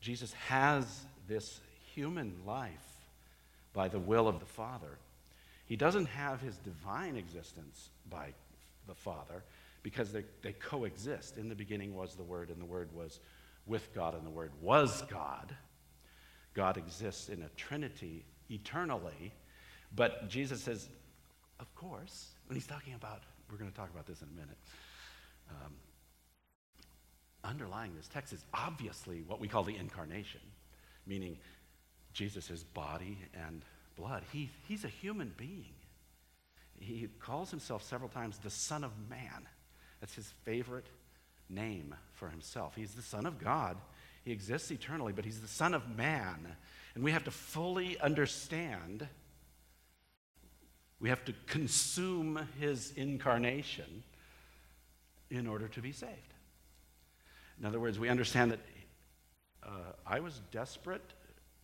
Jesus 0.00 0.32
has 0.48 1.04
this 1.26 1.60
human 1.92 2.34
life 2.46 2.70
by 3.72 3.88
the 3.88 3.98
will 3.98 4.28
of 4.28 4.38
the 4.38 4.46
Father. 4.46 4.98
He 5.66 5.74
doesn't 5.74 6.06
have 6.06 6.40
his 6.40 6.56
divine 6.58 7.16
existence 7.16 7.90
by 8.08 8.34
the 8.86 8.94
Father 8.94 9.42
because 9.82 10.12
they, 10.12 10.24
they 10.42 10.52
coexist. 10.52 11.36
In 11.36 11.48
the 11.48 11.54
beginning 11.56 11.96
was 11.96 12.14
the 12.14 12.22
Word, 12.22 12.50
and 12.50 12.60
the 12.60 12.66
Word 12.66 12.90
was 12.94 13.18
with 13.66 13.92
God, 13.92 14.14
and 14.14 14.24
the 14.24 14.30
Word 14.30 14.52
was 14.60 15.02
God. 15.10 15.54
God 16.54 16.76
exists 16.76 17.28
in 17.28 17.42
a 17.42 17.48
trinity 17.56 18.24
eternally. 18.52 19.32
But 19.94 20.28
Jesus 20.28 20.62
says, 20.62 20.88
of 21.60 21.74
course, 21.74 22.28
when 22.46 22.56
he's 22.56 22.66
talking 22.66 22.94
about, 22.94 23.22
we're 23.50 23.58
going 23.58 23.70
to 23.70 23.76
talk 23.76 23.90
about 23.90 24.06
this 24.06 24.22
in 24.22 24.28
a 24.28 24.40
minute. 24.40 24.58
Um, 25.50 25.72
underlying 27.44 27.94
this 27.96 28.08
text 28.08 28.32
is 28.32 28.44
obviously 28.54 29.22
what 29.26 29.40
we 29.40 29.48
call 29.48 29.64
the 29.64 29.76
incarnation, 29.76 30.40
meaning 31.06 31.36
Jesus 32.12 32.48
body 32.62 33.18
and 33.46 33.64
blood. 33.96 34.22
He, 34.32 34.50
he's 34.68 34.84
a 34.84 34.88
human 34.88 35.32
being. 35.36 35.74
He 36.78 37.08
calls 37.20 37.50
himself 37.50 37.82
several 37.82 38.08
times 38.08 38.38
the 38.38 38.50
Son 38.50 38.84
of 38.84 38.92
Man. 39.08 39.48
That's 40.00 40.14
his 40.14 40.32
favorite 40.44 40.86
name 41.48 41.94
for 42.14 42.28
himself. 42.28 42.74
He's 42.74 42.94
the 42.94 43.02
Son 43.02 43.26
of 43.26 43.38
God. 43.38 43.76
He 44.24 44.32
exists 44.32 44.70
eternally, 44.70 45.12
but 45.12 45.24
he's 45.24 45.40
the 45.40 45.48
Son 45.48 45.74
of 45.74 45.96
Man. 45.96 46.56
And 46.94 47.02
we 47.02 47.12
have 47.12 47.24
to 47.24 47.30
fully 47.30 47.98
understand, 48.00 49.08
we 51.00 51.08
have 51.08 51.24
to 51.24 51.34
consume 51.46 52.46
his 52.60 52.92
incarnation 52.96 54.02
in 55.30 55.46
order 55.46 55.68
to 55.68 55.80
be 55.80 55.92
saved. 55.92 56.34
In 57.58 57.66
other 57.66 57.80
words, 57.80 57.98
we 57.98 58.08
understand 58.08 58.50
that 58.50 58.60
uh, 59.62 59.68
I 60.06 60.20
was 60.20 60.40
desperate 60.50 61.14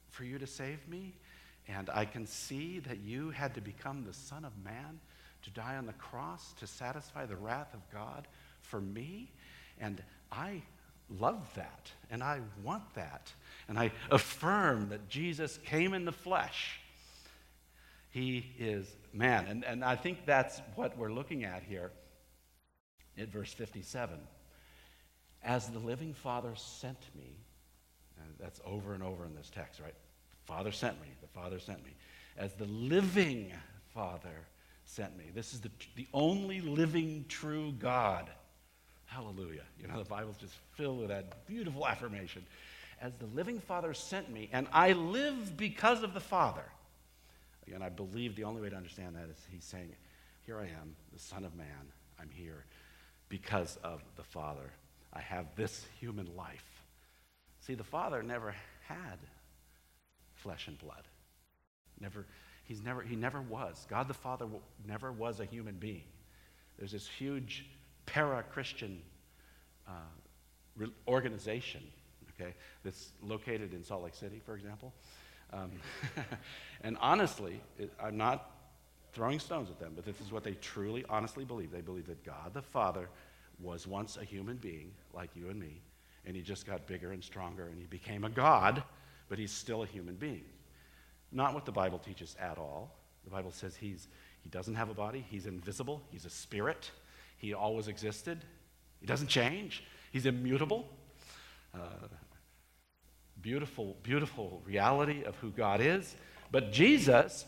for 0.09 0.25
you 0.25 0.39
to 0.39 0.47
save 0.47 0.89
me, 0.89 1.15
and 1.67 1.91
I 1.91 2.05
can 2.05 2.27
see 2.27 2.79
that 2.81 2.99
you 3.01 3.31
had 3.31 3.55
to 3.55 3.61
become 3.61 4.05
the 4.05 4.15
Son 4.15 4.45
of 4.45 4.53
Man 4.65 5.01
to 5.43 5.51
die 5.51 5.77
on 5.77 5.87
the 5.87 5.93
cross 5.95 6.55
to 6.55 6.67
satisfy 6.67 7.27
the 7.27 7.37
wrath 7.37 7.75
of 7.75 7.81
God 7.93 8.27
for 8.63 8.81
me. 8.81 9.31
And 9.79 10.03
I 10.33 10.63
love 11.11 11.49
that, 11.55 11.91
and 12.11 12.23
I 12.23 12.41
want 12.65 12.95
that. 12.95 13.33
And 13.69 13.79
I 13.79 13.93
affirm 14.11 14.89
that 14.89 15.09
Jesus 15.09 15.59
came 15.65 15.93
in 15.93 16.05
the 16.05 16.13
flesh. 16.13 16.81
He 18.11 18.47
is 18.59 18.87
man. 19.13 19.47
And, 19.47 19.65
and 19.65 19.85
I 19.85 19.97
think 19.97 20.25
that's 20.25 20.61
what 20.75 20.97
we're 20.97 21.13
looking 21.13 21.45
at 21.45 21.63
here 21.63 21.91
in 23.17 23.27
verse 23.27 23.53
57. 23.53 24.19
As 25.43 25.69
the 25.69 25.79
living 25.79 26.15
Father 26.15 26.53
sent 26.57 26.99
me, 27.15 27.37
that's 28.41 28.61
over 28.65 28.95
and 28.95 29.03
over 29.03 29.25
in 29.25 29.35
this 29.35 29.51
text, 29.51 29.81
right? 29.81 29.95
Father 30.45 30.73
sent 30.73 31.01
me, 31.01 31.09
the 31.21 31.29
Father 31.29 31.59
sent 31.59 31.85
me. 31.85 31.95
As 32.37 32.55
the 32.55 32.67
living 32.67 33.53
Father 33.93 34.47
sent 34.85 35.17
me. 35.19 35.25
This 35.35 35.53
is 35.53 35.61
the, 35.61 35.71
the 35.97 36.07
only 36.15 36.61
living, 36.61 37.27
true 37.29 37.73
God 37.79 38.31
Hallelujah. 39.09 39.63
You 39.81 39.89
know, 39.89 39.99
the 39.99 40.09
Bible's 40.09 40.37
just 40.37 40.53
filled 40.75 41.01
with 41.01 41.09
that 41.09 41.47
beautiful 41.47 41.89
affirmation. 41.89 42.45
As 43.01 43.15
the 43.15 43.27
living 43.27 43.61
Father 43.61 43.95
sent 43.95 44.31
me, 44.31 44.49
and 44.53 44.67
I 44.73 44.93
live 44.93 45.57
because 45.57 46.03
of 46.03 46.15
the 46.15 46.21
Father. 46.21 46.65
Again, 47.67 47.83
I 47.83 47.89
believe 47.91 48.35
the 48.35 48.45
only 48.45 48.61
way 48.61 48.71
to 48.71 48.77
understand 48.77 49.15
that 49.17 49.29
is 49.31 49.39
he's 49.51 49.65
saying, 49.65 49.93
Here 50.45 50.59
I 50.59 50.65
am, 50.65 50.97
the 51.13 51.19
Son 51.19 51.45
of 51.45 51.55
Man. 51.55 51.93
I'm 52.21 52.31
here 52.31 52.65
because 53.29 53.79
of 53.85 54.03
the 54.17 54.25
Father. 54.25 54.73
I 55.13 55.21
have 55.21 55.47
this 55.55 55.87
human 56.01 56.29
life. 56.37 56.65
See, 57.61 57.75
the 57.75 57.85
Father 57.85 58.23
never 58.23 58.55
had 58.87 59.19
flesh 60.35 60.69
and 60.69 60.79
blood. 60.79 61.05
Never, 62.01 62.27
he's 62.65 62.83
never, 62.83 63.03
he 63.03 63.17
never 63.17 63.41
was. 63.43 63.87
God 63.89 64.09
the 64.09 64.15
Father 64.15 64.47
never 64.87 65.13
was 65.13 65.41
a 65.41 65.45
human 65.45 65.75
being. 65.77 66.05
There's 66.79 66.93
this 66.93 67.07
huge 67.07 67.67
para 68.07 68.43
Christian 68.43 69.03
uh, 69.87 70.87
organization, 71.07 71.83
okay, 72.41 72.55
that's 72.85 73.13
located 73.23 73.75
in 73.75 73.85
Salt 73.85 74.03
Lake 74.03 74.15
City, 74.15 74.41
for 74.45 74.55
example. 74.55 74.93
Um, 75.53 75.73
and 76.83 76.97
honestly, 77.01 77.61
it, 77.79 77.93
I'm 78.03 78.17
not 78.17 78.51
throwing 79.13 79.39
stones 79.39 79.71
at 79.71 79.81
them, 79.81 79.93
but 79.97 80.05
this 80.05 80.21
is 80.21 80.31
what 80.31 80.45
they 80.45 80.53
truly, 80.55 81.05
honestly 81.09 81.45
believe. 81.45 81.71
They 81.71 81.81
believe 81.81 82.07
that 82.07 82.25
God 82.25 82.53
the 82.55 82.63
Father 82.63 83.09
was 83.61 83.87
once 83.87 84.17
a 84.17 84.25
human 84.25 84.57
being 84.57 84.93
like 85.13 85.31
you 85.35 85.49
and 85.49 85.59
me, 85.59 85.81
and 86.27 86.37
he 86.37 86.43
just 86.43 86.67
got 86.67 86.87
bigger 86.87 87.13
and 87.13 87.23
stronger, 87.23 87.67
and 87.67 87.79
he 87.79 87.87
became 87.87 88.25
a 88.25 88.31
God, 88.31 88.83
but 89.29 89.39
he's 89.39 89.53
still 89.53 89.83
a 89.83 89.87
human 89.87 90.15
being. 90.15 90.45
not 91.33 91.53
what 91.53 91.67
the 91.67 91.73
Bible 91.73 91.99
teaches 91.99 92.37
at 92.41 92.57
all. 92.57 92.95
The 93.25 93.31
Bible 93.31 93.51
says 93.51 93.77
he's, 93.77 94.09
he 94.41 94.49
doesn't 94.49 94.75
have 94.77 94.89
a 94.89 94.95
body, 94.95 95.25
he's 95.29 95.47
invisible, 95.47 96.01
he's 96.11 96.25
a 96.25 96.31
spirit, 96.31 96.91
he 97.37 97.53
always 97.53 97.89
existed, 97.89 98.39
he 99.01 99.07
doesn't 99.07 99.27
change, 99.29 99.85
he's 100.11 100.25
immutable. 100.25 100.89
Uh, 101.75 102.07
beautiful, 103.43 103.97
beautiful 104.03 104.63
reality 104.65 105.25
of 105.25 105.37
who 105.37 105.51
God 105.51 105.81
is. 105.81 106.15
But 106.51 106.73
Jesus 106.73 107.45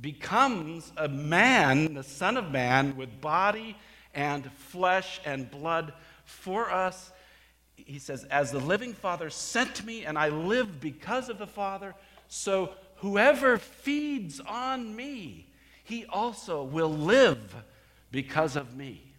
becomes 0.00 0.92
a 0.96 1.08
man, 1.08 1.94
the 1.94 2.02
Son 2.02 2.36
of 2.36 2.50
Man, 2.50 2.96
with 2.96 3.20
body 3.20 3.76
and 4.14 4.50
flesh 4.52 5.20
and 5.24 5.50
blood 5.50 5.92
for 6.24 6.70
us. 6.70 7.12
He 7.76 7.98
says, 7.98 8.24
As 8.24 8.50
the 8.50 8.58
living 8.58 8.94
Father 8.94 9.30
sent 9.30 9.84
me, 9.84 10.04
and 10.04 10.18
I 10.18 10.28
live 10.28 10.80
because 10.80 11.28
of 11.28 11.38
the 11.38 11.46
Father, 11.46 11.94
so 12.28 12.70
whoever 12.96 13.58
feeds 13.58 14.40
on 14.40 14.94
me, 14.94 15.48
he 15.84 16.06
also 16.06 16.62
will 16.62 16.92
live 16.92 17.54
because 18.10 18.56
of 18.56 18.76
me. 18.76 19.12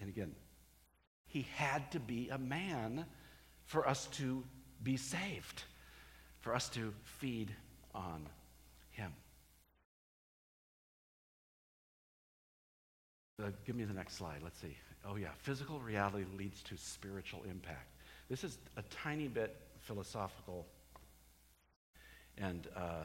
And 0.00 0.08
again, 0.08 0.34
he 1.26 1.46
had 1.54 1.90
to 1.92 2.00
be 2.00 2.28
a 2.30 2.38
man 2.38 3.06
for 3.64 3.86
us 3.88 4.06
to 4.12 4.44
be 4.82 4.96
saved, 4.96 5.64
for 6.40 6.54
us 6.54 6.68
to 6.70 6.92
feed 7.04 7.52
on 7.94 8.26
him. 8.90 9.12
Uh, 13.42 13.48
give 13.66 13.76
me 13.76 13.84
the 13.84 13.92
next 13.92 14.14
slide. 14.14 14.40
Let's 14.42 14.60
see. 14.60 14.76
Oh, 15.04 15.16
yeah. 15.16 15.28
Physical 15.38 15.78
reality 15.80 16.24
leads 16.36 16.62
to 16.64 16.76
spiritual 16.76 17.42
impact. 17.48 17.90
This 18.28 18.44
is 18.44 18.58
a 18.76 18.82
tiny 18.82 19.28
bit 19.28 19.56
philosophical, 19.80 20.66
and 22.38 22.66
uh, 22.74 23.04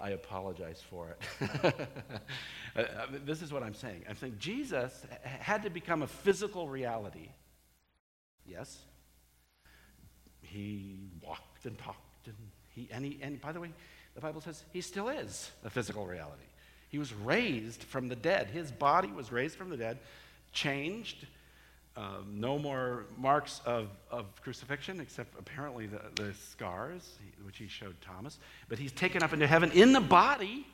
I 0.00 0.10
apologize 0.10 0.82
for 0.88 1.10
it. 1.10 1.88
Uh, 2.76 2.80
uh, 2.80 3.06
this 3.24 3.40
is 3.40 3.52
what 3.52 3.62
I'm 3.62 3.72
saying. 3.72 4.02
I'm 4.08 4.16
saying 4.16 4.34
Jesus 4.40 5.06
had 5.22 5.62
to 5.62 5.70
become 5.70 6.02
a 6.02 6.08
physical 6.08 6.68
reality. 6.68 7.28
Yes? 8.44 8.76
He 10.54 10.94
walked 11.20 11.66
and 11.66 11.76
talked, 11.76 12.26
and 12.26 12.36
he, 12.68 12.88
and, 12.92 13.04
he, 13.04 13.18
and 13.20 13.40
by 13.40 13.50
the 13.50 13.58
way, 13.58 13.72
the 14.14 14.20
Bible 14.20 14.40
says 14.40 14.62
he 14.72 14.80
still 14.80 15.08
is 15.08 15.50
a 15.64 15.70
physical 15.70 16.06
reality. 16.06 16.44
He 16.90 16.98
was 16.98 17.12
raised 17.12 17.82
from 17.82 18.06
the 18.06 18.14
dead. 18.14 18.46
His 18.46 18.70
body 18.70 19.08
was 19.08 19.32
raised 19.32 19.56
from 19.56 19.68
the 19.68 19.76
dead, 19.76 19.98
changed. 20.52 21.26
Um, 21.96 22.36
no 22.36 22.56
more 22.56 23.06
marks 23.16 23.60
of, 23.66 23.88
of 24.12 24.26
crucifixion, 24.42 25.00
except 25.00 25.36
apparently 25.36 25.86
the, 25.86 26.00
the 26.14 26.34
scars, 26.34 27.18
which 27.44 27.58
he 27.58 27.66
showed 27.66 28.00
Thomas. 28.00 28.38
But 28.68 28.78
he's 28.78 28.92
taken 28.92 29.24
up 29.24 29.32
into 29.32 29.48
heaven 29.48 29.72
in 29.72 29.92
the 29.92 30.00
body, 30.00 30.68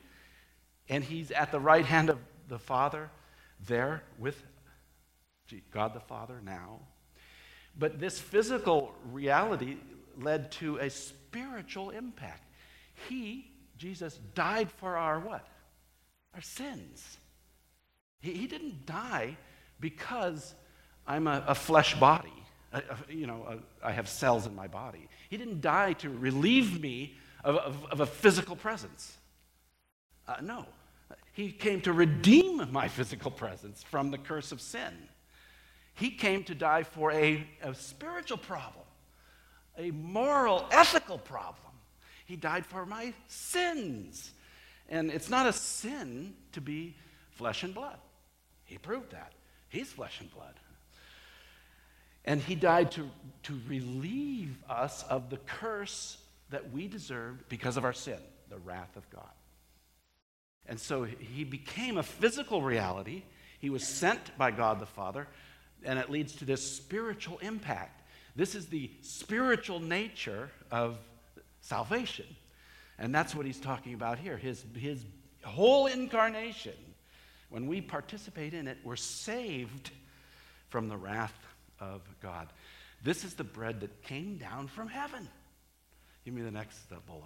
and 0.90 1.02
he's 1.02 1.30
at 1.30 1.52
the 1.52 1.60
right 1.60 1.86
hand 1.86 2.10
of 2.10 2.18
the 2.48 2.58
Father, 2.58 3.10
there 3.66 4.02
with 4.18 4.42
God 5.72 5.94
the 5.94 6.00
Father 6.00 6.42
now. 6.44 6.80
But 7.78 8.00
this 8.00 8.18
physical 8.18 8.94
reality 9.10 9.76
led 10.18 10.50
to 10.52 10.76
a 10.78 10.90
spiritual 10.90 11.90
impact. 11.90 12.44
He, 13.08 13.50
Jesus, 13.78 14.18
died 14.34 14.70
for 14.70 14.96
our 14.96 15.20
what? 15.20 15.46
our 16.34 16.40
sins. 16.40 17.18
He, 18.20 18.32
he 18.32 18.46
didn't 18.46 18.86
die 18.86 19.36
because 19.78 20.54
I'm 21.06 21.26
a, 21.26 21.44
a 21.46 21.54
flesh 21.54 21.98
body. 21.98 22.32
A, 22.72 22.78
a, 22.78 23.12
you 23.12 23.26
know, 23.26 23.60
I 23.82 23.92
have 23.92 24.08
cells 24.08 24.46
in 24.46 24.54
my 24.54 24.68
body. 24.68 25.08
He 25.28 25.36
didn't 25.36 25.60
die 25.60 25.94
to 25.94 26.10
relieve 26.10 26.80
me 26.80 27.16
of, 27.44 27.56
of, 27.56 27.84
of 27.86 28.00
a 28.00 28.06
physical 28.06 28.56
presence. 28.56 29.16
Uh, 30.28 30.36
no. 30.42 30.66
He 31.32 31.50
came 31.50 31.80
to 31.82 31.92
redeem 31.92 32.70
my 32.70 32.88
physical 32.88 33.30
presence 33.30 33.82
from 33.82 34.10
the 34.10 34.18
curse 34.18 34.52
of 34.52 34.60
sin. 34.60 34.92
He 36.00 36.10
came 36.10 36.44
to 36.44 36.54
die 36.54 36.82
for 36.82 37.12
a, 37.12 37.46
a 37.62 37.74
spiritual 37.74 38.38
problem, 38.38 38.86
a 39.76 39.90
moral, 39.90 40.64
ethical 40.70 41.18
problem. 41.18 41.74
He 42.24 42.36
died 42.36 42.64
for 42.64 42.86
my 42.86 43.12
sins. 43.28 44.32
And 44.88 45.10
it's 45.10 45.28
not 45.28 45.44
a 45.44 45.52
sin 45.52 46.32
to 46.52 46.62
be 46.62 46.96
flesh 47.32 47.64
and 47.64 47.74
blood. 47.74 47.98
He 48.64 48.78
proved 48.78 49.10
that. 49.10 49.34
He's 49.68 49.92
flesh 49.92 50.22
and 50.22 50.32
blood. 50.32 50.54
And 52.24 52.40
he 52.40 52.54
died 52.54 52.92
to, 52.92 53.10
to 53.42 53.60
relieve 53.68 54.56
us 54.70 55.02
of 55.02 55.28
the 55.28 55.36
curse 55.36 56.16
that 56.48 56.72
we 56.72 56.88
deserved 56.88 57.46
because 57.50 57.76
of 57.76 57.84
our 57.84 57.92
sin, 57.92 58.18
the 58.48 58.58
wrath 58.58 58.96
of 58.96 59.08
God. 59.10 59.34
And 60.64 60.80
so 60.80 61.04
he 61.04 61.44
became 61.44 61.98
a 61.98 62.02
physical 62.02 62.62
reality. 62.62 63.24
He 63.58 63.68
was 63.68 63.86
sent 63.86 64.38
by 64.38 64.50
God 64.50 64.80
the 64.80 64.86
Father, 64.86 65.28
and 65.84 65.98
it 65.98 66.10
leads 66.10 66.34
to 66.36 66.44
this 66.44 66.64
spiritual 66.76 67.38
impact. 67.38 68.02
This 68.36 68.54
is 68.54 68.66
the 68.66 68.90
spiritual 69.02 69.80
nature 69.80 70.50
of 70.70 70.98
salvation. 71.60 72.26
And 72.98 73.14
that's 73.14 73.34
what 73.34 73.46
he's 73.46 73.60
talking 73.60 73.94
about 73.94 74.18
here. 74.18 74.36
His, 74.36 74.64
his 74.76 75.04
whole 75.42 75.86
incarnation, 75.86 76.74
when 77.48 77.66
we 77.66 77.80
participate 77.80 78.54
in 78.54 78.68
it, 78.68 78.78
we're 78.84 78.96
saved 78.96 79.90
from 80.68 80.88
the 80.88 80.96
wrath 80.96 81.34
of 81.80 82.02
God. 82.22 82.48
This 83.02 83.24
is 83.24 83.34
the 83.34 83.44
bread 83.44 83.80
that 83.80 84.02
came 84.02 84.36
down 84.36 84.68
from 84.68 84.88
heaven. 84.88 85.28
Give 86.24 86.34
me 86.34 86.42
the 86.42 86.50
next 86.50 86.78
bullet. 87.06 87.24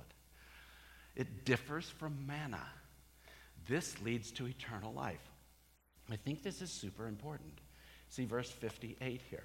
It 1.16 1.44
differs 1.44 1.88
from 1.88 2.26
manna. 2.26 2.62
This 3.68 4.00
leads 4.02 4.30
to 4.32 4.46
eternal 4.46 4.92
life. 4.92 5.30
I 6.10 6.16
think 6.16 6.42
this 6.42 6.60
is 6.60 6.70
super 6.70 7.06
important. 7.06 7.60
See 8.14 8.26
verse 8.26 8.48
58 8.48 9.22
here. 9.28 9.42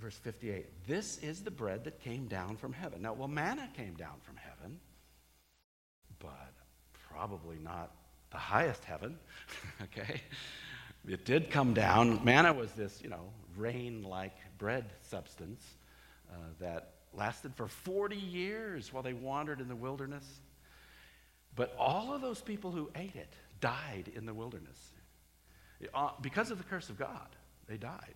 Verse 0.00 0.16
58 0.16 0.66
This 0.88 1.18
is 1.18 1.42
the 1.42 1.50
bread 1.50 1.84
that 1.84 2.00
came 2.00 2.26
down 2.26 2.56
from 2.56 2.72
heaven. 2.72 3.02
Now, 3.02 3.12
well, 3.12 3.28
manna 3.28 3.68
came 3.76 3.94
down 3.94 4.16
from 4.22 4.34
heaven, 4.34 4.80
but 6.18 6.52
probably 7.08 7.58
not 7.62 7.92
the 8.32 8.38
highest 8.38 8.82
heaven, 8.82 9.16
okay? 9.82 10.22
It 11.06 11.24
did 11.24 11.50
come 11.50 11.72
down. 11.72 12.24
Manna 12.24 12.52
was 12.52 12.72
this, 12.72 13.00
you 13.00 13.10
know, 13.10 13.30
rain 13.56 14.02
like 14.02 14.34
bread 14.58 14.86
substance 15.08 15.62
uh, 16.32 16.36
that 16.58 16.94
lasted 17.12 17.54
for 17.54 17.68
40 17.68 18.16
years 18.16 18.92
while 18.92 19.04
they 19.04 19.12
wandered 19.12 19.60
in 19.60 19.68
the 19.68 19.76
wilderness. 19.76 20.24
But 21.54 21.76
all 21.78 22.12
of 22.12 22.22
those 22.22 22.40
people 22.40 22.72
who 22.72 22.90
ate 22.96 23.14
it 23.14 23.32
died 23.60 24.10
in 24.16 24.26
the 24.26 24.34
wilderness. 24.34 24.94
Uh, 25.92 26.10
because 26.20 26.50
of 26.50 26.58
the 26.58 26.64
curse 26.64 26.88
of 26.88 26.98
God, 26.98 27.28
they 27.68 27.76
died. 27.76 28.14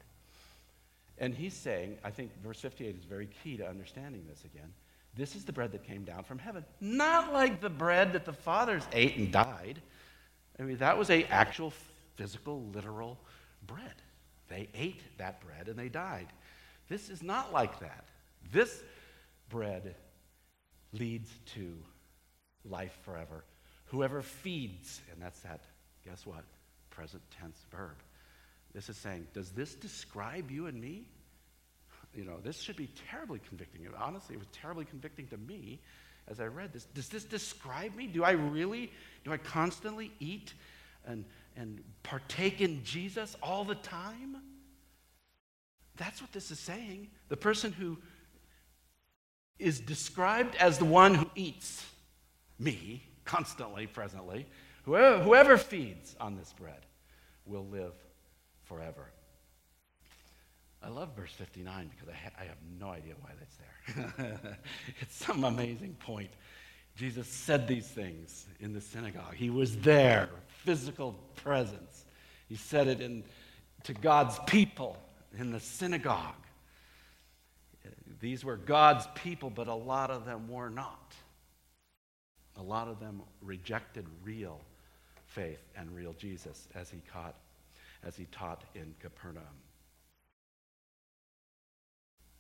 And 1.19 1.35
he's 1.35 1.55
saying, 1.55 1.99
I 2.05 2.11
think 2.11 2.31
verse 2.43 2.61
58 2.61 2.97
is 2.97 3.05
very 3.05 3.29
key 3.43 3.57
to 3.57 3.69
understanding 3.69 4.25
this 4.29 4.45
again. 4.45 4.73
This 5.17 5.35
is 5.35 5.45
the 5.45 5.53
bread 5.53 5.73
that 5.73 5.85
came 5.85 6.05
down 6.05 6.23
from 6.23 6.39
heaven. 6.39 6.65
Not 6.81 7.33
like 7.33 7.61
the 7.61 7.71
bread 7.71 8.13
that 8.13 8.25
the 8.25 8.33
fathers 8.33 8.85
ate 8.93 9.17
and 9.17 9.33
died. 9.33 9.81
I 10.59 10.63
mean, 10.63 10.77
that 10.79 10.97
was 10.97 11.11
a 11.11 11.25
actual 11.25 11.73
physical, 12.17 12.63
literal 12.73 13.19
bread. 13.67 13.95
They 14.49 14.69
ate 14.75 15.03
that 15.19 15.41
bread 15.41 15.69
and 15.69 15.79
they 15.79 15.89
died. 15.89 16.29
This 16.89 17.11
is 17.11 17.23
not 17.23 17.53
like 17.53 17.81
that. 17.81 18.05
This 18.53 18.83
bread 19.49 19.95
leads 20.93 21.31
to 21.55 21.75
life 22.65 22.97
forever. 23.05 23.45
Whoever 23.87 24.23
feeds, 24.23 25.01
and 25.13 25.21
that's 25.21 25.41
that, 25.41 25.61
guess 26.05 26.25
what? 26.25 26.45
Present 26.99 27.23
tense 27.41 27.65
verb. 27.71 27.95
This 28.75 28.89
is 28.89 28.97
saying, 28.97 29.29
does 29.33 29.53
this 29.53 29.77
describe 29.77 30.51
you 30.51 30.67
and 30.67 30.81
me? 30.81 31.07
You 32.13 32.25
know, 32.25 32.39
this 32.43 32.61
should 32.61 32.75
be 32.75 32.91
terribly 33.09 33.41
convicting. 33.49 33.87
Honestly, 33.97 34.35
it 34.35 34.39
was 34.41 34.49
terribly 34.51 34.85
convicting 34.85 35.29
to 35.29 35.37
me 35.37 35.79
as 36.27 36.41
I 36.41 36.47
read 36.47 36.73
this. 36.73 36.87
Does 36.87 37.09
this 37.09 37.23
describe 37.23 37.95
me? 37.95 38.09
Do 38.09 38.25
I 38.25 38.33
really, 38.33 38.91
do 39.25 39.33
I 39.33 39.37
constantly 39.37 40.11
eat 40.19 40.55
and, 41.07 41.25
and 41.57 41.85
partake 42.03 42.61
in 42.61 42.83
Jesus 42.83 43.37
all 43.45 43.65
the 43.65 43.77
time? 43.77 44.39
That's 45.99 46.21
what 46.21 46.33
this 46.33 46.51
is 46.51 46.59
saying. 46.59 47.11
The 47.29 47.37
person 47.37 47.71
who 47.71 47.97
is 49.61 49.79
described 49.79 50.57
as 50.57 50.79
the 50.79 50.85
one 50.85 51.15
who 51.15 51.31
eats 51.37 51.87
me 52.59 53.05
constantly, 53.25 53.87
presently, 53.87 54.49
whoever, 54.83 55.23
whoever 55.23 55.57
feeds 55.57 56.17
on 56.19 56.37
this 56.37 56.53
bread 56.59 56.81
will 57.49 57.67
live 57.67 57.95
forever. 58.65 59.07
I 60.83 60.89
love 60.89 61.17
verse 61.17 61.33
59 61.33 61.91
because 61.91 62.09
I, 62.09 62.17
ha- 62.17 62.37
I 62.41 62.45
have 62.45 62.59
no 62.79 62.91
idea 62.91 63.15
why 63.21 63.31
that's 63.39 63.57
there. 64.17 64.59
it's 65.01 65.17
some 65.17 65.45
amazing 65.45 65.97
point. 65.99 66.31
Jesus 66.95 67.27
said 67.27 67.67
these 67.67 67.87
things 67.87 68.47
in 68.61 68.73
the 68.73 68.81
synagogue. 68.81 69.35
He 69.35 69.51
was 69.51 69.77
there, 69.79 70.29
physical 70.65 71.19
presence. 71.37 72.05
He 72.49 72.57
said 72.57 72.89
it 72.89 73.01
in, 73.01 73.25
to 73.85 73.95
God's 73.95 74.39
people 74.47 74.97
in 75.39 75.53
the 75.53 75.61
synagogue. 75.61 76.35
these 78.21 78.45
were 78.45 78.57
God's 78.57 79.07
people, 79.15 79.51
but 79.51 79.69
a 79.69 79.75
lot 79.75 80.11
of 80.11 80.25
them 80.25 80.49
were 80.49 80.71
not. 80.71 81.15
A 82.57 82.63
lot 82.63 82.89
of 82.89 82.99
them 82.99 83.23
rejected 83.41 84.07
real 84.25 84.61
faith 85.29 85.61
and 85.77 85.95
real 85.95 86.15
Jesus 86.15 86.69
as 86.75 86.91
he 86.91 87.01
taught, 87.13 87.37
as 88.03 88.17
he 88.17 88.25
taught 88.27 88.65
in 88.75 88.95
Capernaum. 89.01 89.45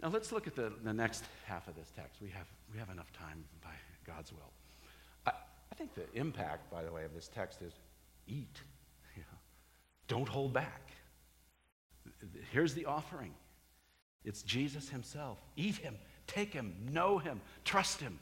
Now 0.02 0.08
let's 0.08 0.32
look 0.32 0.46
at 0.46 0.54
the, 0.54 0.72
the 0.82 0.92
next 0.92 1.24
half 1.44 1.68
of 1.68 1.76
this 1.76 1.92
text. 1.94 2.20
We 2.22 2.30
have, 2.30 2.46
we 2.72 2.78
have 2.78 2.88
enough 2.90 3.12
time 3.12 3.44
by 3.62 3.70
God's 4.06 4.32
will. 4.32 4.52
I, 5.26 5.30
I 5.30 5.74
think 5.74 5.94
the 5.94 6.10
impact, 6.14 6.70
by 6.70 6.82
the 6.82 6.92
way, 6.92 7.04
of 7.04 7.14
this 7.14 7.28
text 7.28 7.62
is 7.62 7.72
eat. 8.26 8.60
Don't 10.08 10.28
hold 10.28 10.52
back. 10.52 10.90
Here's 12.52 12.74
the 12.74 12.86
offering. 12.86 13.34
It's 14.24 14.42
Jesus 14.42 14.88
himself. 14.88 15.38
Eat 15.56 15.76
him, 15.76 15.96
take 16.26 16.52
him, 16.52 16.74
know 16.90 17.18
him, 17.18 17.40
trust 17.64 18.00
him. 18.00 18.18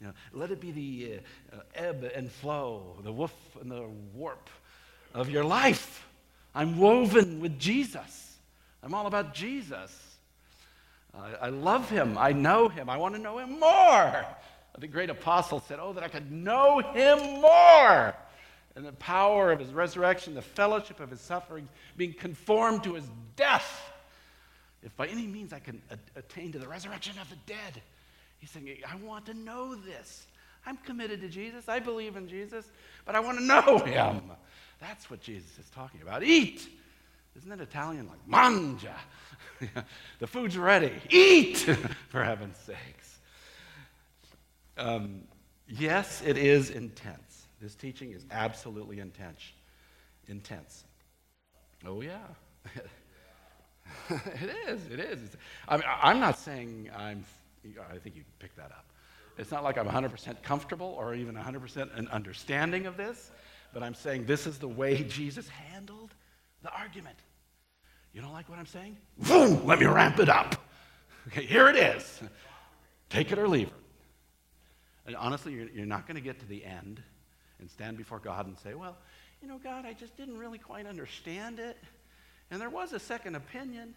You 0.00 0.06
know, 0.06 0.12
let 0.32 0.50
it 0.50 0.60
be 0.60 0.70
the 0.70 1.20
uh, 1.52 1.60
ebb 1.74 2.10
and 2.14 2.30
flow, 2.30 2.96
the 3.02 3.12
woof 3.12 3.34
and 3.60 3.70
the 3.70 3.86
warp 4.14 4.48
of 5.12 5.28
your 5.28 5.44
life. 5.44 6.06
I'm 6.54 6.78
woven 6.78 7.40
with 7.40 7.58
Jesus. 7.58 8.38
I'm 8.82 8.94
all 8.94 9.06
about 9.06 9.34
Jesus. 9.34 10.18
I, 11.14 11.34
I 11.46 11.48
love 11.50 11.90
him. 11.90 12.16
I 12.16 12.32
know 12.32 12.68
him. 12.68 12.88
I 12.88 12.96
want 12.96 13.14
to 13.14 13.20
know 13.20 13.38
him 13.38 13.60
more. 13.60 14.24
The 14.78 14.86
great 14.86 15.10
apostle 15.10 15.60
said, 15.60 15.78
Oh, 15.80 15.92
that 15.92 16.02
I 16.02 16.08
could 16.08 16.32
know 16.32 16.78
him 16.78 17.18
more. 17.40 18.14
And 18.76 18.86
the 18.86 18.92
power 18.92 19.52
of 19.52 19.58
his 19.58 19.72
resurrection, 19.72 20.34
the 20.34 20.42
fellowship 20.42 21.00
of 21.00 21.10
his 21.10 21.20
sufferings, 21.20 21.68
being 21.96 22.14
conformed 22.14 22.84
to 22.84 22.94
his 22.94 23.04
death. 23.36 23.92
If 24.82 24.96
by 24.96 25.08
any 25.08 25.26
means 25.26 25.52
I 25.52 25.58
can 25.58 25.82
attain 26.16 26.52
to 26.52 26.58
the 26.58 26.68
resurrection 26.68 27.18
of 27.20 27.28
the 27.28 27.36
dead, 27.46 27.82
he's 28.40 28.50
saying, 28.50 28.68
I 28.90 28.96
want 28.96 29.26
to 29.26 29.34
know 29.34 29.74
this. 29.74 30.26
I'm 30.66 30.76
committed 30.78 31.20
to 31.20 31.28
Jesus. 31.28 31.68
I 31.68 31.78
believe 31.78 32.16
in 32.16 32.28
Jesus, 32.28 32.70
but 33.04 33.14
I 33.14 33.20
want 33.20 33.38
to 33.38 33.44
know 33.44 33.78
him. 33.86 34.22
That's 34.80 35.10
what 35.10 35.20
Jesus 35.20 35.58
is 35.58 35.70
talking 35.70 36.02
about. 36.02 36.22
Eat. 36.22 36.68
Isn't 37.36 37.48
that 37.50 37.60
Italian? 37.60 38.08
Like, 38.08 38.26
mangia. 38.28 38.94
the 40.18 40.26
food's 40.26 40.58
ready. 40.58 40.92
Eat, 41.10 41.58
for 42.08 42.24
heaven's 42.24 42.56
sakes. 42.56 43.18
Um, 44.76 45.22
yes, 45.68 46.22
it 46.24 46.36
is 46.36 46.70
intense. 46.70 47.46
This 47.60 47.74
teaching 47.74 48.12
is 48.12 48.24
absolutely 48.30 49.00
intense. 49.00 49.40
Intense. 50.28 50.84
Oh, 51.86 52.00
yeah. 52.00 52.18
it 54.10 54.50
is. 54.68 54.86
It 54.90 55.00
is. 55.00 55.36
I 55.68 55.76
mean, 55.76 55.86
I'm 56.02 56.20
not 56.20 56.38
saying 56.38 56.90
I'm, 56.96 57.24
I 57.90 57.98
think 57.98 58.16
you 58.16 58.24
picked 58.38 58.56
that 58.56 58.70
up. 58.72 58.86
It's 59.38 59.50
not 59.50 59.64
like 59.64 59.78
I'm 59.78 59.86
100% 59.86 60.42
comfortable 60.42 60.94
or 60.98 61.14
even 61.14 61.34
100% 61.34 61.98
an 61.98 62.08
understanding 62.08 62.86
of 62.86 62.96
this, 62.96 63.30
but 63.72 63.82
I'm 63.82 63.94
saying 63.94 64.26
this 64.26 64.46
is 64.46 64.58
the 64.58 64.68
way 64.68 65.02
Jesus 65.04 65.48
handled 65.48 66.14
the 66.62 66.70
argument. 66.72 67.16
You 68.12 68.20
don't 68.20 68.32
like 68.32 68.48
what 68.48 68.58
I'm 68.58 68.66
saying? 68.66 68.96
Boom, 69.18 69.64
let 69.64 69.78
me 69.78 69.86
ramp 69.86 70.18
it 70.18 70.28
up. 70.28 70.56
Okay, 71.28 71.44
here 71.44 71.68
it 71.68 71.76
is. 71.76 72.20
Take 73.08 73.30
it 73.32 73.38
or 73.38 73.46
leave 73.46 73.68
it. 73.68 73.74
And 75.06 75.16
honestly, 75.16 75.52
you're, 75.52 75.68
you're 75.68 75.86
not 75.86 76.06
going 76.06 76.16
to 76.16 76.20
get 76.20 76.38
to 76.40 76.46
the 76.46 76.64
end 76.64 77.02
and 77.60 77.70
stand 77.70 77.96
before 77.96 78.18
God 78.18 78.46
and 78.46 78.58
say, 78.58 78.74
well, 78.74 78.96
you 79.40 79.48
know, 79.48 79.58
God, 79.58 79.86
I 79.86 79.92
just 79.92 80.16
didn't 80.16 80.38
really 80.38 80.58
quite 80.58 80.86
understand 80.86 81.58
it. 81.58 81.78
And 82.50 82.60
there 82.60 82.70
was 82.70 82.92
a 82.92 82.98
second 82.98 83.36
opinion. 83.36 83.94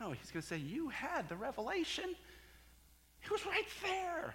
No, 0.00 0.12
he's 0.12 0.30
going 0.30 0.42
to 0.42 0.46
say, 0.46 0.58
you 0.58 0.88
had 0.88 1.28
the 1.28 1.36
revelation. 1.36 2.14
It 3.26 3.30
was 3.32 3.44
right 3.46 3.66
there. 3.82 4.34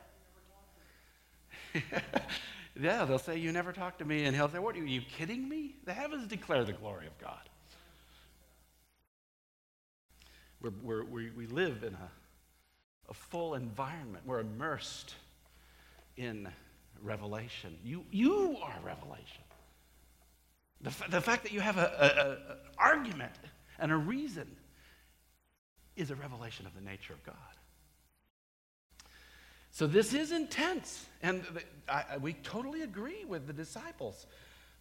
yeah, 2.80 3.06
they'll 3.06 3.17
say, 3.17 3.38
You 3.38 3.51
never 3.51 3.71
talked 3.71 3.99
to 3.99 4.06
me. 4.06 4.25
And 4.25 4.36
he'll 4.36 4.49
say, 4.49 4.60
What 4.60 4.75
are 4.75 4.80
you, 4.80 4.84
are 4.84 4.88
you 4.88 5.01
kidding 5.01 5.47
me? 5.47 5.75
The 5.86 5.93
heavens 5.93 6.27
declare 6.27 6.63
the 6.63 6.73
glory 6.73 7.08
of 7.08 7.17
God. 7.17 7.39
We're, 10.62 10.71
we're, 10.84 11.04
we 11.06 11.30
we 11.32 11.47
live 11.47 11.84
in 11.84 11.93
a, 11.93 12.10
a 13.10 13.13
full 13.13 13.56
environment. 13.56 14.25
We're 14.25 14.41
immersed 14.41 15.15
in 16.17 16.47
revelation. 17.01 17.77
You, 17.84 18.04
you 18.12 18.58
are 18.62 18.75
revelation. 18.84 19.43
The, 20.82 20.89
f- 20.89 21.10
the 21.10 21.21
fact 21.21 21.43
that 21.43 21.51
you 21.51 21.62
have 21.62 21.77
an 21.77 22.38
argument 22.77 23.34
and 23.80 23.91
a 23.91 23.97
reason 23.97 24.47
is 25.95 26.12
a 26.12 26.15
revelation 26.15 26.65
of 26.65 26.73
the 26.75 26.82
nature 26.82 27.13
of 27.13 27.23
God. 27.23 27.36
So 29.71 29.88
this 29.88 30.13
is 30.13 30.31
intense. 30.31 31.05
And 31.23 31.43
I, 31.88 32.17
we 32.19 32.34
totally 32.34 32.81
agree 32.81 33.25
with 33.25 33.47
the 33.47 33.53
disciples. 33.53 34.27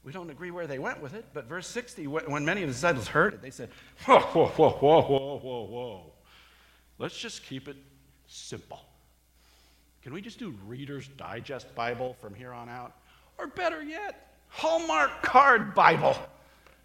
We 0.02 0.12
don't 0.12 0.30
agree 0.30 0.50
where 0.50 0.66
they 0.66 0.78
went 0.78 1.00
with 1.00 1.14
it, 1.14 1.26
but 1.34 1.46
verse 1.46 1.66
60, 1.66 2.06
when 2.06 2.44
many 2.44 2.62
of 2.62 2.68
the 2.68 2.72
disciples 2.72 3.06
heard 3.06 3.34
it, 3.34 3.42
they 3.42 3.50
said, 3.50 3.68
Whoa, 4.06 4.18
whoa, 4.18 4.46
whoa, 4.46 4.70
whoa, 4.70 5.02
whoa, 5.02 5.38
whoa, 5.38 5.64
whoa. 5.64 6.12
Let's 6.98 7.18
just 7.18 7.44
keep 7.44 7.68
it 7.68 7.76
simple. 8.26 8.80
Can 10.02 10.14
we 10.14 10.22
just 10.22 10.38
do 10.38 10.54
Reader's 10.66 11.08
Digest 11.08 11.74
Bible 11.74 12.16
from 12.20 12.34
here 12.34 12.52
on 12.52 12.68
out? 12.70 12.96
Or 13.36 13.46
better 13.46 13.82
yet, 13.82 14.34
Hallmark 14.48 15.22
card 15.22 15.74
Bible. 15.74 16.16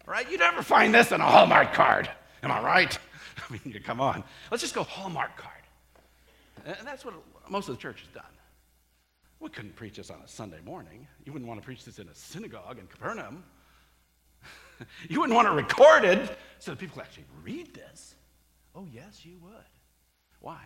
Right? 0.06 0.30
You 0.30 0.38
never 0.38 0.62
find 0.62 0.94
this 0.94 1.10
in 1.10 1.20
a 1.20 1.26
Hallmark 1.26 1.72
card. 1.72 2.08
Am 2.42 2.52
I 2.52 2.62
right? 2.62 2.98
I 3.50 3.52
mean, 3.52 3.80
come 3.82 4.00
on. 4.00 4.22
Let's 4.50 4.62
just 4.62 4.74
go 4.74 4.84
Hallmark 4.84 5.36
card. 5.36 5.52
And 6.66 6.86
that's 6.86 7.04
what 7.04 7.14
most 7.50 7.68
of 7.68 7.76
the 7.76 7.80
church 7.80 8.02
is 8.02 8.08
done. 8.08 8.24
We 9.40 9.50
couldn't 9.50 9.76
preach 9.76 9.96
this 9.96 10.10
on 10.10 10.20
a 10.24 10.28
Sunday 10.28 10.60
morning. 10.64 11.06
You 11.24 11.32
wouldn't 11.32 11.48
want 11.48 11.60
to 11.60 11.64
preach 11.64 11.84
this 11.84 11.98
in 11.98 12.08
a 12.08 12.14
synagogue 12.14 12.78
in 12.78 12.86
Capernaum. 12.86 13.44
you 15.08 15.20
wouldn't 15.20 15.36
want 15.36 15.46
to 15.48 15.54
record 15.54 16.04
it 16.04 16.38
so 16.58 16.70
that 16.70 16.78
people 16.78 16.94
could 16.96 17.04
actually 17.04 17.26
read 17.42 17.74
this. 17.74 18.14
Oh, 18.74 18.86
yes, 18.92 19.24
you 19.24 19.38
would. 19.42 19.52
Why? 20.40 20.60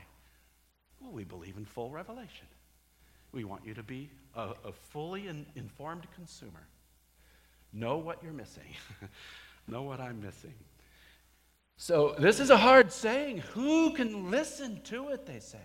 Well, 1.01 1.13
we 1.13 1.25
believe 1.25 1.57
in 1.57 1.65
full 1.65 1.91
revelation. 1.91 2.47
We 3.33 3.45
want 3.45 3.65
you 3.65 3.75
to 3.75 3.83
be 3.83 4.11
a, 4.35 4.51
a 4.65 4.73
fully 4.73 5.29
in, 5.29 5.47
informed 5.55 6.07
consumer. 6.15 6.67
Know 7.73 7.99
what 7.99 8.23
you're 8.23 8.33
missing. 8.33 8.75
know 9.69 9.83
what 9.83 10.01
I'm 10.01 10.21
missing. 10.21 10.55
So, 11.77 12.15
this 12.19 12.41
is 12.41 12.51
a 12.51 12.57
hard 12.57 12.93
saying. 12.93 13.39
Who 13.55 13.93
can 13.95 14.31
listen 14.31 14.83
to 14.85 15.09
it, 15.11 15.25
they 15.25 15.39
say. 15.39 15.59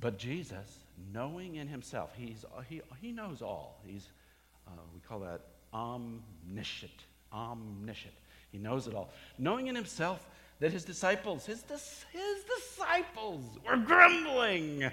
But 0.00 0.18
Jesus, 0.18 0.78
knowing 1.12 1.56
in 1.56 1.68
himself, 1.68 2.10
he's, 2.16 2.44
he, 2.68 2.82
he 3.00 3.12
knows 3.12 3.42
all. 3.42 3.80
He's, 3.86 4.08
uh, 4.66 4.72
we 4.92 5.00
call 5.00 5.20
that 5.20 5.40
omniscient. 5.72 7.04
Omniscient. 7.32 8.14
He 8.52 8.58
knows 8.58 8.86
it 8.86 8.94
all. 8.94 9.10
Knowing 9.38 9.68
in 9.68 9.74
himself 9.74 10.26
that 10.60 10.72
his 10.72 10.84
disciples, 10.84 11.46
his, 11.46 11.64
his 12.12 12.44
disciples, 12.58 13.42
were 13.66 13.76
grumbling. 13.76 14.90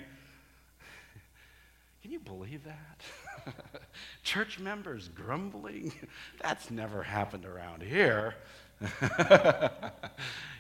Can 2.02 2.12
you 2.12 2.20
believe 2.20 2.64
that? 2.64 3.54
Church 4.24 4.60
members 4.60 5.08
grumbling? 5.10 5.94
That's 6.42 6.72
never 6.72 7.04
happened 7.04 7.46
around 7.46 7.84
here. 7.84 8.36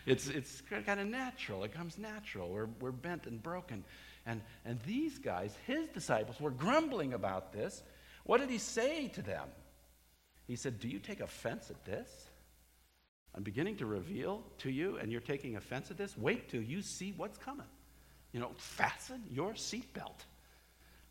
it's 0.06 0.27
it's 0.27 0.62
kind 0.86 0.99
of 0.99 1.08
natural. 1.08 1.63
It 1.63 1.73
comes 1.73 1.97
natural. 1.97 2.49
We're, 2.49 2.69
we're 2.80 2.91
bent 2.91 3.25
and 3.25 3.41
broken. 3.41 3.84
And, 4.26 4.42
and 4.66 4.80
these 4.86 5.18
guys, 5.18 5.56
his 5.66 5.88
disciples, 5.90 6.40
were 6.40 6.52
grumbling 6.52 7.14
about 7.14 7.54
this. 7.54 7.84
What 8.24 8.40
did 8.40 8.50
he 8.50 8.60
say 8.60 9.08
to 9.10 9.22
them? 9.22 9.48
He 10.48 10.56
said, 10.56 10.80
Do 10.80 10.88
you 10.88 11.00
take 11.00 11.22
offense 11.22 11.70
at 11.70 11.84
this? 11.86 12.10
I'm 13.34 13.44
beginning 13.44 13.78
to 13.78 13.86
reveal 13.86 14.44
to 14.60 14.69
you, 14.69 14.98
and 14.98 15.12
you're 15.12 15.22
taking 15.22 15.56
offense 15.56 15.90
at 15.90 15.98
this. 15.98 16.17
Wait 16.17 16.50
till 16.50 16.62
you 16.62 16.82
see 16.82 17.13
what's 17.15 17.38
coming. 17.38 17.67
You 18.34 18.42
know, 18.42 18.52
fasten 18.58 19.24
your 19.30 19.54
seatbelt. 19.54 20.26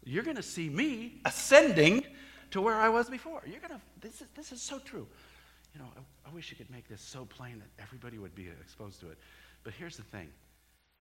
You're 0.05 0.23
going 0.23 0.37
to 0.37 0.43
see 0.43 0.69
me 0.69 1.21
ascending 1.25 2.05
to 2.51 2.61
where 2.61 2.77
I 2.77 2.89
was 2.89 3.09
before. 3.09 3.43
You're 3.47 3.61
going 3.61 3.75
to, 3.75 3.81
this 4.01 4.21
is, 4.21 4.27
this 4.35 4.53
is 4.53 4.61
so 4.63 4.79
true. 4.79 5.07
You 5.75 5.81
know, 5.81 5.87
I, 5.97 6.31
I 6.31 6.35
wish 6.35 6.51
you 6.51 6.57
could 6.57 6.71
make 6.71 6.89
this 6.89 7.01
so 7.01 7.25
plain 7.25 7.59
that 7.59 7.83
everybody 7.83 8.19
would 8.19 8.35
be 8.35 8.49
exposed 8.61 9.01
to 9.01 9.11
it. 9.11 9.19
But 9.65 9.75
here's 9.75 9.97
the 9.97 10.03
thing 10.03 10.29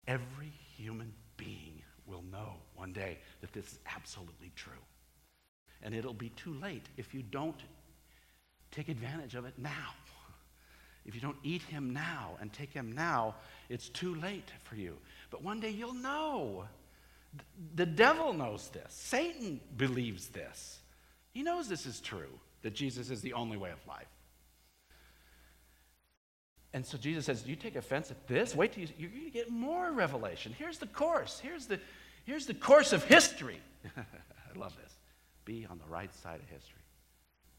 every 0.07 0.53
human 0.75 1.13
being 1.37 1.81
will 2.05 2.23
know 2.31 2.53
one 2.75 2.93
day 2.93 3.17
that 3.41 3.53
this 3.53 3.65
is 3.65 3.79
absolutely 3.95 4.51
true. 4.55 4.73
And 5.81 5.93
it'll 5.93 6.13
be 6.13 6.29
too 6.29 6.53
late 6.53 6.87
if 6.97 7.13
you 7.13 7.21
don't 7.21 7.59
take 8.71 8.89
advantage 8.89 9.35
of 9.35 9.45
it 9.45 9.53
now. 9.57 9.93
If 11.05 11.13
you 11.13 11.21
don't 11.21 11.37
eat 11.43 11.61
him 11.61 11.93
now 11.93 12.31
and 12.41 12.51
take 12.51 12.73
him 12.73 12.91
now, 12.91 13.35
it's 13.69 13.89
too 13.89 14.15
late 14.15 14.51
for 14.63 14.75
you. 14.75 14.97
But 15.29 15.43
one 15.43 15.59
day 15.59 15.69
you'll 15.69 15.93
know. 15.93 16.65
The 17.75 17.85
devil 17.85 18.33
knows 18.33 18.69
this. 18.69 18.91
Satan 18.93 19.59
believes 19.77 20.29
this. 20.29 20.79
He 21.31 21.43
knows 21.43 21.67
this 21.67 21.85
is 21.85 21.99
true, 21.99 22.39
that 22.63 22.73
Jesus 22.73 23.11
is 23.11 23.21
the 23.21 23.33
only 23.33 23.57
way 23.57 23.69
of 23.71 23.85
life. 23.87 24.07
And 26.75 26.85
so 26.85 26.97
Jesus 26.97 27.23
says, 27.23 27.41
Do 27.41 27.49
You 27.49 27.55
take 27.55 27.77
offense 27.77 28.11
at 28.11 28.27
this? 28.27 28.53
Wait 28.53 28.73
till 28.73 28.83
you, 28.83 28.89
you're 28.97 29.09
going 29.09 29.23
to 29.23 29.29
get 29.31 29.49
more 29.49 29.93
revelation. 29.93 30.53
Here's 30.59 30.77
the 30.77 30.87
course. 30.87 31.39
Here's 31.39 31.67
the, 31.67 31.79
here's 32.25 32.47
the 32.47 32.53
course 32.53 32.91
of 32.91 33.05
history. 33.05 33.61
I 33.97 34.59
love 34.59 34.75
this. 34.83 34.91
Be 35.45 35.65
on 35.71 35.77
the 35.77 35.89
right 35.89 36.13
side 36.13 36.41
of 36.41 36.49
history. 36.49 36.81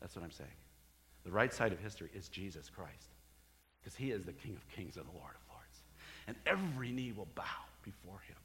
That's 0.03 0.15
what 0.15 0.23
I'm 0.23 0.31
saying. 0.31 0.51
The 1.25 1.31
right 1.31 1.51
side 1.51 1.73
of 1.73 1.81
history 1.81 2.11
is 2.15 2.29
Jesus 2.29 2.69
Christ, 2.69 3.15
because 3.81 3.97
he 3.97 4.11
is 4.11 4.27
the 4.27 4.35
King 4.35 4.55
of 4.55 4.69
kings 4.69 4.99
and 4.99 5.07
the 5.07 5.19
Lord 5.19 5.33
of 5.35 5.55
lords. 5.55 5.79
And 6.27 6.37
every 6.45 6.93
knee 6.93 7.15
will 7.17 7.29
bow 7.35 7.43
before 7.83 8.21
him. 8.29 8.37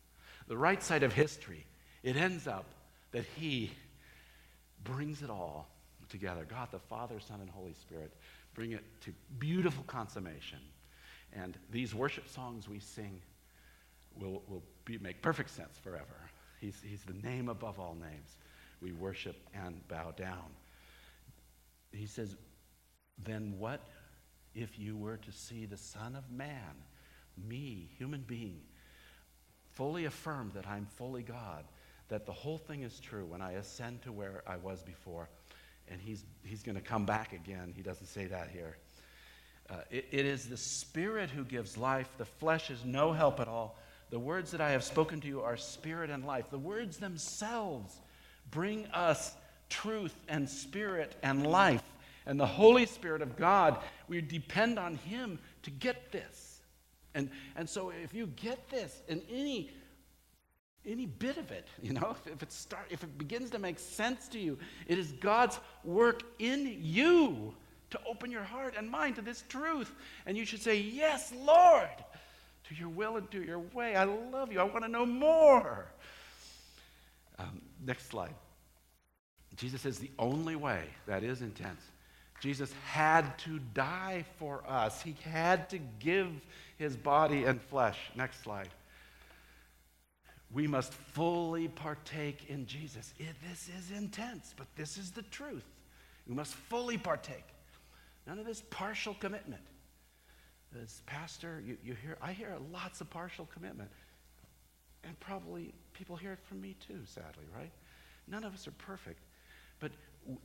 The 0.47 0.55
right 0.55 0.81
side 0.81 1.03
of 1.03 1.11
history, 1.11 1.65
it 2.01 2.15
ends 2.15 2.47
up 2.47 2.63
that 3.11 3.25
he 3.35 3.71
brings 4.85 5.21
it 5.21 5.29
all 5.29 5.67
together. 6.07 6.45
God, 6.49 6.69
the 6.71 6.79
Father, 6.79 7.19
Son, 7.19 7.41
and 7.41 7.49
Holy 7.49 7.73
Spirit 7.73 8.13
bring 8.53 8.73
it 8.73 8.83
to 9.01 9.13
beautiful 9.39 9.83
consummation. 9.83 10.59
And 11.33 11.57
these 11.71 11.95
worship 11.95 12.27
songs 12.27 12.67
we 12.67 12.79
sing 12.79 13.21
will, 14.19 14.43
will 14.47 14.63
be, 14.85 14.97
make 14.97 15.21
perfect 15.21 15.49
sense 15.49 15.77
forever. 15.77 16.29
He's, 16.59 16.81
he's 16.83 17.03
the 17.03 17.27
name 17.27 17.49
above 17.49 17.79
all 17.79 17.95
names. 17.95 18.37
We 18.81 18.91
worship 18.91 19.37
and 19.53 19.87
bow 19.87 20.11
down. 20.11 20.51
He 21.91 22.05
says, 22.05 22.35
Then 23.23 23.55
what 23.57 23.81
if 24.53 24.77
you 24.77 24.97
were 24.97 25.17
to 25.17 25.31
see 25.31 25.65
the 25.65 25.77
Son 25.77 26.15
of 26.15 26.29
Man, 26.29 26.83
me, 27.37 27.89
human 27.97 28.21
being, 28.21 28.61
fully 29.71 30.05
affirm 30.05 30.51
that 30.55 30.67
I'm 30.67 30.85
fully 30.97 31.23
God, 31.23 31.63
that 32.09 32.25
the 32.25 32.33
whole 32.33 32.57
thing 32.57 32.83
is 32.83 32.99
true 32.99 33.25
when 33.25 33.41
I 33.41 33.53
ascend 33.53 34.01
to 34.03 34.11
where 34.11 34.43
I 34.45 34.57
was 34.57 34.83
before? 34.83 35.29
And 35.89 35.99
he's, 35.99 36.23
he's 36.43 36.63
going 36.63 36.75
to 36.75 36.81
come 36.81 37.05
back 37.05 37.33
again. 37.33 37.73
He 37.75 37.81
doesn't 37.81 38.07
say 38.07 38.25
that 38.25 38.49
here. 38.49 38.77
Uh, 39.69 39.75
it, 39.89 40.05
it 40.11 40.25
is 40.25 40.47
the 40.47 40.57
Spirit 40.57 41.29
who 41.29 41.43
gives 41.43 41.77
life. 41.77 42.09
The 42.17 42.25
flesh 42.25 42.69
is 42.69 42.83
no 42.83 43.13
help 43.13 43.39
at 43.39 43.47
all. 43.47 43.77
The 44.09 44.19
words 44.19 44.51
that 44.51 44.59
I 44.59 44.71
have 44.71 44.83
spoken 44.83 45.21
to 45.21 45.27
you 45.27 45.41
are 45.41 45.55
spirit 45.55 46.09
and 46.09 46.25
life. 46.25 46.45
The 46.51 46.59
words 46.59 46.97
themselves 46.97 47.97
bring 48.51 48.85
us 48.87 49.33
truth 49.69 50.13
and 50.27 50.49
spirit 50.49 51.15
and 51.23 51.47
life. 51.47 51.83
And 52.25 52.39
the 52.39 52.45
Holy 52.45 52.85
Spirit 52.85 53.21
of 53.21 53.37
God, 53.37 53.77
we 54.07 54.21
depend 54.21 54.77
on 54.77 54.95
Him 54.95 55.39
to 55.63 55.71
get 55.71 56.11
this. 56.11 56.59
And, 57.15 57.29
and 57.55 57.69
so 57.69 57.91
if 58.03 58.13
you 58.13 58.27
get 58.27 58.69
this 58.69 59.01
in 59.07 59.21
any 59.31 59.71
any 60.85 61.05
bit 61.05 61.37
of 61.37 61.51
it 61.51 61.67
you 61.81 61.93
know? 61.93 62.15
If 62.25 62.41
it 62.41 62.51
start 62.51 62.85
if 62.89 63.03
it 63.03 63.17
begins 63.17 63.49
to 63.51 63.59
make 63.59 63.79
sense 63.79 64.27
to 64.29 64.39
you 64.39 64.57
it 64.87 64.97
is 64.97 65.11
god's 65.13 65.59
work 65.83 66.23
in 66.39 66.77
you 66.81 67.53
to 67.91 67.99
open 68.09 68.31
your 68.31 68.43
heart 68.43 68.75
and 68.77 68.89
mind 68.89 69.17
to 69.17 69.21
this 69.21 69.43
truth. 69.47 69.93
And 70.25 70.37
you 70.37 70.45
should 70.45 70.61
say 70.61 70.79
yes 70.79 71.31
lord 71.45 71.89
to 72.67 72.75
your 72.75 72.89
will 72.89 73.17
and 73.17 73.29
to 73.31 73.43
your 73.43 73.59
way. 73.59 73.95
I 73.95 74.05
love 74.05 74.51
you. 74.51 74.59
I 74.59 74.63
want 74.63 74.83
to 74.83 74.89
know 74.89 75.05
more. 75.05 75.85
Um, 77.37 77.61
next 77.85 78.07
slide. 78.07 78.33
Jesus 79.57 79.85
is 79.85 79.99
the 79.99 80.11
only 80.17 80.55
way 80.55 80.83
that 81.05 81.23
is 81.23 81.41
intense. 81.41 81.81
Jesus 82.39 82.73
had 82.85 83.37
to 83.39 83.59
die 83.73 84.25
for 84.39 84.63
us. 84.67 85.01
He 85.01 85.15
had 85.23 85.69
to 85.69 85.79
give 85.99 86.29
his 86.77 86.95
body 86.95 87.43
and 87.43 87.61
flesh. 87.61 87.99
Next 88.15 88.41
slide 88.41 88.69
we 90.53 90.67
must 90.67 90.93
fully 90.93 91.67
partake 91.67 92.49
in 92.49 92.65
Jesus. 92.65 93.13
It, 93.17 93.35
this 93.49 93.69
is 93.77 93.97
intense, 93.97 94.53
but 94.57 94.67
this 94.75 94.97
is 94.97 95.11
the 95.11 95.21
truth. 95.23 95.65
We 96.27 96.35
must 96.35 96.53
fully 96.53 96.97
partake. 96.97 97.45
None 98.27 98.37
of 98.37 98.45
this 98.45 98.61
partial 98.69 99.15
commitment. 99.15 99.61
As 100.81 101.01
pastor, 101.05 101.61
you, 101.65 101.77
you 101.83 101.95
hear, 101.95 102.17
I 102.21 102.31
hear 102.31 102.55
lots 102.71 103.01
of 103.01 103.09
partial 103.09 103.47
commitment. 103.53 103.89
And 105.03 105.19
probably 105.19 105.73
people 105.93 106.15
hear 106.15 106.33
it 106.33 106.39
from 106.43 106.61
me 106.61 106.75
too, 106.85 106.99
sadly, 107.05 107.45
right? 107.55 107.71
None 108.27 108.43
of 108.43 108.53
us 108.53 108.67
are 108.67 108.71
perfect. 108.71 109.23
But 109.79 109.91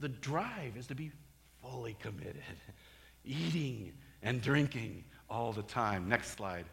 the 0.00 0.08
drive 0.08 0.76
is 0.76 0.86
to 0.86 0.94
be 0.94 1.10
fully 1.62 1.96
committed, 2.00 2.42
eating 3.24 3.92
and 4.22 4.40
drinking 4.40 5.04
all 5.28 5.52
the 5.52 5.62
time. 5.62 6.08
Next 6.08 6.36
slide. 6.36 6.64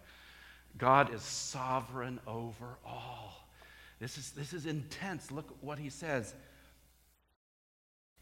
God 0.77 1.13
is 1.13 1.21
sovereign 1.21 2.19
over 2.27 2.77
all. 2.85 3.47
This 3.99 4.17
is, 4.17 4.31
this 4.31 4.53
is 4.53 4.65
intense. 4.65 5.31
Look 5.31 5.55
what 5.61 5.79
he 5.79 5.89
says. 5.89 6.33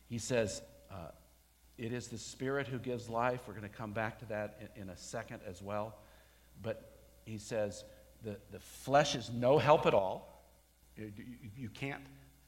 He 0.08 0.18
says, 0.18 0.62
uh, 0.92 1.12
It 1.78 1.94
is 1.94 2.08
the 2.08 2.18
Spirit 2.18 2.68
who 2.68 2.78
gives 2.78 3.10
life. 3.10 3.42
We're 3.48 3.54
going 3.54 3.70
to 3.70 3.76
come 3.76 3.94
back 3.94 4.20
to 4.20 4.26
that 4.26 4.72
in, 4.76 4.84
in 4.84 4.90
a 4.90 4.98
second 4.98 5.40
as 5.48 5.62
well. 5.62 5.96
But 6.62 6.92
he 7.26 7.38
says, 7.38 7.84
the, 8.24 8.38
the 8.52 8.60
flesh 8.60 9.16
is 9.16 9.32
no 9.32 9.58
help 9.58 9.86
at 9.86 9.94
all. 9.94 10.46
You, 10.98 11.12
you, 11.56 11.70
can't 11.70 12.04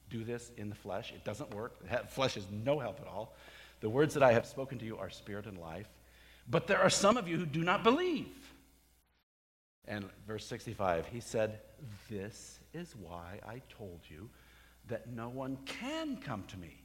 do 0.10 0.24
this 0.24 0.52
in 0.58 0.70
the 0.70 0.76
flesh, 0.76 1.12
it 1.12 1.24
doesn't 1.24 1.54
work. 1.56 1.74
The 1.90 2.08
flesh 2.08 2.38
is 2.38 2.46
no 2.52 2.80
help 2.80 3.00
at 3.02 3.08
all. 3.08 3.36
The 3.80 3.90
words 3.90 4.14
that 4.14 4.24
I 4.24 4.34
have 4.34 4.46
spoken 4.46 4.78
to 4.80 4.86
you 4.86 4.98
are 4.98 5.10
spirit 5.10 5.46
and 5.46 5.58
life. 5.58 5.88
But 6.48 6.68
there 6.68 6.80
are 6.80 6.90
some 6.90 7.18
of 7.18 7.28
you 7.28 7.38
who 7.38 7.46
do 7.46 7.64
not 7.64 7.84
believe. 7.84 8.53
And 9.88 10.06
verse 10.26 10.46
65, 10.46 11.08
he 11.08 11.20
said, 11.20 11.60
This 12.10 12.60
is 12.74 12.96
why 12.96 13.40
I 13.46 13.62
told 13.70 14.00
you 14.10 14.30
that 14.88 15.10
no 15.10 15.30
one 15.30 15.58
can 15.66 16.18
come 16.18 16.44
to 16.48 16.58
me 16.58 16.82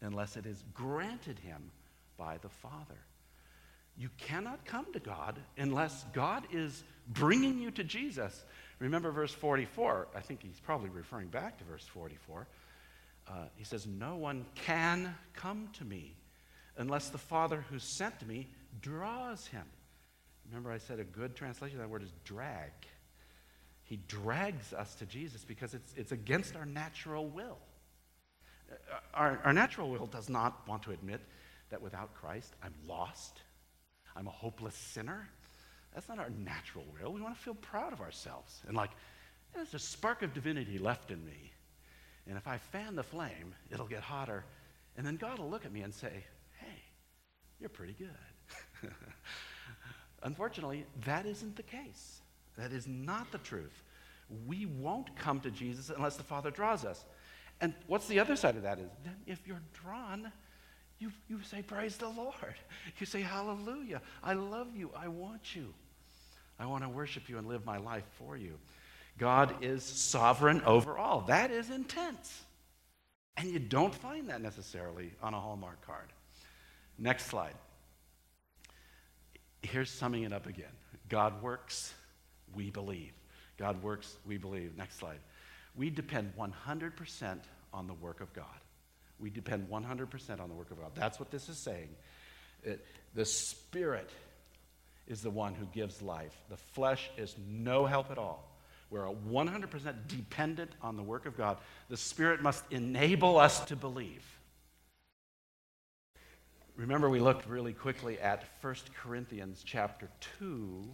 unless 0.00 0.36
it 0.36 0.46
is 0.46 0.64
granted 0.74 1.38
him 1.38 1.70
by 2.16 2.38
the 2.38 2.48
Father. 2.48 2.98
You 3.98 4.10
cannot 4.18 4.64
come 4.64 4.92
to 4.92 5.00
God 5.00 5.38
unless 5.56 6.04
God 6.12 6.44
is 6.52 6.84
bringing 7.08 7.58
you 7.58 7.70
to 7.72 7.84
Jesus. 7.84 8.44
Remember 8.78 9.10
verse 9.10 9.32
44. 9.32 10.08
I 10.14 10.20
think 10.20 10.42
he's 10.42 10.60
probably 10.60 10.90
referring 10.90 11.28
back 11.28 11.58
to 11.58 11.64
verse 11.64 11.86
44. 11.86 12.46
Uh, 13.28 13.32
he 13.56 13.64
says, 13.64 13.86
No 13.86 14.16
one 14.16 14.44
can 14.54 15.14
come 15.34 15.68
to 15.74 15.84
me 15.84 16.14
unless 16.76 17.08
the 17.08 17.18
Father 17.18 17.64
who 17.70 17.78
sent 17.78 18.26
me 18.26 18.48
draws 18.80 19.46
him. 19.46 19.64
Remember, 20.48 20.70
I 20.70 20.78
said 20.78 21.00
a 21.00 21.04
good 21.04 21.34
translation 21.34 21.76
of 21.78 21.82
that 21.82 21.90
word 21.90 22.02
is 22.02 22.12
drag. 22.24 22.70
He 23.82 23.98
drags 24.08 24.72
us 24.72 24.94
to 24.96 25.06
Jesus 25.06 25.44
because 25.44 25.74
it's, 25.74 25.94
it's 25.96 26.12
against 26.12 26.56
our 26.56 26.66
natural 26.66 27.28
will. 27.28 27.58
Uh, 28.70 28.74
our, 29.14 29.40
our 29.44 29.52
natural 29.52 29.90
will 29.90 30.06
does 30.06 30.28
not 30.28 30.66
want 30.66 30.82
to 30.84 30.90
admit 30.90 31.20
that 31.70 31.80
without 31.80 32.14
Christ, 32.14 32.54
I'm 32.62 32.74
lost, 32.86 33.42
I'm 34.16 34.26
a 34.26 34.30
hopeless 34.30 34.74
sinner. 34.74 35.28
That's 35.94 36.08
not 36.08 36.18
our 36.18 36.30
natural 36.30 36.84
will. 37.00 37.12
We 37.12 37.20
want 37.20 37.36
to 37.36 37.42
feel 37.42 37.54
proud 37.54 37.92
of 37.92 38.00
ourselves 38.00 38.60
and 38.66 38.76
like, 38.76 38.90
there's 39.54 39.72
a 39.72 39.78
spark 39.78 40.22
of 40.22 40.34
divinity 40.34 40.78
left 40.78 41.10
in 41.10 41.24
me. 41.24 41.52
And 42.28 42.36
if 42.36 42.46
I 42.46 42.58
fan 42.58 42.96
the 42.96 43.02
flame, 43.02 43.54
it'll 43.70 43.86
get 43.86 44.02
hotter. 44.02 44.44
And 44.96 45.06
then 45.06 45.16
God 45.16 45.38
will 45.38 45.48
look 45.48 45.64
at 45.64 45.72
me 45.72 45.82
and 45.82 45.94
say, 45.94 46.24
hey, 46.58 46.82
you're 47.58 47.68
pretty 47.68 47.94
good. 47.94 48.90
Unfortunately, 50.22 50.86
that 51.04 51.26
isn't 51.26 51.56
the 51.56 51.62
case. 51.62 52.20
That 52.56 52.72
is 52.72 52.86
not 52.86 53.30
the 53.32 53.38
truth. 53.38 53.82
We 54.46 54.66
won't 54.66 55.14
come 55.16 55.40
to 55.40 55.50
Jesus 55.50 55.90
unless 55.94 56.16
the 56.16 56.22
Father 56.22 56.50
draws 56.50 56.84
us. 56.84 57.04
And 57.60 57.74
what's 57.86 58.08
the 58.08 58.18
other 58.18 58.36
side 58.36 58.56
of 58.56 58.62
that 58.62 58.78
is 58.78 58.90
then 59.04 59.16
if 59.26 59.46
you're 59.46 59.62
drawn, 59.72 60.32
you, 60.98 61.12
you 61.28 61.42
say, 61.42 61.62
Praise 61.62 61.96
the 61.96 62.08
Lord. 62.08 62.54
You 62.98 63.06
say, 63.06 63.20
Hallelujah. 63.22 64.00
I 64.22 64.34
love 64.34 64.76
you. 64.76 64.90
I 64.96 65.08
want 65.08 65.54
you. 65.54 65.72
I 66.58 66.66
want 66.66 66.82
to 66.84 66.88
worship 66.88 67.28
you 67.28 67.38
and 67.38 67.46
live 67.46 67.64
my 67.66 67.76
life 67.76 68.04
for 68.18 68.36
you. 68.36 68.58
God 69.18 69.62
is 69.62 69.82
sovereign 69.82 70.62
over 70.62 70.98
all. 70.98 71.22
That 71.22 71.50
is 71.50 71.70
intense. 71.70 72.42
And 73.36 73.50
you 73.50 73.58
don't 73.58 73.94
find 73.94 74.30
that 74.30 74.40
necessarily 74.40 75.12
on 75.22 75.34
a 75.34 75.40
Hallmark 75.40 75.84
card. 75.86 76.08
Next 76.98 77.26
slide 77.26 77.54
here's 79.62 79.90
summing 79.90 80.22
it 80.22 80.32
up 80.32 80.46
again 80.46 80.72
God 81.08 81.42
works, 81.42 81.94
we 82.54 82.70
believe. 82.70 83.12
God 83.58 83.82
works, 83.82 84.16
we 84.26 84.36
believe. 84.36 84.76
Next 84.76 84.98
slide. 84.98 85.18
We 85.76 85.90
depend 85.90 86.32
100% 86.38 87.38
on 87.72 87.86
the 87.86 87.94
work 87.94 88.20
of 88.20 88.32
God. 88.32 88.44
We 89.18 89.30
depend 89.30 89.68
100% 89.68 90.40
on 90.40 90.48
the 90.48 90.54
work 90.54 90.70
of 90.70 90.80
God. 90.80 90.92
That's 90.94 91.18
what 91.18 91.30
this 91.30 91.48
is 91.48 91.56
saying. 91.56 91.88
It, 92.62 92.84
the 93.14 93.24
Spirit 93.24 94.10
is 95.06 95.22
the 95.22 95.30
one 95.30 95.54
who 95.54 95.66
gives 95.66 96.02
life, 96.02 96.36
the 96.50 96.56
flesh 96.56 97.10
is 97.16 97.34
no 97.48 97.86
help 97.86 98.10
at 98.10 98.18
all. 98.18 98.50
We're 98.90 99.06
100% 99.06 99.94
dependent 100.06 100.70
on 100.80 100.96
the 100.96 101.02
work 101.02 101.26
of 101.26 101.36
God. 101.36 101.58
The 101.88 101.96
Spirit 101.96 102.40
must 102.40 102.62
enable 102.70 103.36
us 103.36 103.64
to 103.66 103.76
believe. 103.76 104.24
Remember, 106.76 107.08
we 107.08 107.20
looked 107.20 107.48
really 107.48 107.72
quickly 107.72 108.20
at 108.20 108.44
1 108.60 108.74
Corinthians 109.02 109.62
chapter 109.64 110.10
2 110.38 110.86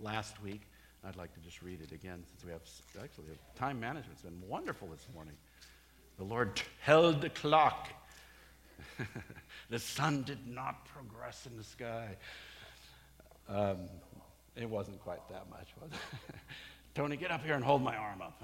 last 0.00 0.42
week. 0.42 0.62
I'd 1.04 1.14
like 1.14 1.32
to 1.34 1.40
just 1.40 1.62
read 1.62 1.80
it 1.80 1.92
again 1.92 2.24
since 2.28 2.44
we 2.44 2.50
have 2.50 2.62
actually 3.00 3.26
time 3.54 3.78
management's 3.78 4.22
been 4.22 4.42
wonderful 4.48 4.88
this 4.88 5.06
morning. 5.14 5.34
The 6.18 6.24
Lord 6.24 6.60
held 6.80 7.20
the 7.20 7.28
clock. 7.28 7.88
the 9.70 9.78
sun 9.78 10.24
did 10.24 10.44
not 10.48 10.86
progress 10.86 11.46
in 11.48 11.56
the 11.56 11.62
sky. 11.62 12.16
Um, 13.48 13.76
it 14.56 14.68
wasn't 14.68 15.00
quite 15.04 15.20
that 15.28 15.48
much, 15.48 15.68
was 15.80 15.92
it? 15.92 16.34
Tony, 16.96 17.16
get 17.16 17.30
up 17.30 17.44
here 17.44 17.54
and 17.54 17.62
hold 17.62 17.80
my 17.80 17.94
arm 17.94 18.22
up. 18.22 18.42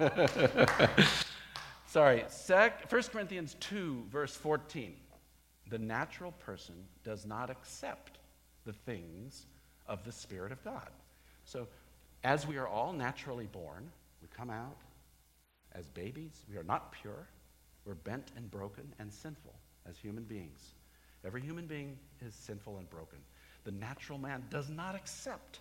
Sorry, 1.88 2.22
sec, 2.28 2.92
1 2.92 3.02
Corinthians 3.04 3.56
2, 3.60 4.08
verse 4.10 4.36
14. 4.36 4.94
The 5.70 5.78
natural 5.78 6.32
person 6.32 6.74
does 7.02 7.24
not 7.24 7.48
accept 7.48 8.18
the 8.66 8.74
things 8.74 9.46
of 9.86 10.04
the 10.04 10.12
Spirit 10.12 10.52
of 10.52 10.62
God. 10.62 10.90
So, 11.46 11.66
as 12.24 12.46
we 12.46 12.58
are 12.58 12.68
all 12.68 12.92
naturally 12.92 13.46
born, 13.46 13.90
we 14.20 14.28
come 14.36 14.50
out 14.50 14.76
as 15.72 15.88
babies. 15.88 16.44
We 16.50 16.58
are 16.58 16.62
not 16.62 16.92
pure. 16.92 17.26
We're 17.86 17.94
bent 17.94 18.32
and 18.36 18.50
broken 18.50 18.84
and 18.98 19.10
sinful 19.10 19.54
as 19.88 19.96
human 19.96 20.24
beings. 20.24 20.74
Every 21.24 21.40
human 21.40 21.66
being 21.66 21.96
is 22.20 22.34
sinful 22.34 22.76
and 22.76 22.90
broken. 22.90 23.18
The 23.64 23.72
natural 23.72 24.18
man 24.18 24.44
does 24.50 24.68
not 24.68 24.94
accept. 24.94 25.60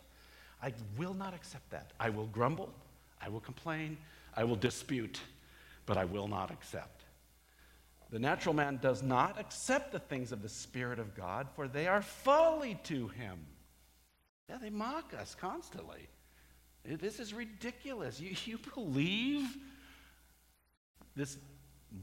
I 0.61 0.73
will 0.97 1.13
not 1.13 1.33
accept 1.33 1.69
that. 1.69 1.93
I 2.01 2.09
will 2.09 2.27
grumble. 2.27 2.73
I 3.21 3.29
will 3.29 3.39
complain. 3.39 3.97
I 4.35 4.43
will 4.43 4.57
dispute, 4.57 5.21
but 5.87 5.97
I 5.97 6.05
will 6.05 6.27
not 6.27 6.51
accept. 6.51 7.05
The 8.11 8.19
natural 8.19 8.53
man 8.53 8.77
does 8.81 9.01
not 9.01 9.39
accept 9.39 9.91
the 9.91 9.99
things 9.99 10.31
of 10.31 10.43
the 10.43 10.49
Spirit 10.49 10.99
of 10.99 11.15
God, 11.15 11.47
for 11.55 11.67
they 11.67 11.87
are 11.87 12.01
folly 12.01 12.79
to 12.83 13.07
him. 13.07 13.39
Yeah, 14.47 14.57
they 14.61 14.69
mock 14.69 15.13
us 15.19 15.35
constantly. 15.35 16.07
Eh, 16.87 16.95
this 16.99 17.19
is 17.19 17.33
ridiculous. 17.33 18.19
You, 18.19 18.35
you 18.45 18.59
believe 18.75 19.57
this 21.15 21.37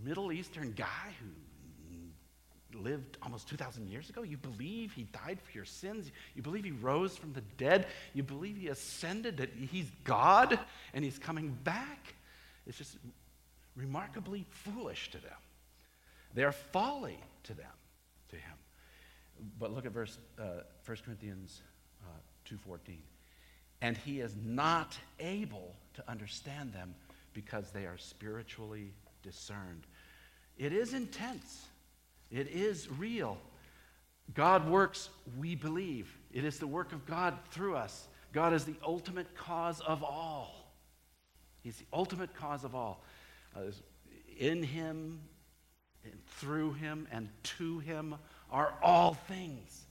Middle 0.02 0.32
Eastern 0.32 0.72
guy 0.72 1.14
who 1.20 2.78
lived 2.78 3.18
almost 3.22 3.48
2,000 3.48 3.88
years 3.88 4.10
ago? 4.10 4.22
You 4.22 4.36
believe 4.36 4.92
he 4.92 5.04
died 5.04 5.38
for 5.40 5.52
your 5.52 5.64
sins? 5.64 6.10
You 6.34 6.42
believe 6.42 6.64
he 6.64 6.72
rose 6.72 7.16
from 7.16 7.32
the 7.32 7.42
dead? 7.56 7.86
You 8.12 8.22
believe 8.22 8.56
he 8.56 8.68
ascended, 8.68 9.36
that 9.38 9.50
he's 9.70 9.90
God 10.02 10.58
and 10.92 11.04
he's 11.04 11.18
coming 11.18 11.56
back? 11.62 12.14
It's 12.66 12.76
just 12.76 12.96
remarkably 13.76 14.46
foolish 14.48 15.10
to 15.10 15.18
them. 15.18 15.32
They 16.34 16.44
are 16.44 16.52
folly 16.52 17.18
to 17.44 17.54
them, 17.54 17.66
to 18.30 18.36
him. 18.36 18.56
But 19.58 19.72
look 19.72 19.86
at 19.86 19.92
verse 19.92 20.18
uh, 20.38 20.62
1 20.84 20.98
Corinthians 21.04 21.62
uh, 22.02 22.54
2.14. 22.54 22.98
And 23.80 23.96
he 23.96 24.20
is 24.20 24.34
not 24.42 24.96
able 25.20 25.74
to 25.94 26.10
understand 26.10 26.72
them 26.72 26.94
because 27.32 27.70
they 27.70 27.84
are 27.84 27.98
spiritually 27.98 28.92
discerned. 29.22 29.86
It 30.56 30.72
is 30.72 30.94
intense. 30.94 31.66
It 32.30 32.48
is 32.48 32.88
real. 32.90 33.38
God 34.32 34.68
works, 34.68 35.10
we 35.38 35.54
believe. 35.54 36.16
It 36.32 36.44
is 36.44 36.58
the 36.58 36.66
work 36.66 36.92
of 36.92 37.04
God 37.06 37.38
through 37.50 37.76
us. 37.76 38.08
God 38.32 38.52
is 38.52 38.64
the 38.64 38.76
ultimate 38.84 39.36
cause 39.36 39.80
of 39.80 40.02
all. 40.02 40.72
He's 41.62 41.76
the 41.76 41.86
ultimate 41.92 42.34
cause 42.34 42.64
of 42.64 42.74
all. 42.74 43.02
In 44.38 44.62
Him, 44.62 45.20
and 46.04 46.26
through 46.26 46.72
Him, 46.74 47.08
and 47.10 47.28
to 47.58 47.78
Him 47.80 48.16
are 48.50 48.74
all 48.82 49.14
things. 49.14 49.84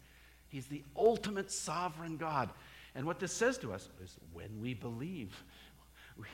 He's 0.48 0.68
the 0.68 0.84
ultimate 0.96 1.52
sovereign 1.52 2.18
God. 2.18 2.50
And 2.96 3.06
what 3.06 3.20
this 3.20 3.34
says 3.34 3.58
to 3.60 3.74
us 3.74 3.90
is 4.04 4.16
when 4.34 4.62
we 4.62 4.74
believe, 4.74 5.44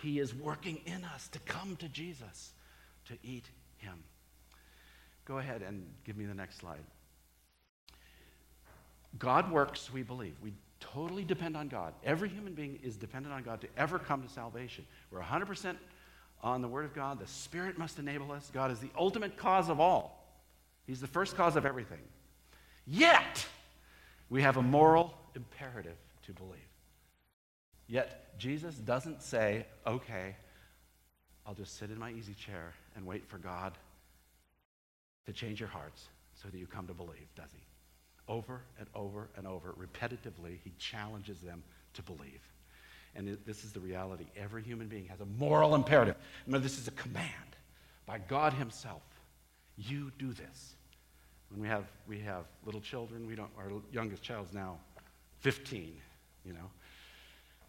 He 0.01 0.19
is 0.19 0.33
working 0.35 0.81
in 0.85 1.05
us 1.05 1.27
to 1.29 1.39
come 1.39 1.75
to 1.77 1.87
Jesus, 1.87 2.51
to 3.05 3.13
eat 3.23 3.45
Him. 3.77 4.03
Go 5.25 5.37
ahead 5.37 5.61
and 5.61 5.85
give 6.03 6.17
me 6.17 6.25
the 6.25 6.33
next 6.33 6.57
slide. 6.57 6.83
God 9.17 9.51
works, 9.51 9.91
we 9.91 10.03
believe. 10.03 10.35
We 10.43 10.53
totally 10.79 11.23
depend 11.23 11.55
on 11.55 11.67
God. 11.67 11.93
Every 12.03 12.29
human 12.29 12.53
being 12.53 12.79
is 12.83 12.95
dependent 12.95 13.33
on 13.33 13.43
God 13.43 13.61
to 13.61 13.67
ever 13.77 13.99
come 13.99 14.21
to 14.23 14.29
salvation. 14.29 14.85
We're 15.11 15.21
100% 15.21 15.75
on 16.41 16.61
the 16.61 16.67
Word 16.67 16.85
of 16.85 16.93
God. 16.93 17.19
The 17.19 17.27
Spirit 17.27 17.77
must 17.77 17.99
enable 17.99 18.31
us. 18.31 18.49
God 18.53 18.71
is 18.71 18.79
the 18.79 18.91
ultimate 18.97 19.37
cause 19.37 19.69
of 19.69 19.79
all, 19.79 20.25
He's 20.87 21.01
the 21.01 21.07
first 21.07 21.35
cause 21.35 21.55
of 21.55 21.65
everything. 21.65 22.01
Yet, 22.87 23.45
we 24.29 24.41
have 24.41 24.57
a 24.57 24.61
moral 24.61 25.13
imperative 25.35 25.97
to 26.25 26.33
believe. 26.33 26.57
Yet, 27.87 28.37
Jesus 28.39 28.75
doesn't 28.75 29.21
say, 29.21 29.65
okay, 29.85 30.35
I'll 31.45 31.53
just 31.53 31.77
sit 31.77 31.89
in 31.89 31.99
my 31.99 32.11
easy 32.11 32.33
chair 32.33 32.73
and 32.95 33.05
wait 33.05 33.27
for 33.27 33.37
God 33.37 33.73
to 35.25 35.33
change 35.33 35.59
your 35.59 35.69
hearts 35.69 36.07
so 36.33 36.47
that 36.47 36.57
you 36.57 36.67
come 36.67 36.87
to 36.87 36.93
believe, 36.93 37.27
does 37.35 37.49
he? 37.51 37.61
Over 38.27 38.61
and 38.77 38.87
over 38.95 39.29
and 39.35 39.47
over, 39.47 39.73
repetitively, 39.73 40.59
he 40.63 40.71
challenges 40.77 41.39
them 41.41 41.63
to 41.93 42.03
believe. 42.03 42.41
And 43.15 43.29
it, 43.29 43.45
this 43.45 43.63
is 43.63 43.71
the 43.71 43.79
reality. 43.79 44.25
Every 44.37 44.61
human 44.61 44.87
being 44.87 45.05
has 45.07 45.19
a 45.19 45.25
moral 45.25 45.75
imperative. 45.75 46.15
Remember, 46.45 46.63
this 46.63 46.77
is 46.77 46.87
a 46.87 46.91
command 46.91 47.27
by 48.05 48.19
God 48.19 48.53
Himself. 48.53 49.01
You 49.77 50.11
do 50.17 50.33
this. 50.33 50.75
When 51.49 51.61
we 51.61 51.67
have, 51.67 51.85
we 52.07 52.19
have 52.19 52.45
little 52.65 52.81
children, 52.81 53.25
we 53.25 53.35
don't, 53.35 53.49
our 53.57 53.71
youngest 53.91 54.21
child's 54.21 54.53
now 54.53 54.77
15, 55.39 55.95
you 56.45 56.53
know. 56.53 56.69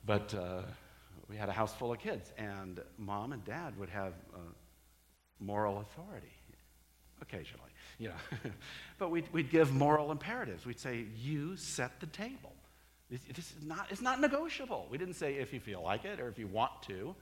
But 0.05 0.34
uh, 0.34 0.62
we 1.28 1.36
had 1.36 1.49
a 1.49 1.53
house 1.53 1.72
full 1.74 1.93
of 1.93 1.99
kids, 1.99 2.32
and 2.36 2.80
mom 2.99 3.32
and 3.32 3.45
dad 3.45 3.78
would 3.78 3.88
have 3.88 4.12
uh, 4.34 4.38
moral 5.38 5.80
authority 5.80 6.32
occasionally, 7.22 7.70
you 7.99 8.09
know. 8.09 8.51
but 8.99 9.11
we'd, 9.11 9.32
we'd 9.32 9.51
give 9.51 9.72
moral 9.72 10.11
imperatives. 10.11 10.66
We'd 10.66 10.80
say, 10.80 11.07
You 11.16 11.57
set 11.57 12.01
the 12.01 12.07
table. 12.07 12.53
This, 13.11 13.20
is 13.38 13.54
not, 13.64 13.88
it's 13.90 14.00
not 14.00 14.20
negotiable. 14.20 14.86
We 14.88 14.96
didn't 14.96 15.14
say 15.14 15.34
if 15.34 15.52
you 15.52 15.58
feel 15.58 15.82
like 15.82 16.04
it 16.04 16.20
or 16.20 16.28
if 16.28 16.38
you 16.38 16.46
want 16.46 16.70
to. 16.86 17.14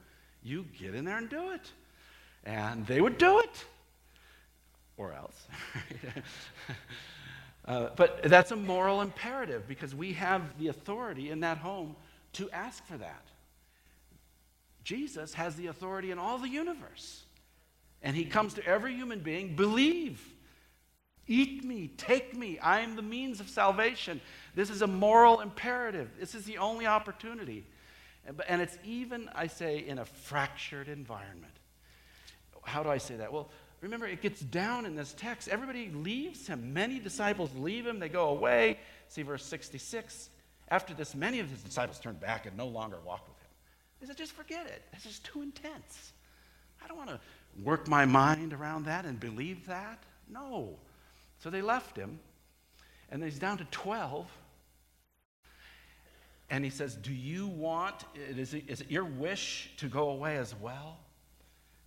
You 0.43 0.65
get 0.79 0.93
in 0.93 1.03
there 1.03 1.17
and 1.17 1.29
do 1.29 1.51
it. 1.51 1.71
And 2.43 2.85
they 2.85 3.01
would 3.01 3.17
do 3.17 3.39
it. 3.39 3.65
Or 4.97 5.13
else. 5.13 5.47
uh, 7.65 7.89
but 7.95 8.21
that's 8.23 8.51
a 8.51 8.55
moral 8.55 9.01
imperative 9.01 9.67
because 9.67 9.95
we 9.95 10.13
have 10.13 10.57
the 10.59 10.67
authority 10.67 11.31
in 11.31 11.39
that 11.39 11.57
home 11.57 11.95
to 12.33 12.49
ask 12.51 12.85
for 12.85 12.97
that. 12.97 13.25
Jesus 14.83 15.33
has 15.33 15.55
the 15.55 15.67
authority 15.67 16.11
in 16.11 16.19
all 16.19 16.37
the 16.37 16.49
universe. 16.49 17.23
And 18.01 18.15
he 18.15 18.25
comes 18.25 18.53
to 18.53 18.65
every 18.65 18.95
human 18.95 19.19
being, 19.19 19.55
believe. 19.55 20.21
Eat 21.27 21.63
me, 21.63 21.91
take 21.97 22.35
me. 22.35 22.59
I 22.59 22.79
am 22.79 22.95
the 22.95 23.01
means 23.01 23.39
of 23.39 23.49
salvation. 23.49 24.21
This 24.55 24.69
is 24.69 24.81
a 24.81 24.87
moral 24.87 25.41
imperative. 25.41 26.09
This 26.19 26.35
is 26.35 26.45
the 26.45 26.57
only 26.57 26.85
opportunity. 26.85 27.65
And 28.47 28.61
it's 28.61 28.77
even, 28.83 29.29
I 29.33 29.47
say, 29.47 29.79
in 29.79 29.99
a 29.99 30.05
fractured 30.05 30.87
environment. 30.87 31.53
How 32.63 32.83
do 32.83 32.89
I 32.89 32.97
say 32.97 33.15
that? 33.15 33.31
Well, 33.31 33.49
remember, 33.81 34.05
it 34.05 34.21
gets 34.21 34.41
down 34.41 34.85
in 34.85 34.95
this 34.95 35.13
text. 35.17 35.47
Everybody 35.47 35.89
leaves 35.89 36.45
him. 36.47 36.73
Many 36.73 36.99
disciples 36.99 37.49
leave 37.55 37.87
him, 37.87 37.99
they 37.99 38.09
go 38.09 38.29
away. 38.29 38.79
See 39.07 39.23
verse 39.23 39.43
66. 39.45 40.29
After 40.67 40.93
this, 40.93 41.15
many 41.15 41.39
of 41.39 41.49
his 41.49 41.63
disciples 41.63 41.99
turned 41.99 42.19
back 42.19 42.45
and 42.45 42.55
no 42.55 42.67
longer 42.67 42.97
walked 43.03 43.27
with 43.27 43.37
him. 43.37 43.47
He 43.99 44.05
said, 44.05 44.17
just 44.17 44.33
forget 44.33 44.67
it. 44.67 44.83
This 44.93 45.05
is 45.05 45.19
too 45.19 45.41
intense. 45.41 46.13
I 46.83 46.87
don't 46.87 46.97
want 46.97 47.09
to 47.09 47.19
work 47.63 47.87
my 47.87 48.05
mind 48.05 48.53
around 48.53 48.85
that 48.85 49.05
and 49.05 49.19
believe 49.19 49.65
that. 49.65 50.03
No. 50.29 50.77
So 51.39 51.49
they 51.49 51.61
left 51.61 51.97
him, 51.97 52.19
and 53.11 53.21
then 53.21 53.29
he's 53.29 53.39
down 53.39 53.57
to 53.57 53.65
12. 53.71 54.27
And 56.49 56.63
he 56.63 56.69
says, 56.69 56.95
Do 56.95 57.13
you 57.13 57.47
want, 57.47 58.05
is 58.15 58.53
it, 58.53 58.65
is 58.67 58.81
it 58.81 58.91
your 58.91 59.05
wish 59.05 59.71
to 59.77 59.87
go 59.87 60.09
away 60.09 60.37
as 60.37 60.55
well? 60.55 60.97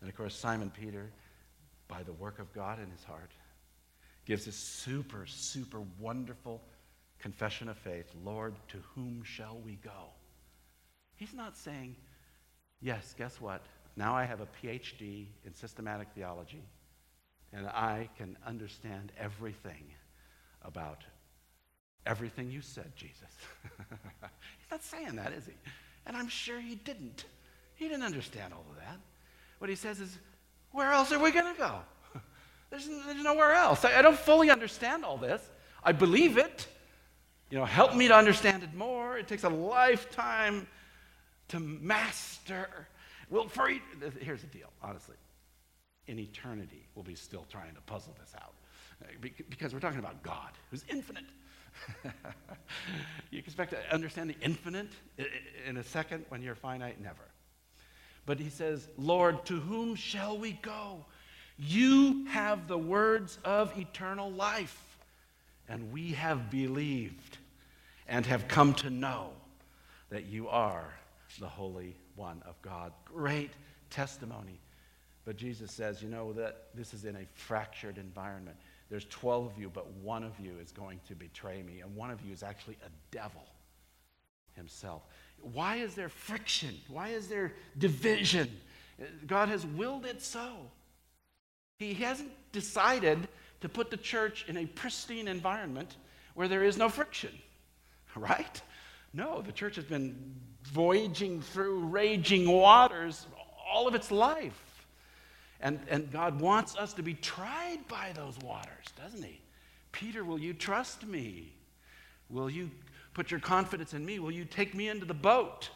And 0.00 0.08
of 0.08 0.16
course, 0.16 0.34
Simon 0.34 0.70
Peter, 0.70 1.10
by 1.88 2.02
the 2.02 2.12
work 2.12 2.38
of 2.38 2.52
God 2.52 2.78
in 2.80 2.90
his 2.90 3.04
heart, 3.04 3.30
gives 4.24 4.46
a 4.46 4.52
super, 4.52 5.26
super 5.26 5.80
wonderful 5.98 6.60
confession 7.18 7.68
of 7.68 7.76
faith 7.76 8.12
Lord, 8.24 8.54
to 8.68 8.78
whom 8.94 9.22
shall 9.24 9.58
we 9.64 9.76
go? 9.76 10.10
He's 11.14 11.34
not 11.34 11.56
saying, 11.56 11.96
Yes, 12.80 13.14
guess 13.16 13.40
what? 13.40 13.62
Now 13.96 14.14
I 14.14 14.24
have 14.24 14.40
a 14.40 14.48
PhD 14.60 15.26
in 15.44 15.54
systematic 15.54 16.08
theology, 16.14 16.64
and 17.52 17.68
I 17.68 18.08
can 18.16 18.36
understand 18.44 19.12
everything 19.16 19.84
about 20.62 21.04
everything 22.06 22.50
you 22.50 22.60
said, 22.60 22.92
Jesus. 22.96 23.18
He's 23.78 24.70
not 24.70 24.82
saying 24.82 25.16
that, 25.16 25.32
is 25.32 25.46
he? 25.46 25.52
And 26.06 26.16
I'm 26.16 26.28
sure 26.28 26.60
he 26.60 26.74
didn't. 26.74 27.24
He 27.74 27.88
didn't 27.88 28.02
understand 28.02 28.52
all 28.52 28.64
of 28.70 28.76
that. 28.76 28.98
What 29.58 29.70
he 29.70 29.76
says 29.76 30.00
is, 30.00 30.18
where 30.72 30.92
else 30.92 31.12
are 31.12 31.18
we 31.18 31.30
going 31.30 31.52
to 31.54 31.58
go? 31.58 31.78
there's, 32.70 32.88
there's 32.88 33.22
nowhere 33.22 33.52
else. 33.52 33.84
I, 33.84 33.98
I 33.98 34.02
don't 34.02 34.18
fully 34.18 34.50
understand 34.50 35.04
all 35.04 35.16
this. 35.16 35.42
I 35.84 35.92
believe 35.92 36.38
it. 36.38 36.66
You 37.50 37.58
know, 37.58 37.64
help 37.64 37.94
me 37.94 38.08
to 38.08 38.14
understand 38.14 38.62
it 38.62 38.74
more. 38.74 39.18
It 39.18 39.28
takes 39.28 39.44
a 39.44 39.48
lifetime 39.48 40.66
to 41.48 41.60
master. 41.60 42.88
Well, 43.30 43.46
for 43.46 43.68
here's 44.20 44.40
the 44.40 44.46
deal, 44.46 44.70
honestly. 44.82 45.16
In 46.06 46.18
eternity, 46.18 46.86
we'll 46.94 47.04
be 47.04 47.14
still 47.14 47.46
trying 47.50 47.74
to 47.74 47.80
puzzle 47.82 48.14
this 48.18 48.34
out. 48.40 48.54
Uh, 49.02 49.28
because 49.50 49.74
we're 49.74 49.80
talking 49.80 49.98
about 49.98 50.22
God, 50.22 50.50
who's 50.70 50.84
infinite. 50.88 51.24
you 53.30 53.38
expect 53.38 53.70
to 53.70 53.94
understand 53.94 54.30
the 54.30 54.36
infinite 54.40 54.88
in 55.66 55.76
a 55.76 55.82
second 55.82 56.24
when 56.28 56.42
you're 56.42 56.54
finite? 56.54 57.00
Never. 57.00 57.28
But 58.24 58.38
he 58.38 58.50
says, 58.50 58.88
Lord, 58.96 59.44
to 59.46 59.58
whom 59.58 59.94
shall 59.94 60.38
we 60.38 60.52
go? 60.52 61.04
You 61.58 62.26
have 62.26 62.68
the 62.68 62.78
words 62.78 63.38
of 63.44 63.76
eternal 63.78 64.30
life, 64.30 64.80
and 65.68 65.92
we 65.92 66.12
have 66.12 66.50
believed 66.50 67.38
and 68.08 68.24
have 68.26 68.48
come 68.48 68.74
to 68.74 68.90
know 68.90 69.30
that 70.10 70.26
you 70.26 70.48
are 70.48 70.92
the 71.38 71.48
Holy 71.48 71.96
One 72.16 72.42
of 72.46 72.60
God. 72.62 72.92
Great 73.04 73.50
testimony. 73.90 74.60
But 75.24 75.36
Jesus 75.36 75.70
says, 75.70 76.02
you 76.02 76.08
know, 76.08 76.32
that 76.32 76.66
this 76.74 76.92
is 76.92 77.04
in 77.04 77.16
a 77.16 77.26
fractured 77.34 77.96
environment. 77.96 78.56
There's 78.92 79.06
12 79.06 79.46
of 79.46 79.58
you, 79.58 79.70
but 79.70 79.90
one 80.02 80.22
of 80.22 80.38
you 80.38 80.52
is 80.62 80.70
going 80.70 81.00
to 81.08 81.14
betray 81.14 81.62
me, 81.62 81.80
and 81.80 81.96
one 81.96 82.10
of 82.10 82.20
you 82.20 82.30
is 82.30 82.42
actually 82.42 82.76
a 82.84 82.90
devil 83.10 83.40
himself. 84.54 85.00
Why 85.40 85.76
is 85.76 85.94
there 85.94 86.10
friction? 86.10 86.74
Why 86.88 87.08
is 87.08 87.26
there 87.26 87.54
division? 87.78 88.50
God 89.26 89.48
has 89.48 89.64
willed 89.64 90.04
it 90.04 90.20
so. 90.20 90.56
He 91.78 91.94
hasn't 91.94 92.32
decided 92.52 93.28
to 93.62 93.68
put 93.70 93.90
the 93.90 93.96
church 93.96 94.44
in 94.46 94.58
a 94.58 94.66
pristine 94.66 95.26
environment 95.26 95.96
where 96.34 96.46
there 96.46 96.62
is 96.62 96.76
no 96.76 96.90
friction, 96.90 97.32
right? 98.14 98.60
No, 99.14 99.40
the 99.40 99.52
church 99.52 99.76
has 99.76 99.86
been 99.86 100.34
voyaging 100.64 101.40
through 101.40 101.78
raging 101.86 102.46
waters 102.46 103.26
all 103.72 103.88
of 103.88 103.94
its 103.94 104.10
life. 104.10 104.71
And, 105.62 105.78
and 105.88 106.10
God 106.10 106.40
wants 106.40 106.76
us 106.76 106.92
to 106.94 107.02
be 107.02 107.14
tried 107.14 107.78
by 107.88 108.12
those 108.14 108.36
waters, 108.40 108.86
doesn't 109.00 109.22
He? 109.22 109.40
Peter, 109.92 110.24
will 110.24 110.38
you 110.38 110.52
trust 110.52 111.06
me? 111.06 111.52
Will 112.28 112.50
you 112.50 112.70
put 113.14 113.30
your 113.30 113.40
confidence 113.40 113.94
in 113.94 114.04
me? 114.04 114.18
Will 114.18 114.32
you 114.32 114.44
take 114.44 114.74
me 114.74 114.88
into 114.88 115.06
the 115.06 115.14
boat? 115.14 115.70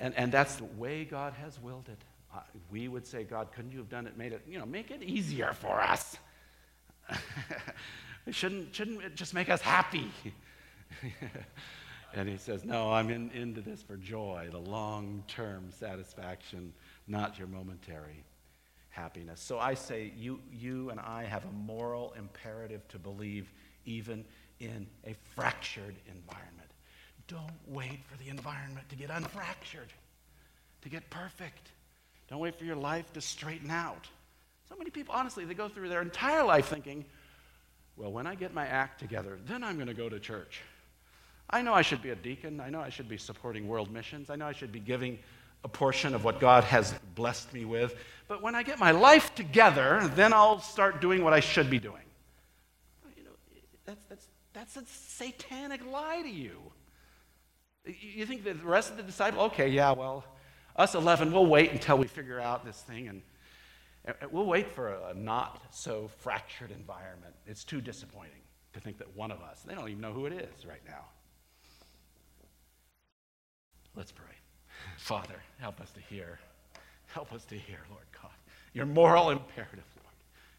And, 0.00 0.14
and 0.14 0.32
that's 0.32 0.56
the 0.56 0.64
way 0.64 1.04
God 1.04 1.34
has 1.34 1.60
willed 1.60 1.88
it. 1.88 1.98
We 2.70 2.88
would 2.88 3.06
say, 3.06 3.24
God, 3.24 3.48
couldn't 3.52 3.72
you 3.72 3.78
have 3.78 3.88
done 3.88 4.06
it, 4.06 4.16
made 4.16 4.32
it, 4.32 4.42
you 4.48 4.58
know, 4.58 4.66
make 4.66 4.90
it 4.90 5.02
easier 5.02 5.52
for 5.52 5.80
us? 5.80 6.16
shouldn't, 8.30 8.74
shouldn't 8.74 9.02
it 9.02 9.16
just 9.16 9.34
make 9.34 9.48
us 9.48 9.60
happy? 9.60 10.10
and 12.14 12.28
he 12.28 12.36
says, 12.36 12.64
No, 12.64 12.92
I'm 12.92 13.10
in, 13.10 13.30
into 13.30 13.60
this 13.60 13.82
for 13.82 13.96
joy, 13.96 14.48
the 14.50 14.58
long 14.58 15.24
term 15.26 15.70
satisfaction, 15.70 16.72
not 17.08 17.38
your 17.38 17.48
momentary 17.48 18.24
happiness. 18.90 19.40
So 19.40 19.58
I 19.58 19.74
say, 19.74 20.12
you, 20.16 20.40
you 20.52 20.90
and 20.90 21.00
I 21.00 21.24
have 21.24 21.44
a 21.44 21.52
moral 21.52 22.14
imperative 22.18 22.86
to 22.88 22.98
believe 22.98 23.52
even 23.84 24.24
in 24.60 24.86
a 25.06 25.14
fractured 25.34 25.94
environment. 26.06 26.70
Don't 27.26 27.52
wait 27.66 28.00
for 28.10 28.16
the 28.22 28.28
environment 28.28 28.88
to 28.88 28.96
get 28.96 29.10
unfractured, 29.10 29.90
to 30.82 30.88
get 30.88 31.08
perfect. 31.10 31.70
Don't 32.28 32.40
wait 32.40 32.58
for 32.58 32.64
your 32.64 32.76
life 32.76 33.12
to 33.12 33.20
straighten 33.20 33.70
out. 33.70 34.08
So 34.68 34.76
many 34.76 34.90
people, 34.90 35.14
honestly, 35.14 35.44
they 35.44 35.54
go 35.54 35.68
through 35.68 35.88
their 35.88 36.02
entire 36.02 36.44
life 36.44 36.66
thinking, 36.66 37.04
well, 37.96 38.12
when 38.12 38.26
I 38.26 38.34
get 38.34 38.54
my 38.54 38.66
act 38.66 39.00
together, 39.00 39.38
then 39.46 39.64
I'm 39.64 39.76
going 39.76 39.88
to 39.88 39.94
go 39.94 40.08
to 40.08 40.20
church. 40.20 40.62
I 41.50 41.62
know 41.62 41.72
I 41.72 41.82
should 41.82 42.02
be 42.02 42.10
a 42.10 42.16
deacon. 42.16 42.60
I 42.60 42.68
know 42.68 42.80
I 42.80 42.90
should 42.90 43.08
be 43.08 43.16
supporting 43.16 43.66
world 43.66 43.90
missions. 43.90 44.28
I 44.28 44.36
know 44.36 44.46
I 44.46 44.52
should 44.52 44.70
be 44.70 44.80
giving 44.80 45.18
a 45.64 45.68
portion 45.68 46.14
of 46.14 46.24
what 46.24 46.40
God 46.40 46.64
has 46.64 46.94
blessed 47.14 47.52
me 47.52 47.64
with. 47.64 47.94
But 48.28 48.42
when 48.42 48.54
I 48.54 48.62
get 48.62 48.78
my 48.78 48.90
life 48.90 49.34
together, 49.34 50.10
then 50.14 50.32
I'll 50.32 50.60
start 50.60 51.00
doing 51.00 51.24
what 51.24 51.32
I 51.32 51.40
should 51.40 51.70
be 51.70 51.78
doing. 51.78 52.02
You 53.16 53.24
know, 53.24 53.30
that's, 53.86 54.04
that's, 54.04 54.26
that's 54.52 54.76
a 54.76 54.84
satanic 54.86 55.84
lie 55.90 56.22
to 56.22 56.28
you. 56.28 56.58
You 57.84 58.26
think 58.26 58.44
that 58.44 58.58
the 58.60 58.66
rest 58.66 58.90
of 58.90 58.96
the 58.98 59.02
disciples, 59.02 59.52
okay, 59.52 59.68
yeah, 59.68 59.92
well, 59.92 60.24
us 60.76 60.94
11, 60.94 61.32
we'll 61.32 61.46
wait 61.46 61.72
until 61.72 61.96
we 61.96 62.06
figure 62.06 62.38
out 62.38 62.64
this 62.64 62.76
thing 62.82 63.08
and 63.08 63.22
we'll 64.30 64.46
wait 64.46 64.70
for 64.74 64.88
a 64.88 65.14
not 65.14 65.62
so 65.70 66.10
fractured 66.18 66.70
environment. 66.70 67.34
It's 67.46 67.64
too 67.64 67.80
disappointing 67.80 68.42
to 68.74 68.80
think 68.80 68.98
that 68.98 69.16
one 69.16 69.30
of 69.30 69.40
us, 69.40 69.62
they 69.66 69.74
don't 69.74 69.88
even 69.88 70.00
know 70.00 70.12
who 70.12 70.26
it 70.26 70.32
is 70.32 70.66
right 70.66 70.82
now. 70.86 71.04
Let's 73.96 74.12
pray. 74.12 74.26
Father, 74.98 75.36
help 75.58 75.80
us 75.80 75.90
to 75.92 76.00
hear. 76.00 76.40
Help 77.06 77.32
us 77.32 77.44
to 77.46 77.54
hear, 77.54 77.78
Lord 77.88 78.04
God, 78.20 78.32
your 78.74 78.84
moral 78.84 79.30
imperative, 79.30 79.84
Lord. 79.96 80.14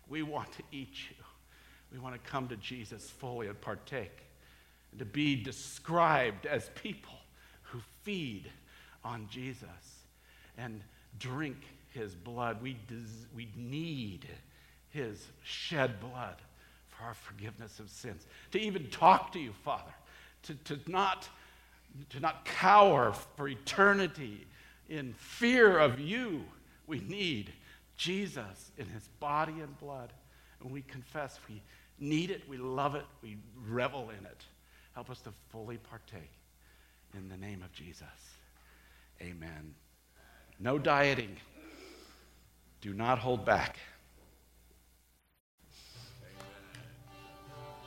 We 0.08 0.24
want 0.24 0.52
to 0.54 0.64
eat 0.72 0.96
you. 1.10 1.16
We 1.92 2.00
want 2.00 2.16
to 2.16 2.30
come 2.30 2.48
to 2.48 2.56
Jesus 2.56 3.10
fully 3.10 3.48
and 3.48 3.60
partake, 3.60 4.18
and 4.92 5.00
to 5.00 5.06
be 5.06 5.36
described 5.36 6.46
as 6.46 6.70
people 6.74 7.18
who 7.64 7.80
feed 8.04 8.50
on 9.04 9.28
Jesus 9.30 9.68
and 10.58 10.82
drink 11.20 11.58
his 11.94 12.16
blood. 12.16 12.62
We, 12.62 12.78
des- 12.88 13.28
we 13.36 13.50
need 13.56 14.26
his 14.90 15.28
shed 15.44 16.00
blood 16.00 16.38
for 16.88 17.04
our 17.04 17.14
forgiveness 17.14 17.80
of 17.80 17.90
sins. 17.90 18.26
To 18.52 18.60
even 18.60 18.90
talk 18.90 19.32
to 19.34 19.40
you, 19.40 19.52
Father, 19.64 19.94
to, 20.44 20.56
to, 20.56 20.80
not, 20.88 21.28
to 22.10 22.20
not 22.20 22.46
cower 22.46 23.14
for 23.36 23.48
eternity 23.48 24.48
in 24.88 25.14
fear 25.14 25.78
of 25.78 26.00
you. 26.00 26.44
We 26.88 27.00
need 27.00 27.54
Jesus 27.98 28.72
in 28.78 28.88
his 28.88 29.08
body 29.20 29.60
and 29.62 29.78
blood. 29.80 30.12
And 30.62 30.72
we 30.72 30.82
confess 30.82 31.40
we 31.48 31.62
need 32.00 32.32
it, 32.32 32.42
we 32.50 32.58
love 32.58 32.96
it, 32.96 33.06
we 33.22 33.38
revel 33.68 34.10
in 34.10 34.26
it. 34.26 34.44
Help 34.94 35.10
us 35.10 35.22
to 35.22 35.32
fully 35.50 35.78
partake 35.78 36.32
in 37.14 37.30
the 37.30 37.38
name 37.38 37.62
of 37.64 37.72
Jesus. 37.72 38.08
Amen. 39.22 39.74
No 40.60 40.78
dieting. 40.78 41.36
Do 42.82 42.94
not 42.94 43.20
hold 43.20 43.46
back. 43.46 43.78